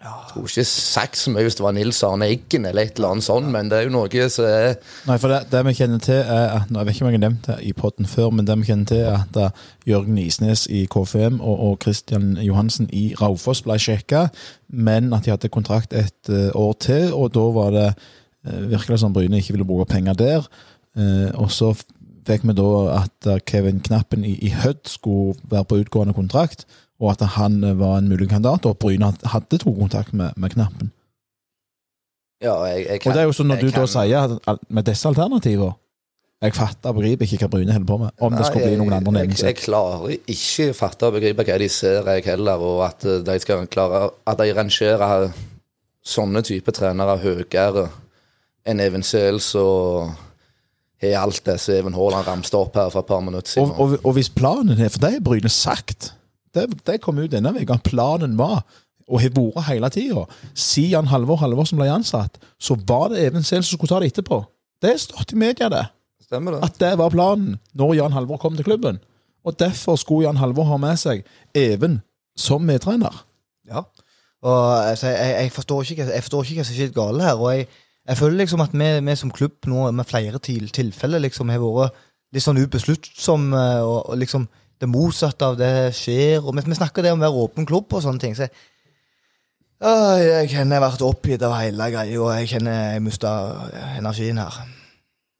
[0.06, 3.14] Jeg tror ikke sagt så mye hvis det var Nils Arne Eggen eller et eller
[3.14, 4.76] annet sånt, men det er jo noe som er
[5.08, 7.18] Nei, for det, det vi kjenner til er at, nå, Jeg vet ikke om jeg
[7.18, 10.20] har nevnt det i podden før, men det vi kjenner til er at uh, Jørgen
[10.22, 14.28] Isnes i KFM og, og Christian Johansen i Raufoss ble sjekka,
[14.68, 17.90] men at de hadde kontrakt et uh, år til, og da var det
[18.46, 20.44] virkelig som Bryne ikke ville bruke penger der.
[21.34, 21.72] Og så
[22.28, 26.62] fikk vi da at Kevin Knappen i, i Hødd skulle være på utgående kontrakt,
[27.00, 30.54] og at han uh, var en mulig kandidat, og Bryne hadde to kontakt med, med
[30.54, 30.92] Knappen.
[32.42, 34.84] Ja, jeg, jeg Og det er jo sånn når du du da sier at med
[34.84, 35.72] disse alternativene
[36.44, 38.10] Jeg fatter og begriper ikke hva Bryne holder på med.
[38.20, 41.56] Om det skal bli noen andre jeg, jeg, jeg klarer ikke fatte og begripe hva
[41.62, 45.32] de ser, jeg heller, og at eh, de skal klare At de rangerer
[46.06, 47.88] sånne type trenere høyere
[48.68, 50.12] enn Even Seels og
[51.00, 53.72] har alt det som Even Haaland ramste opp her for et par minutter siden.
[53.72, 56.12] Og, og, og hvis planen er For det er Bryne sagt.
[56.56, 57.76] Det, det kom ut denne uka.
[57.86, 58.62] Planen var,
[59.06, 60.24] og har vært hele tida,
[60.58, 64.40] siden Halvor Halvorsen ble ansatt, så var det Even Sehl som skulle ta det etterpå.
[64.82, 65.84] Det har stått i media, det.
[66.26, 66.64] Stemmer det?
[66.66, 68.98] At det var planen når Jan Halvor kom til klubben.
[69.46, 71.22] Og derfor skulle Jan Halvor ha med seg
[71.54, 72.00] Even
[72.36, 73.14] som medtrener.
[73.70, 73.84] Ja.
[74.46, 77.38] Og altså, jeg, jeg, forstår ikke, hva- jeg forstår ikke hva som skjer galt her.
[77.38, 77.68] Og jeg,
[78.10, 81.62] jeg føler liksom at vi, vi som klubb nå med flere til, tilfeller liksom har
[81.62, 82.02] vært
[82.34, 84.48] litt sånn ubesluttsomme, og, og liksom
[84.80, 86.40] det motsatte av det skjer.
[86.42, 88.34] Og vi, vi snakker det om å være åpen klubb og sånne ting.
[88.36, 88.56] Så jeg,
[89.80, 93.30] jeg kjenner jeg har vært oppgitt av hele greia, og jeg kjenner jeg mista
[93.96, 94.60] energien her.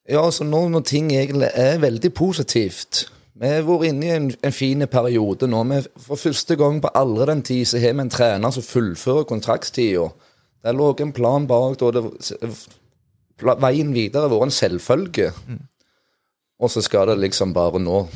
[0.06, 4.28] Ja, altså nå når ting egentlig er veldig positivt Vi har vært inne i en,
[4.30, 5.62] en fin periode nå.
[5.72, 9.26] Vi, for første gang på aldri den tid så har vi en trener som fullfører
[9.28, 10.06] kontraktstida.
[10.64, 12.00] Det lå en plan bak, da
[13.60, 15.28] veien videre har vært en selvfølge.
[16.56, 18.06] Og så skal det liksom bare nå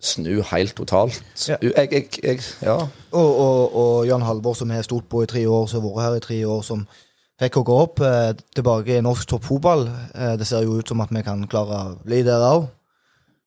[0.00, 1.22] snu helt totalt.
[1.48, 1.56] Ja.
[1.62, 2.76] Jeg, jeg, jeg, ja.
[3.10, 6.06] Og, og, og Jan Halvor, som har stolt på i tre år, som har vært
[6.06, 6.86] her i tre år, som
[7.40, 9.86] fikk å gå opp eh, tilbake i norsk toppfotball.
[10.14, 12.68] Eh, det ser jo ut som at vi kan klare å bli der òg.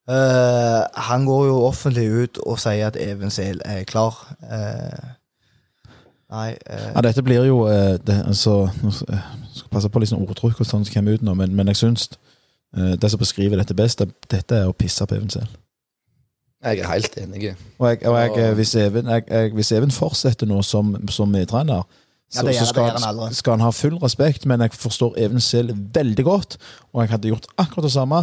[0.09, 4.17] Eh, han går jo offentlig ut og sier at Even Sehl er klar.
[4.41, 5.09] Eh,
[6.33, 10.11] nei eh, Ja, dette blir jo eh, det, altså, skal jeg skal passe på litt
[10.13, 12.09] sånn ordtrykk og sånn som kommer ut nå, men, men jeg syns
[12.77, 15.57] eh, det som beskriver dette best, det, dette er å pisse på Even selv.
[16.63, 17.55] Jeg er helt enig.
[17.77, 21.85] Og, jeg, og jeg, hvis, Even, jeg, jeg, hvis Even fortsetter nå som, som medtrener,
[22.29, 25.71] så, ja, så skal, han skal han ha full respekt, men jeg forstår Even selv
[25.93, 26.57] veldig godt,
[26.93, 28.19] og jeg hadde gjort akkurat det samme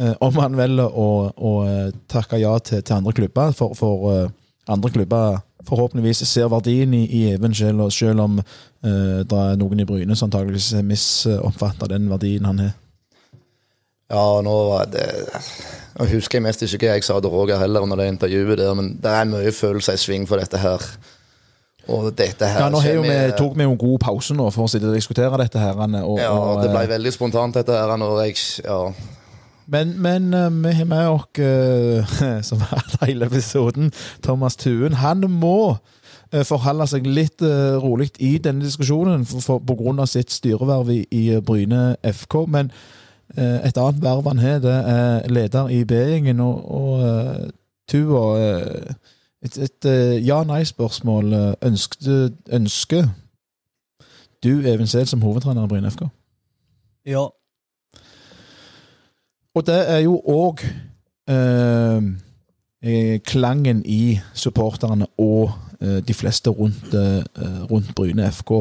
[0.00, 4.10] eh, om han velger å, å eh, takke ja til, til andre klubber, for, for
[4.10, 4.28] uh,
[4.68, 9.80] andre klubber forhåpentligvis ser verdien i, i Even selv, selv om uh, det er noen
[9.80, 12.76] i Bryne som antageligvis misoppfatter den verdien han har.
[14.12, 14.54] Ja, nå
[14.92, 15.06] det
[15.92, 18.72] Nå husker jeg mest ikke hva jeg sa til Roger heller under det intervjuet der,
[18.76, 20.80] men det er mye følelser i sving for dette her.
[21.92, 24.64] Og dette her Ja, nå vi, kommer- tok vi jo en god pause nå for
[24.64, 25.74] å sitte og diskutere dette her.
[26.04, 28.92] Og, Ja, og, det ble eh, veldig spontant dette her når jeg Ja.
[29.66, 34.94] Men, men eh, vi har med oss, eh, som har hatt hele episoden, Thomas Tuen.
[35.02, 35.76] Han må
[36.32, 37.42] forholde seg litt
[37.84, 42.46] rolig i denne diskusjonen for, for, på grunn av sitt styreverv i, i Bryne FK.
[42.48, 42.70] Men
[43.36, 46.40] et annet verv han har, det er leder i B-gjengen.
[46.40, 47.52] Og, og
[47.88, 48.94] Tua eh,
[49.42, 51.32] et, et eh, ja-nei-spørsmål.
[51.32, 51.54] Eh,
[52.52, 53.08] Ønsker,
[54.42, 56.02] du Even Sehl som hovedtrener i Bryne FK?
[57.06, 57.26] Ja.
[59.54, 60.62] Og det er jo òg
[61.28, 62.02] eh,
[62.82, 67.22] eh, klangen i supporterne og eh, de fleste rundt, eh,
[67.70, 68.52] rundt Bryne FK.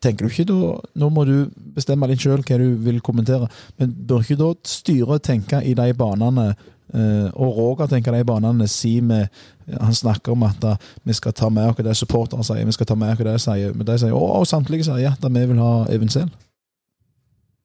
[0.00, 3.94] Tenker du ikke da Nå må du bestemme litt sjøl hva du vil kommentere, men
[3.94, 9.00] bør ikke da styret tenke i de banene eh, og Roger tenker de banene si
[9.00, 9.28] med
[9.70, 10.64] Han snakker om at
[11.06, 13.38] vi skal ta med oss det supportere sier, vi skal ta med oss det de
[13.38, 16.10] sier, men de sier og samtlige sier at vi vil ha Even.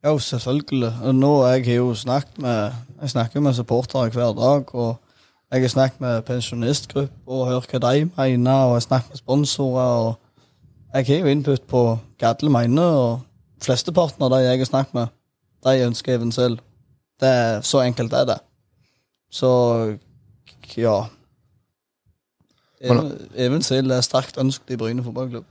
[0.06, 0.92] Ja, selvfølgelig.
[1.02, 4.76] Og nå jeg jo snakket med Jeg snakker med supportere hver dag.
[4.76, 5.00] Og
[5.52, 8.52] jeg har snakket med pensjonistgrupper og hørt hva de mener.
[8.52, 9.84] Og jeg har snakket med sponsorer.
[9.84, 10.16] Og
[10.94, 11.84] jeg har jo input på
[12.20, 12.84] hva alle mener.
[12.84, 13.20] Og
[13.64, 15.14] flesteparten av de jeg har snakket med,
[15.66, 16.58] de ønsker Even selv.
[17.20, 18.40] Det er Så enkelt er det.
[19.32, 19.98] Så
[20.78, 21.04] ja.
[23.36, 25.46] Even, Sild er sterkt ønsket i Bryne fotballklubb.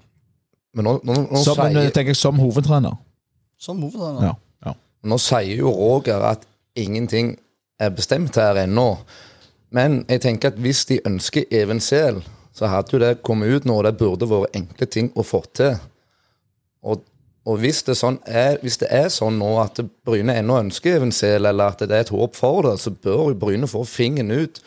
[0.74, 2.94] Men nå, nå, nå, Som, sier, eh, tenker jeg som hovedtrener.
[3.58, 4.26] Som hovedtrener.
[4.26, 4.34] Ja.
[4.66, 4.74] ja.
[5.02, 6.46] nå sier jo Roger at
[6.76, 7.34] ingenting
[7.80, 8.86] er bestemt her ennå.
[9.74, 11.80] Men jeg tenker at hvis de ønsker Even
[12.54, 15.40] så hadde jo det kommet ut nå, og det burde vært enkle ting å få
[15.58, 15.74] til.
[16.86, 17.02] Og,
[17.44, 21.10] og hvis, det sånn er, hvis det er sånn nå at Bryne ennå ønsker Even
[21.26, 24.62] eller at det er et håp for det, så bør jo Bryne få fingeren ut.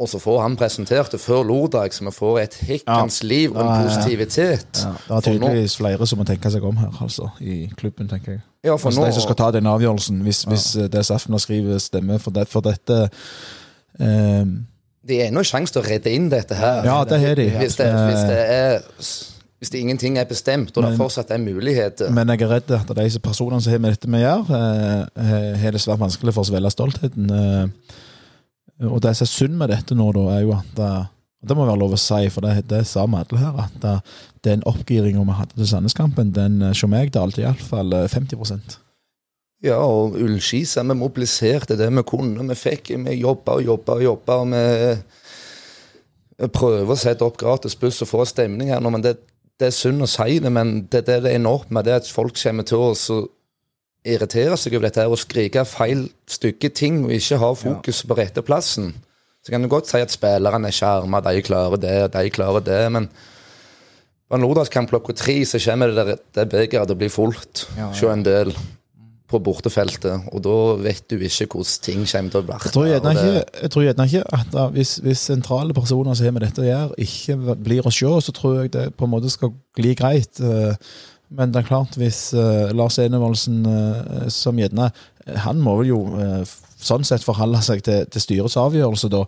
[0.00, 3.60] Og så får han presentert det før lørdag, så vi får et hekkans liv og
[3.60, 3.88] en Ja, ja, ja.
[3.88, 4.72] positivitet.
[4.72, 8.32] Det er nå- tydeligvis flere som må tenke seg om her, altså, i klubben, tenker
[8.32, 8.40] jeg.
[8.64, 11.78] Ja, for Altså, nå, de som skal ta den avgjørelsen, hvis, hvis DSF nå skriver
[11.78, 13.10] stemmer for, det, for dette
[14.02, 14.44] eh,
[15.08, 16.84] Det er en sjanse til å redde inn dette her.
[16.86, 17.48] Ja, det har de.
[17.58, 18.82] Hvis det, hvis det Eh, er
[19.62, 22.88] Hvis det ingenting er bestemt, og det fortsatt er muligheter Men jeg er redd at
[22.98, 24.62] de personene som har med dette med å gjøre,
[25.22, 27.30] eh, har det svært vanskelig for å svelge stoltheten.
[27.30, 31.04] eh, Og det som er synd med dette nå, da, er jo at eh,
[31.42, 33.84] og Det må være lov å si, for det, det sa vi alle her, at
[33.84, 34.00] eh,
[34.44, 38.81] den oppgiringa vi hadde til Sandneskampen, den eh, hos meg alltid iallfall 50
[39.62, 42.46] Ja, og Ullskis er vi mobiliserte det vi kunne.
[42.50, 44.38] Vi fikk, vi jobba og jobba og jobba.
[46.42, 49.16] Vi prøver å sette opp gratis buss og få stemning her nå, men det,
[49.60, 52.10] det er synd å si det, men det, det, det ender opp med det at
[52.10, 53.30] folk kommer til oss og
[54.02, 58.18] irriterer seg over dette her og skriker feil stygge ting og ikke har fokus på
[58.18, 58.90] rette plassen.
[59.42, 62.82] Så kan du godt si at spillerne er skjerma, de klarer det, de klarer det,
[62.94, 63.08] men
[64.26, 67.66] på en lørdagskamp klokka tre så kommer det der, det begeret til å bli fullt
[67.76, 68.12] Ja, ja.
[68.12, 68.54] en del
[69.32, 72.58] på bortefeltet, og da vet du ikke hvordan ting kommer til å bli.
[72.62, 76.34] Jeg tror gjerne ikke, jeg tror ikke at da, hvis, hvis sentrale personer som har
[76.36, 79.32] med dette å gjøre, ikke blir å se, så tror jeg det på en måte
[79.32, 80.40] skal gli greit.
[80.40, 80.76] eh,
[81.32, 84.90] Men det er klart, hvis eh, Lars Enevoldsen eh, som gjerne
[85.46, 86.00] Han må vel jo
[86.82, 89.20] sånn sett forholde seg til, til styrets avgjørelse, da.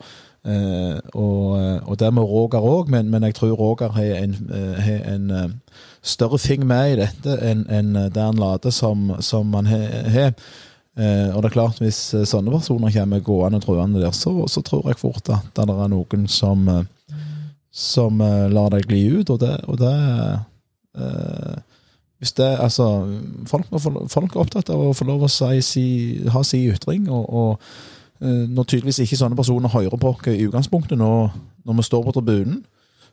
[1.15, 1.53] Og,
[1.87, 4.35] og det med Roger òg, men, men jeg tror Roger har en,
[4.83, 5.31] har en
[6.05, 10.35] større fing med i dette enn en det han later som, som han har.
[10.95, 14.31] Eh, og det er klart, hvis eh, sånne personer kommer gående og trøende der, så,
[14.47, 17.17] så tror jeg fort at det er noen som, eh,
[17.75, 19.95] som lar deg gli ut, og det, og det
[22.23, 22.85] hvis det, altså,
[23.51, 25.87] folk, folk er opptatt av å få lov å si, si,
[26.31, 30.97] ha si ytring, og, og når tydeligvis ikke sånne personer hører på oss i utgangspunktet
[31.01, 31.35] når,
[31.67, 32.63] når vi står på tribunen,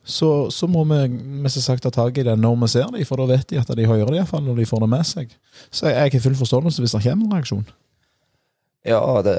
[0.03, 1.03] så, så må vi
[1.43, 3.69] mest sagt ta tak i det når vi ser dem, for da vet de at
[3.77, 5.37] de hører det iallfall, når de får det med seg.
[5.69, 7.67] Så jeg har full forståelse hvis det kommer en reaksjon.
[8.81, 9.35] Ja, det,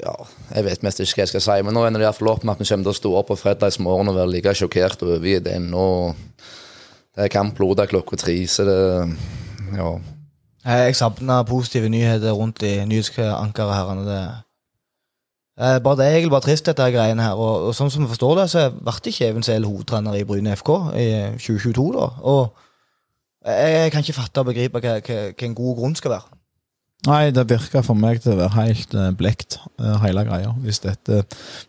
[0.00, 0.14] ja,
[0.54, 2.54] jeg vet mest ikke hva jeg skal si, men nå ender det iallfall opp med
[2.54, 5.52] at vi kommer til å stå opp på fredagsmorgen og være like sjokkert over det
[5.58, 5.84] ennå.
[7.12, 8.78] Det er kamp lørdag klokka tre, så det
[9.76, 9.98] Ja.
[10.68, 14.44] Jeg savner positive nyheter rundt i nyhetsankeret her.
[15.58, 17.34] Er bare det er egentlig bare trist, dette greiene her.
[17.34, 20.54] Og, og sånn som vi forstår det, så ble ikke Even Sehl hovedtrener i Bryne
[20.56, 22.08] FK i 2022, da.
[22.30, 22.42] Og
[23.48, 26.38] jeg, jeg kan ikke fatte og begripe hva, hva, hva en god grunn skal være.
[27.06, 30.50] Nei, det virker for meg til å være helt uh, blekt, eh, hele greia.
[30.64, 31.20] Hvis dette,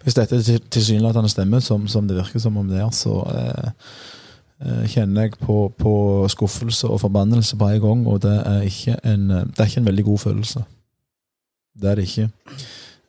[0.01, 0.39] hvis dette
[0.73, 3.69] tilsynelatende stemmer, som, som det virker som om det er, så eh,
[4.65, 5.93] eh, kjenner jeg på, på
[6.33, 8.65] skuffelse og forbannelse på en gang, og det er
[9.13, 10.65] en, eh, det er ikke en veldig god følelse.
[11.79, 12.29] Det er det ikke.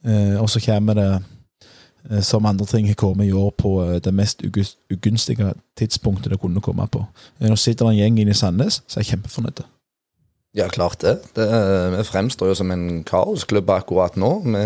[0.06, 1.08] Eh, og så kommer det,
[2.10, 6.40] eh, som andre ting har kommet i år, på eh, det mest ugunstige tidspunktet det
[6.40, 7.04] kunne komme på.
[7.40, 9.66] Nå sitter det en gjeng inne i Sandnes som er kjempefornøyde.
[10.56, 11.20] Ja, klart det.
[11.36, 11.46] det.
[11.94, 14.30] Vi fremstår jo som en kaosklubb akkurat nå.
[14.50, 14.64] Vi,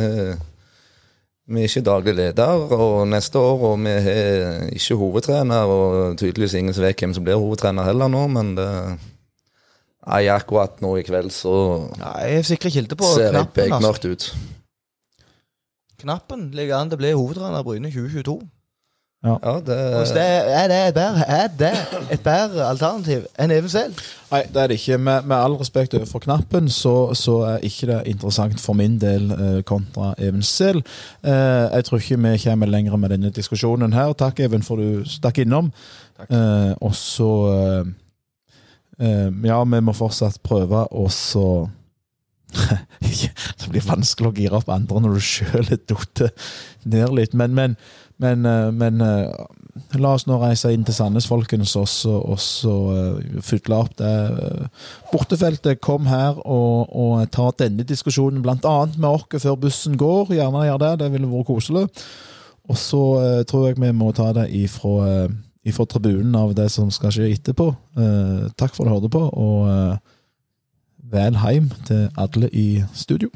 [1.44, 5.68] vi er ikke daglig leder og neste år, og vi er ikke hovedtrener.
[5.68, 8.70] Og tydeligvis ingen som vet hvem som blir hovedtrener heller nå, men det
[10.04, 11.54] Nei, akkurat nå i kveld så
[11.96, 13.62] Nei, jeg er sikre kilder på ser det knappen.
[13.62, 13.78] Altså.
[13.78, 14.26] bekmørkt ut.
[16.00, 18.40] Knappen ligger an til å bli hovedtrener i Bryne 2022.
[19.24, 21.72] Ja, det, det, er, det et bedre, er det
[22.12, 24.00] et bedre alternativ enn Even selv?
[24.28, 24.98] Nei, det er det ikke.
[25.00, 29.30] Med, med all respekt overfor knappen, så, så er ikke det interessant for min del
[29.32, 30.82] eh, kontra Even selv.
[31.24, 34.12] Eh, jeg tror ikke vi kommer lenger med denne diskusjonen her.
[34.12, 35.72] Takk, Even, for du stakk innom.
[36.28, 37.88] Eh, og så eh,
[39.00, 41.48] eh, Ja, vi må fortsatt prøve å så
[43.74, 46.24] blir vanskelig å gire opp andre når du sjøl er datt
[46.84, 47.76] ned litt, men, men,
[48.22, 49.44] men, eh, men eh,
[49.98, 54.10] La oss nå reise inn til Sandnes, folkens, og så, så eh, fylle opp det
[55.10, 55.80] bortefeltet.
[55.82, 60.30] Kom her og, og ta denne diskusjonen annet med oss før bussen går.
[60.38, 61.88] Gjerne gjør det, det ville vært koselig.
[62.70, 64.92] Og så uh, tror jeg vi må ta det ifra,
[65.26, 65.34] uh,
[65.66, 67.66] ifra tribunen av det som skal skje etterpå.
[68.54, 69.98] Takk for at du hørte på, og
[71.12, 73.34] vel hjem til alle i studio.